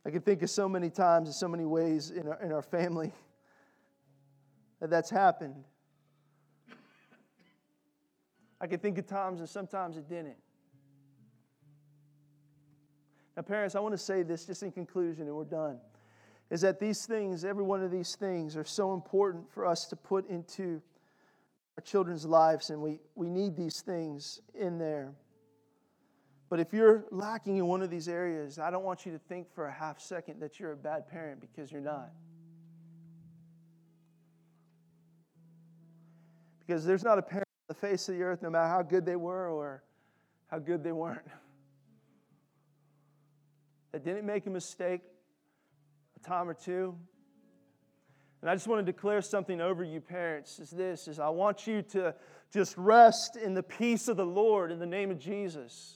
I 0.06 0.10
can 0.10 0.20
think 0.20 0.42
of 0.42 0.50
so 0.50 0.68
many 0.68 0.90
times, 0.90 1.30
and 1.30 1.36
so 1.36 1.48
many 1.48 1.64
ways 1.64 2.12
in 2.12 2.28
our, 2.28 2.42
in 2.42 2.52
our 2.52 2.62
family 2.62 3.14
that 4.82 4.90
that's 4.90 5.10
happened. 5.10 5.64
I 8.60 8.68
can 8.68 8.80
think 8.80 8.98
of 8.98 9.06
times 9.06 9.40
and 9.40 9.50
sometimes 9.50 9.98
it 9.98 10.08
didn't. 10.08 10.38
Now, 13.36 13.42
parents, 13.42 13.76
I 13.76 13.80
want 13.82 13.94
to 13.94 13.98
say 13.98 14.24
this 14.24 14.46
just 14.46 14.64
in 14.64 14.72
conclusion 14.72 15.28
and 15.28 15.36
we're 15.36 15.44
done. 15.44 15.80
Is 16.50 16.62
that 16.62 16.80
these 16.80 17.06
things, 17.06 17.44
every 17.44 17.64
one 17.64 17.84
of 17.84 17.92
these 17.92 18.16
things, 18.16 18.56
are 18.56 18.64
so 18.64 18.94
important 18.94 19.52
for 19.52 19.66
us 19.66 19.86
to 19.88 19.96
put 19.96 20.30
into 20.30 20.82
our 21.78 21.82
children's 21.84 22.26
lives, 22.26 22.70
and 22.70 22.82
we, 22.82 23.00
we 23.16 23.30
need 23.30 23.56
these 23.56 23.82
things 23.82 24.40
in 24.54 24.78
there. 24.78 25.14
But 26.50 26.60
if 26.60 26.72
you're 26.72 27.06
lacking 27.12 27.58
in 27.58 27.66
one 27.66 27.82
of 27.82 27.90
these 27.90 28.08
areas, 28.08 28.60
I 28.60 28.70
don't 28.70 28.84
want 28.84 29.06
you 29.06 29.12
to 29.12 29.18
think 29.18 29.52
for 29.54 29.66
a 29.66 29.72
half 29.72 30.00
second 30.00 30.40
that 30.40 30.60
you're 30.60 30.72
a 30.72 30.78
bad 30.78 31.08
parent 31.10 31.42
because 31.42 31.72
you're 31.72 31.82
not. 31.82 32.12
Because 36.60 36.86
there's 36.86 37.04
not 37.04 37.18
a 37.18 37.22
parent 37.22 37.45
the 37.68 37.74
face 37.74 38.08
of 38.10 38.16
the 38.16 38.24
earth, 38.24 38.42
no 38.42 38.50
matter 38.50 38.68
how 38.68 38.82
good 38.82 39.06
they 39.06 39.16
were 39.16 39.50
or 39.50 39.84
how 40.48 40.60
good 40.60 40.84
they 40.84 40.92
weren't, 40.92 41.28
that 43.92 44.04
didn't 44.04 44.26
make 44.26 44.46
a 44.46 44.50
mistake 44.50 45.02
a 46.16 46.28
time 46.28 46.50
or 46.50 46.54
two. 46.54 46.96
And 48.42 48.50
I 48.50 48.54
just 48.54 48.68
want 48.68 48.86
to 48.86 48.92
declare 48.92 49.22
something 49.22 49.60
over 49.60 49.84
you, 49.84 50.00
parents, 50.00 50.60
is 50.60 50.70
this 50.70 51.08
is 51.08 51.20
I 51.20 51.30
want 51.30 51.66
you 51.66 51.82
to 51.82 52.14
just 52.54 52.78
rest 52.78 53.38
in 53.38 53.54
the 53.54 53.64
peace 53.64 54.08
of 54.08 54.18
the 54.18 54.26
Lord 54.26 54.72
in 54.72 54.80
the 54.80 54.86
name 54.86 55.10
of 55.10 55.18
Jesus. 55.18 55.96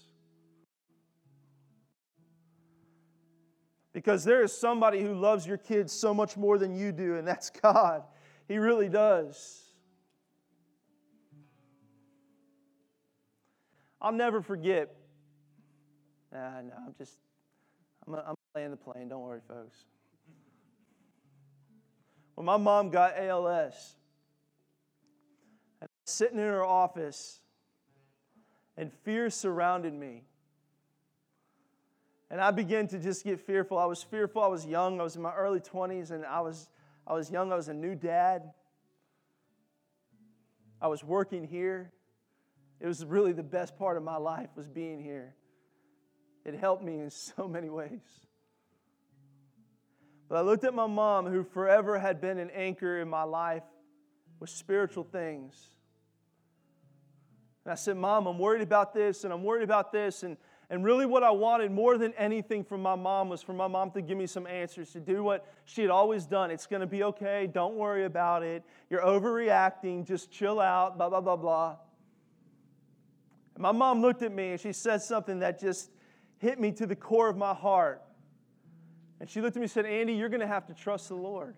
Because 3.94 4.24
there 4.24 4.44
is 4.44 4.52
somebody 4.52 5.02
who 5.02 5.14
loves 5.14 5.46
your 5.46 5.58
kids 5.58 5.92
so 5.92 6.14
much 6.14 6.38
more 6.38 6.58
than 6.58 6.76
you 6.76 6.92
do, 6.92 7.18
and 7.18 7.28
that's 7.28 7.50
God. 7.62 8.04
He 8.48 8.58
really 8.58 8.90
does. 8.90 9.69
I'll 14.02 14.12
never 14.12 14.42
forget. 14.42 14.96
Nah, 16.32 16.62
no, 16.62 16.74
I'm 16.86 16.96
just, 16.98 17.18
I'm, 18.08 18.16
I'm 18.16 18.36
playing 18.54 18.72
the 18.72 18.78
plane. 18.78 19.10
Don't 19.10 19.22
worry, 19.22 19.42
folks. 19.48 19.78
When 22.36 22.46
my 22.46 22.58
mom 22.58 22.90
got 22.90 23.18
ALS, 23.18 23.96
and 25.82 25.90
I 25.90 25.94
was 26.06 26.14
sitting 26.14 26.38
in 26.38 26.46
her 26.46 26.64
office, 26.64 27.42
and 28.78 28.94
fear 29.04 29.30
surrounded 29.30 29.94
me. 29.94 30.24
And 32.32 32.40
I 32.40 32.52
began 32.52 32.88
to 32.90 33.00
just 33.00 33.26
get 33.26 33.40
fearful. 33.40 33.78
I 33.78 33.86
was 33.86 34.04
fearful. 34.04 34.42
I 34.42 34.48
was 34.48 34.66
young. 34.66 35.02
I 35.02 35.04
was 35.04 35.16
in 35.16 35.22
my 35.22 35.34
early 35.34 35.60
20s, 35.60 36.12
and 36.12 36.26
I 36.26 36.42
was, 36.42 36.70
I 37.06 37.14
was 37.14 37.30
young. 37.30 37.52
I 37.52 37.56
was 37.56 37.68
a 37.68 37.74
new 37.74 37.96
dad. 37.96 38.54
I 40.82 40.88
was 40.88 41.04
working 41.04 41.46
here. 41.46 41.92
It 42.80 42.88
was 42.88 43.04
really 43.06 43.34
the 43.34 43.44
best 43.44 43.78
part 43.78 43.98
of 43.98 44.04
my 44.04 44.18
life 44.18 44.50
was 44.56 44.68
being 44.68 45.02
here. 45.04 45.36
It 46.46 46.56
helped 46.56 46.84
me 46.84 47.00
in 47.00 47.10
so 47.10 47.48
many 47.48 47.70
ways. 47.70 48.00
But 50.28 50.38
I 50.38 50.42
looked 50.42 50.64
at 50.64 50.74
my 50.74 50.88
mom, 50.88 51.26
who 51.26 51.44
forever 51.44 51.98
had 51.98 52.22
been 52.22 52.38
an 52.38 52.52
anchor 52.52 53.00
in 53.00 53.10
my 53.10 53.24
life 53.24 53.64
with 54.40 54.50
spiritual 54.50 55.04
things. 55.04 55.56
And 57.66 57.72
I 57.72 57.76
said, 57.76 57.98
Mom, 57.98 58.28
I'm 58.28 58.38
worried 58.38 58.62
about 58.62 58.94
this, 58.94 59.24
and 59.24 59.34
I'm 59.34 59.44
worried 59.44 59.64
about 59.64 59.92
this, 59.92 60.24
and 60.24 60.38
and 60.72 60.86
really, 60.86 61.08
what 61.08 61.24
I 61.24 61.32
wanted 61.32 61.72
more 61.72 61.98
than 61.98 62.14
anything 62.14 62.64
from 62.64 62.84
my 62.84 62.94
mom 62.94 63.28
was 63.28 63.42
for 63.42 63.54
my 63.54 63.66
mom 63.66 63.90
to 63.92 64.02
give 64.04 64.18
me 64.18 64.28
some 64.28 64.46
answers, 64.46 64.92
to 64.92 65.00
do 65.00 65.24
what 65.24 65.44
she 65.66 65.82
had 65.82 65.90
always 65.90 66.28
done. 66.28 66.52
It's 66.52 66.68
going 66.68 66.82
to 66.82 66.88
be 66.88 67.04
okay. 67.06 67.50
Don't 67.52 67.74
worry 67.74 68.06
about 68.06 68.44
it. 68.44 68.64
You're 68.88 69.02
overreacting. 69.02 70.06
Just 70.06 70.30
chill 70.30 70.60
out, 70.60 70.96
blah, 70.96 71.10
blah, 71.10 71.22
blah, 71.22 71.38
blah. 71.38 71.78
And 73.60 73.64
my 73.64 73.74
mom 73.74 74.02
looked 74.02 74.22
at 74.22 74.32
me 74.32 74.52
and 74.52 74.60
she 74.60 74.72
said 74.72 75.02
something 75.02 75.40
that 75.40 75.60
just 75.60 75.92
hit 76.38 76.62
me 76.62 76.72
to 76.72 76.86
the 76.86 76.96
core 76.96 77.28
of 77.28 77.36
my 77.36 77.54
heart. 77.54 78.02
And 79.20 79.30
she 79.30 79.42
looked 79.42 79.58
at 79.58 79.60
me 79.60 79.66
and 79.66 79.72
said, 79.72 79.86
Andy, 79.86 80.14
you're 80.14 80.30
going 80.30 80.40
to 80.40 80.48
have 80.48 80.66
to 80.68 80.74
trust 80.74 81.10
the 81.10 81.16
Lord. 81.16 81.58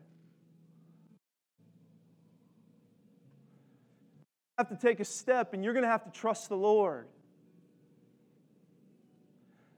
You 4.58 4.66
have 4.66 4.70
to 4.70 4.76
take 4.76 5.00
a 5.00 5.06
step 5.06 5.54
and 5.54 5.64
you're 5.64 5.74
going 5.74 5.84
to 5.84 5.90
have 5.90 6.04
to 6.06 6.10
trust 6.10 6.50
the 6.50 6.58
Lord. 6.58 7.06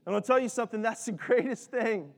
And 0.05 0.15
I'll 0.15 0.21
tell 0.21 0.39
you 0.39 0.47
something, 0.47 0.81
that's 0.81 1.03
the 1.03 1.11
greatest 1.27 1.71
thing. 1.71 2.13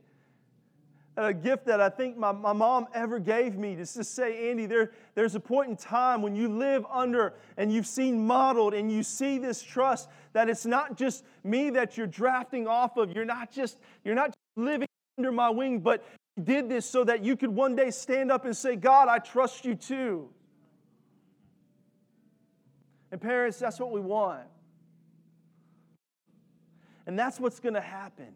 A 1.18 1.34
gift 1.34 1.66
that 1.68 1.80
I 1.80 1.88
think 1.88 2.18
my, 2.18 2.34
my 2.34 2.52
mom 2.52 2.88
ever 2.94 3.20
gave 3.20 3.58
me 3.58 3.74
is 3.74 3.94
to 3.94 4.04
say, 4.04 4.50
Andy, 4.52 4.66
there, 4.66 4.92
there's 5.14 5.34
a 5.36 5.40
point 5.40 5.70
in 5.70 5.78
time 5.78 6.22
when 6.22 6.36
you 6.36 6.50
live 6.50 6.86
under 6.92 7.36
and 7.56 7.72
you've 7.72 7.88
seen 7.88 8.28
modeled 8.28 8.74
and 8.74 8.92
you 8.92 9.02
see 9.02 9.38
this 9.38 9.62
trust 9.62 10.10
that 10.34 10.50
it's 10.50 10.66
not 10.66 10.98
just 10.98 11.24
me 11.44 11.70
that 11.70 11.96
you're 11.96 12.06
drafting 12.06 12.68
off 12.68 12.98
of. 12.98 13.16
You're 13.16 13.24
not 13.24 13.50
just, 13.50 13.78
you're 14.04 14.16
not 14.16 14.34
living 14.58 14.90
under 15.18 15.32
my 15.32 15.50
wing, 15.50 15.80
but 15.80 16.04
did 16.44 16.68
this 16.68 16.86
so 16.86 17.06
that 17.06 17.24
you 17.24 17.38
could 17.38 17.50
one 17.50 17.78
day 17.78 17.92
stand 17.92 18.30
up 18.30 18.44
and 18.44 18.56
say, 18.56 18.76
God, 18.76 19.08
I 19.08 19.20
trust 19.20 19.64
you 19.64 19.76
too. 19.76 20.30
And 23.12 23.22
parents, 23.22 23.58
that's 23.58 23.80
what 23.80 23.92
we 23.92 24.02
want. 24.02 24.42
And 27.08 27.18
that's 27.18 27.40
what's 27.40 27.62
going 27.62 27.76
to 27.76 27.82
happen. 27.82 28.34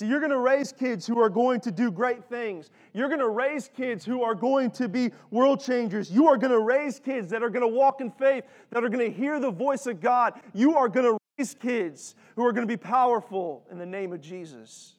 See, 0.00 0.06
you're 0.06 0.20
going 0.20 0.30
to 0.30 0.38
raise 0.38 0.72
kids 0.72 1.06
who 1.06 1.20
are 1.20 1.28
going 1.28 1.60
to 1.60 1.70
do 1.70 1.90
great 1.90 2.24
things. 2.24 2.70
You're 2.94 3.08
going 3.08 3.20
to 3.20 3.28
raise 3.28 3.68
kids 3.68 4.02
who 4.02 4.22
are 4.22 4.34
going 4.34 4.70
to 4.70 4.88
be 4.88 5.10
world 5.30 5.62
changers. 5.62 6.10
You 6.10 6.26
are 6.28 6.38
going 6.38 6.52
to 6.52 6.58
raise 6.58 6.98
kids 6.98 7.28
that 7.32 7.42
are 7.42 7.50
going 7.50 7.70
to 7.70 7.76
walk 7.76 8.00
in 8.00 8.10
faith, 8.10 8.44
that 8.70 8.82
are 8.82 8.88
going 8.88 9.12
to 9.12 9.14
hear 9.14 9.38
the 9.38 9.50
voice 9.50 9.86
of 9.86 10.00
God. 10.00 10.40
You 10.54 10.74
are 10.74 10.88
going 10.88 11.04
to 11.04 11.18
raise 11.36 11.52
kids 11.52 12.14
who 12.34 12.46
are 12.46 12.52
going 12.54 12.66
to 12.66 12.72
be 12.72 12.78
powerful 12.78 13.66
in 13.70 13.76
the 13.76 13.84
name 13.84 14.14
of 14.14 14.22
Jesus. 14.22 14.94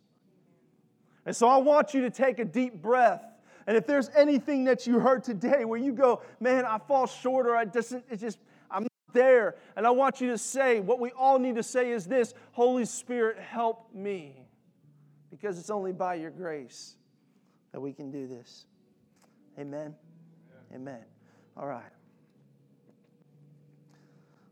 And 1.26 1.36
so 1.36 1.48
I 1.48 1.58
want 1.58 1.96
you 1.96 2.02
to 2.02 2.12
take 2.12 2.38
a 2.38 2.46
deep 2.46 2.80
breath. 2.80 3.26
And 3.66 3.76
if 3.76 3.88
there's 3.88 4.10
anything 4.10 4.66
that 4.66 4.86
you 4.86 5.00
heard 5.00 5.24
today 5.24 5.66
where 5.66 5.80
you 5.80 5.94
go, 5.94 6.22
man, 6.40 6.64
I 6.64 6.78
fall 6.78 7.08
short 7.08 7.48
or 7.48 7.56
I 7.56 7.66
just, 7.66 7.94
it 7.94 8.18
just, 8.20 8.38
I'm 8.70 8.84
not 8.84 9.14
there. 9.14 9.56
And 9.76 9.88
I 9.88 9.90
want 9.90 10.22
you 10.22 10.28
to 10.28 10.38
say, 10.38 10.80
what 10.80 11.00
we 11.00 11.10
all 11.14 11.40
need 11.40 11.56
to 11.56 11.64
say 11.64 11.90
is 11.90 12.06
this 12.06 12.36
Holy 12.52 12.86
Spirit, 12.86 13.40
help 13.40 13.88
me. 13.96 14.41
Because 15.32 15.58
it's 15.58 15.70
only 15.70 15.94
by 15.94 16.16
your 16.16 16.30
grace 16.30 16.96
that 17.72 17.80
we 17.80 17.94
can 17.94 18.12
do 18.12 18.28
this. 18.28 18.66
Amen. 19.58 19.96
Amen. 20.76 21.00
All 21.58 21.68
right. 21.68 21.84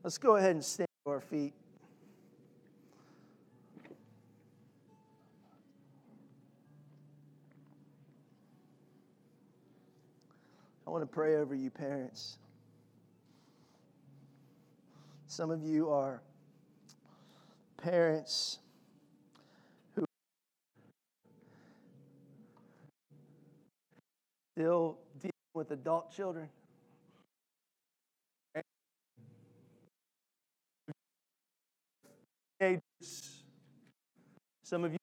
Let's 0.03 0.17
go 0.17 0.37
ahead 0.37 0.51
and 0.51 0.63
stand 0.63 0.87
to 1.05 1.11
our 1.11 1.19
feet. 1.19 1.53
I 10.87 10.91
want 10.91 11.03
to 11.03 11.07
pray 11.07 11.35
over 11.35 11.53
you, 11.53 11.69
parents. 11.69 12.39
Some 15.27 15.51
of 15.51 15.63
you 15.63 15.91
are 15.91 16.23
parents 17.77 18.57
still 24.59 24.97
dealing 25.21 25.31
with 25.53 25.71
adult 25.71 26.11
children. 26.13 26.49
Teenagers. 32.59 33.43
Some 34.65 34.83
of 34.83 34.91
you 34.91 34.97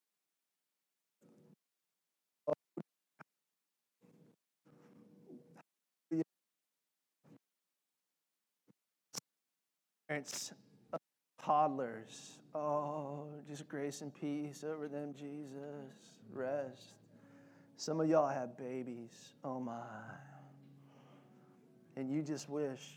parents 10.07 10.52
of 10.92 11.00
toddlers. 11.42 12.40
Oh, 12.54 13.28
just 13.48 13.66
grace 13.66 14.02
and 14.02 14.14
peace 14.14 14.62
over 14.64 14.86
them, 14.86 15.14
Jesus. 15.18 15.94
Rest. 16.30 17.05
Some 17.77 18.01
of 18.01 18.09
y'all 18.09 18.29
have 18.29 18.57
babies. 18.57 19.35
Oh 19.45 19.61
my. 19.61 19.74
And 21.97 22.11
you 22.11 22.22
just 22.22 22.49
wish. 22.49 22.95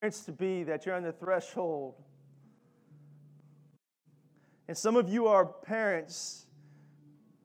Parents 0.00 0.24
to 0.24 0.32
be 0.32 0.64
that 0.64 0.84
you're 0.84 0.96
on 0.96 1.04
the 1.04 1.12
threshold 1.12 1.94
and 4.72 4.78
some 4.78 4.96
of 4.96 5.06
you 5.06 5.26
are 5.26 5.44
parents 5.44 6.46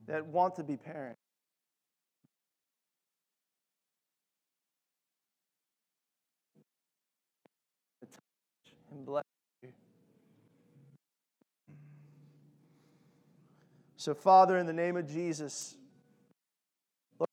that 0.05 0.26
want 0.26 0.55
to 0.55 0.63
be 0.63 0.78
parents. 0.78 1.20
And 8.91 8.96
bless 9.07 9.23
you. 9.63 9.69
So, 13.95 14.13
Father, 14.13 14.57
in 14.57 14.65
the 14.65 14.73
name 14.73 14.97
of 14.97 15.07
Jesus, 15.07 15.75
Lord, 17.17 17.29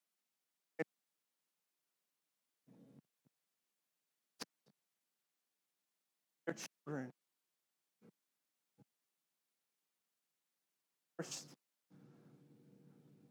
your 6.46 6.54
children. 6.86 7.10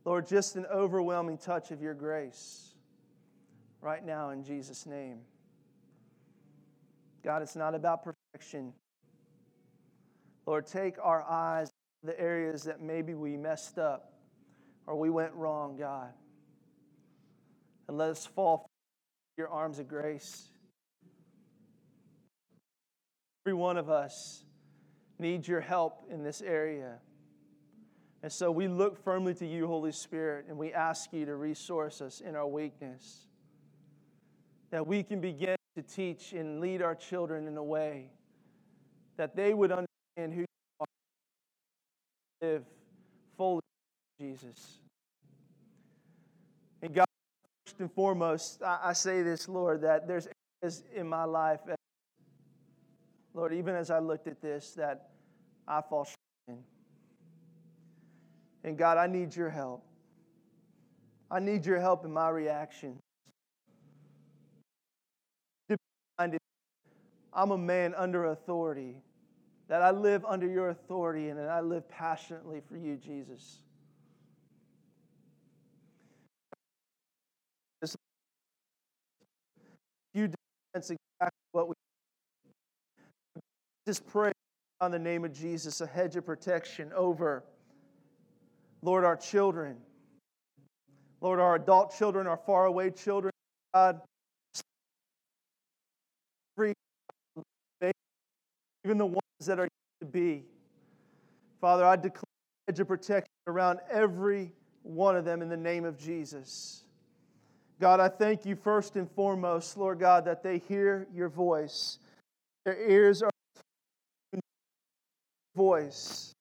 Lord, 0.03 0.27
just 0.27 0.57
an 0.57 0.65
overwhelming 0.65 1.37
touch 1.37 1.71
of 1.71 1.81
your 1.81 1.93
grace 1.93 2.73
right 3.81 4.05
now 4.05 4.31
in 4.31 4.43
Jesus' 4.43 4.85
name. 4.85 5.19
God, 7.23 7.41
it's 7.41 7.55
not 7.55 7.73
about 7.73 8.03
perfection. 8.33 8.73
Lord, 10.45 10.65
take 10.65 10.95
our 11.01 11.23
eyes 11.23 11.71
the 12.03 12.19
areas 12.19 12.63
that 12.63 12.81
maybe 12.81 13.13
we 13.13 13.37
messed 13.37 13.77
up 13.77 14.13
or 14.87 14.95
we 14.95 15.09
went 15.09 15.33
wrong, 15.33 15.77
God. 15.77 16.09
And 17.87 17.97
let 17.97 18.09
us 18.09 18.25
fall 18.25 18.65
your 19.37 19.49
arms 19.49 19.79
of 19.79 19.87
grace. 19.87 20.49
Every 23.45 23.53
one 23.53 23.77
of 23.77 23.89
us 23.89 24.43
needs 25.19 25.47
your 25.47 25.61
help 25.61 26.05
in 26.09 26.23
this 26.23 26.41
area. 26.41 26.99
And 28.21 28.31
so 28.31 28.51
we 28.51 28.67
look 28.67 29.01
firmly 29.03 29.33
to 29.35 29.45
you, 29.45 29.67
Holy 29.67 29.91
Spirit, 29.91 30.45
and 30.49 30.57
we 30.57 30.73
ask 30.73 31.11
you 31.13 31.25
to 31.25 31.35
resource 31.35 32.01
us 32.01 32.19
in 32.21 32.35
our 32.35 32.47
weakness. 32.47 33.27
That 34.71 34.87
we 34.87 35.03
can 35.03 35.21
begin 35.21 35.55
to 35.75 35.81
teach 35.81 36.33
and 36.33 36.59
lead 36.59 36.81
our 36.81 36.95
children 36.95 37.47
in 37.47 37.57
a 37.57 37.63
way 37.63 38.09
that 39.17 39.35
they 39.35 39.53
would 39.53 39.71
understand 39.71 40.33
who 40.33 40.41
you 40.41 40.45
are, 40.79 40.87
live 42.41 42.63
fully 43.37 43.61
Jesus. 44.19 44.79
And 46.81 46.93
God, 46.93 47.05
first 47.65 47.79
and 47.79 47.91
foremost, 47.91 48.61
I, 48.61 48.93
say 48.93 49.21
this, 49.21 49.47
Lord, 49.47 49.81
that 49.81 50.07
there's 50.07 50.27
areas 50.61 50.83
in 50.93 51.07
my 51.07 51.23
life, 51.23 51.61
Lord, 53.33 53.53
even 53.53 53.75
as 53.75 53.89
I 53.89 53.99
looked 53.99 54.27
at 54.27 54.41
this, 54.41 54.71
that 54.71 55.09
I 55.67 55.81
fall 55.81 56.03
short 56.03 56.17
in. 56.49 56.57
And 58.63 58.77
God, 58.77 58.97
I 58.97 59.07
need 59.07 59.35
your 59.35 59.49
help. 59.49 59.83
I 61.31 61.39
need 61.39 61.65
your 61.65 61.79
help 61.79 62.05
in 62.05 62.11
my 62.11 62.29
reaction. 62.29 62.99
I'm 67.35 67.51
a 67.51 67.57
man 67.57 67.93
under 67.95 68.25
authority, 68.25 68.97
that 69.67 69.81
I 69.81 69.91
live 69.91 70.23
under 70.25 70.47
your 70.47 70.69
authority 70.69 71.29
and 71.29 71.39
that 71.39 71.49
I 71.49 71.61
live 71.61 71.87
passionately 71.89 72.61
for 72.67 72.77
you, 72.77 72.97
Jesus. 72.97 73.59
You 80.13 80.29
that's 80.75 80.91
exactly 80.91 81.39
what 81.53 81.69
we 81.69 81.73
just 83.87 84.05
pray 84.07 84.31
on 84.79 84.91
the 84.91 84.99
name 84.99 85.25
of 85.25 85.33
Jesus, 85.33 85.81
a 85.81 85.87
hedge 85.87 86.15
of 86.15 86.25
protection 86.25 86.91
over 86.95 87.43
Lord, 88.83 89.05
our 89.05 89.15
children. 89.15 89.77
Lord, 91.21 91.39
our 91.39 91.55
adult 91.55 91.97
children, 91.97 92.27
our 92.27 92.37
faraway 92.45 92.91
children, 92.91 93.31
God. 93.73 94.01
Even 98.85 98.97
the 98.97 99.05
ones 99.05 99.45
that 99.45 99.59
are 99.59 99.67
to 100.01 100.05
be. 100.05 100.43
Father, 101.61 101.85
I 101.85 101.95
declare 101.95 102.23
a 102.67 102.71
hedge 102.71 102.79
of 102.79 102.87
protection 102.87 103.29
around 103.47 103.79
every 103.91 104.51
one 104.83 105.15
of 105.15 105.25
them 105.25 105.41
in 105.41 105.49
the 105.49 105.57
name 105.57 105.85
of 105.85 105.97
Jesus. 105.97 106.83
God, 107.79 107.99
I 107.99 108.09
thank 108.09 108.45
you 108.45 108.55
first 108.55 108.95
and 108.95 109.09
foremost, 109.11 109.77
Lord 109.77 109.99
God, 109.99 110.25
that 110.25 110.43
they 110.43 110.57
hear 110.57 111.07
your 111.13 111.29
voice. 111.29 111.99
Their 112.65 112.89
ears 112.89 113.21
are 113.21 113.29
your 114.31 114.41
voice. 115.55 116.33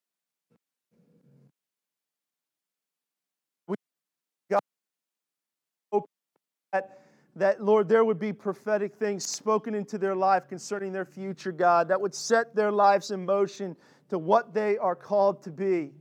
that, 6.73 7.02
that, 7.37 7.63
Lord, 7.63 7.89
there 7.89 8.05
would 8.05 8.19
be 8.19 8.33
prophetic 8.33 8.95
things 8.95 9.25
spoken 9.25 9.75
into 9.75 9.97
their 9.97 10.15
life 10.15 10.49
concerning 10.49 10.93
their 10.93 11.05
future, 11.05 11.53
God, 11.53 11.89
that 11.89 12.01
would 12.01 12.15
set 12.15 12.55
their 12.55 12.71
lives 12.71 13.11
in 13.11 13.25
motion 13.25 13.77
to 14.11 14.19
what 14.19 14.53
they 14.53 14.77
are 14.77 14.95
called 14.95 15.43
to 15.45 15.51
be. 15.51 15.93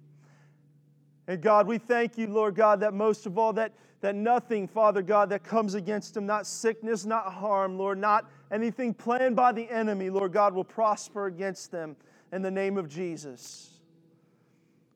And 1.27 1.41
God, 1.41 1.67
we 1.67 1.77
thank 1.77 2.17
you, 2.17 2.27
Lord 2.27 2.55
God, 2.55 2.81
that 2.81 2.93
most 2.93 3.25
of 3.25 3.37
all, 3.37 3.53
that, 3.53 3.71
that 4.01 4.15
nothing, 4.15 4.67
Father 4.67 5.01
God, 5.01 5.29
that 5.29 5.43
comes 5.43 5.75
against 5.75 6.13
them, 6.13 6.25
not 6.25 6.45
sickness, 6.45 7.05
not 7.05 7.31
harm, 7.31 7.77
Lord, 7.77 7.97
not 7.97 8.29
anything 8.51 8.93
planned 8.93 9.37
by 9.37 9.53
the 9.53 9.69
enemy, 9.69 10.09
Lord 10.09 10.33
God, 10.33 10.53
will 10.53 10.65
prosper 10.65 11.27
against 11.27 11.71
them 11.71 11.95
in 12.33 12.41
the 12.41 12.51
name 12.51 12.77
of 12.77 12.89
Jesus. 12.89 13.69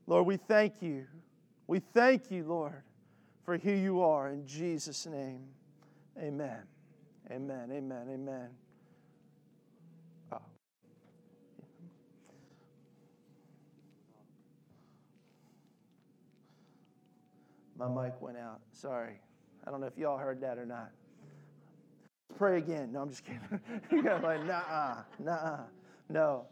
Lord, 0.07 0.27
we 0.27 0.35
thank 0.35 0.81
you. 0.81 1.05
We 1.67 1.79
thank 1.79 2.29
you, 2.29 2.43
Lord, 2.43 2.83
for 3.43 3.57
who 3.57 3.71
you 3.71 4.01
are 4.01 4.29
in 4.29 4.45
Jesus' 4.45 5.05
name. 5.05 5.45
Amen. 6.19 6.59
Amen. 7.31 7.69
Amen. 7.71 8.07
Amen. 8.13 8.49
Oh. 10.31 10.37
My 17.77 17.87
mic 17.87 18.13
went 18.21 18.37
out. 18.37 18.61
Sorry. 18.71 19.19
I 19.67 19.71
don't 19.71 19.81
know 19.81 19.87
if 19.87 19.97
y'all 19.97 20.17
heard 20.17 20.39
that 20.41 20.57
or 20.57 20.65
not. 20.65 20.91
Pray 22.37 22.57
again. 22.57 22.91
No, 22.91 23.01
I'm 23.01 23.09
just 23.09 23.23
kidding. 23.25 23.41
You're 23.91 24.19
like, 24.19 24.45
nah, 24.45 24.97
nah, 25.19 25.59
no. 26.09 26.45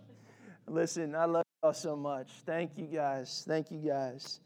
Listen, 0.68 1.14
I 1.14 1.26
love 1.26 1.44
y'all 1.62 1.74
so 1.74 1.96
much. 1.96 2.30
Thank 2.46 2.72
you 2.78 2.86
guys. 2.86 3.44
Thank 3.48 3.70
you 3.72 3.80
guys. 3.80 4.40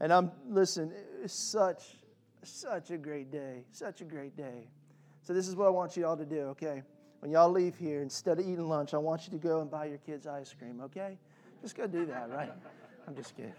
And 0.00 0.12
I'm, 0.12 0.32
listen, 0.48 0.92
it's 1.22 1.34
such 1.34 1.99
such 2.42 2.90
a 2.90 2.96
great 2.96 3.30
day. 3.30 3.64
Such 3.72 4.00
a 4.00 4.04
great 4.04 4.36
day. 4.36 4.68
So, 5.22 5.34
this 5.34 5.48
is 5.48 5.56
what 5.56 5.66
I 5.66 5.70
want 5.70 5.96
you 5.96 6.06
all 6.06 6.16
to 6.16 6.24
do, 6.24 6.40
okay? 6.48 6.82
When 7.20 7.30
y'all 7.30 7.50
leave 7.50 7.76
here, 7.76 8.02
instead 8.02 8.38
of 8.38 8.46
eating 8.46 8.68
lunch, 8.68 8.94
I 8.94 8.98
want 8.98 9.26
you 9.26 9.32
to 9.32 9.38
go 9.38 9.60
and 9.60 9.70
buy 9.70 9.86
your 9.86 9.98
kids 9.98 10.26
ice 10.26 10.54
cream, 10.58 10.80
okay? 10.80 11.18
Just 11.60 11.76
go 11.76 11.86
do 11.86 12.06
that, 12.06 12.30
right? 12.30 12.52
I'm 13.06 13.14
just 13.14 13.36
kidding. 13.36 13.52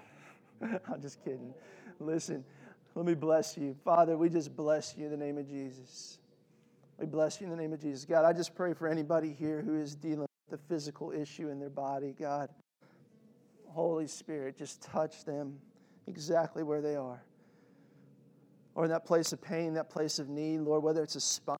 I'm 0.91 1.01
just 1.01 1.23
kidding. 1.23 1.53
Listen, 1.99 2.43
let 2.95 3.05
me 3.05 3.13
bless 3.13 3.57
you. 3.57 3.75
Father, 3.85 4.17
we 4.17 4.29
just 4.29 4.55
bless 4.55 4.97
you 4.97 5.05
in 5.05 5.11
the 5.11 5.17
name 5.17 5.37
of 5.37 5.47
Jesus. 5.47 6.17
We 6.97 7.05
bless 7.05 7.39
you 7.39 7.45
in 7.45 7.51
the 7.51 7.57
name 7.57 7.73
of 7.73 7.81
Jesus. 7.81 8.05
God, 8.05 8.25
I 8.25 8.33
just 8.33 8.55
pray 8.55 8.73
for 8.73 8.87
anybody 8.87 9.31
here 9.31 9.61
who 9.61 9.75
is 9.75 9.95
dealing 9.95 10.27
with 10.49 10.59
a 10.59 10.63
physical 10.67 11.11
issue 11.11 11.49
in 11.49 11.59
their 11.59 11.69
body. 11.69 12.15
God, 12.19 12.49
Holy 13.67 14.07
Spirit, 14.07 14.57
just 14.57 14.81
touch 14.81 15.23
them 15.25 15.59
exactly 16.07 16.63
where 16.63 16.81
they 16.81 16.95
are. 16.95 17.21
Or 18.75 18.85
in 18.85 18.91
that 18.91 19.05
place 19.05 19.33
of 19.33 19.41
pain, 19.41 19.73
that 19.73 19.89
place 19.89 20.19
of 20.19 20.29
need, 20.29 20.59
Lord, 20.59 20.83
whether 20.83 21.03
it's 21.03 21.15
a 21.15 21.21
spine, 21.21 21.57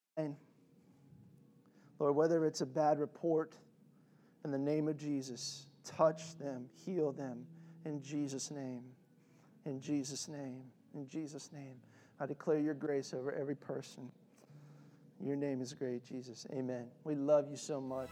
Lord, 2.00 2.16
whether 2.16 2.46
it's 2.46 2.62
a 2.62 2.66
bad 2.66 3.00
report, 3.00 3.56
in 4.44 4.52
the 4.52 4.58
name 4.58 4.88
of 4.88 4.98
Jesus, 4.98 5.68
touch 5.84 6.38
them, 6.38 6.68
heal 6.86 7.12
them 7.12 7.46
in 7.86 8.02
Jesus' 8.02 8.52
name. 8.52 8.84
In 9.66 9.80
Jesus' 9.80 10.28
name. 10.28 10.62
In 10.96 11.08
Jesus' 11.08 11.52
name. 11.54 11.76
I 12.20 12.26
declare 12.26 12.60
your 12.60 12.74
grace 12.74 13.14
over 13.14 13.32
every 13.32 13.56
person. 13.56 14.12
Your 15.24 15.36
name 15.36 15.62
is 15.62 15.74
great, 15.74 16.04
Jesus. 16.04 16.48
Amen. 16.52 16.88
We 17.04 17.16
love 17.16 17.50
you 17.50 17.58
so 17.58 17.80
much. 17.80 18.10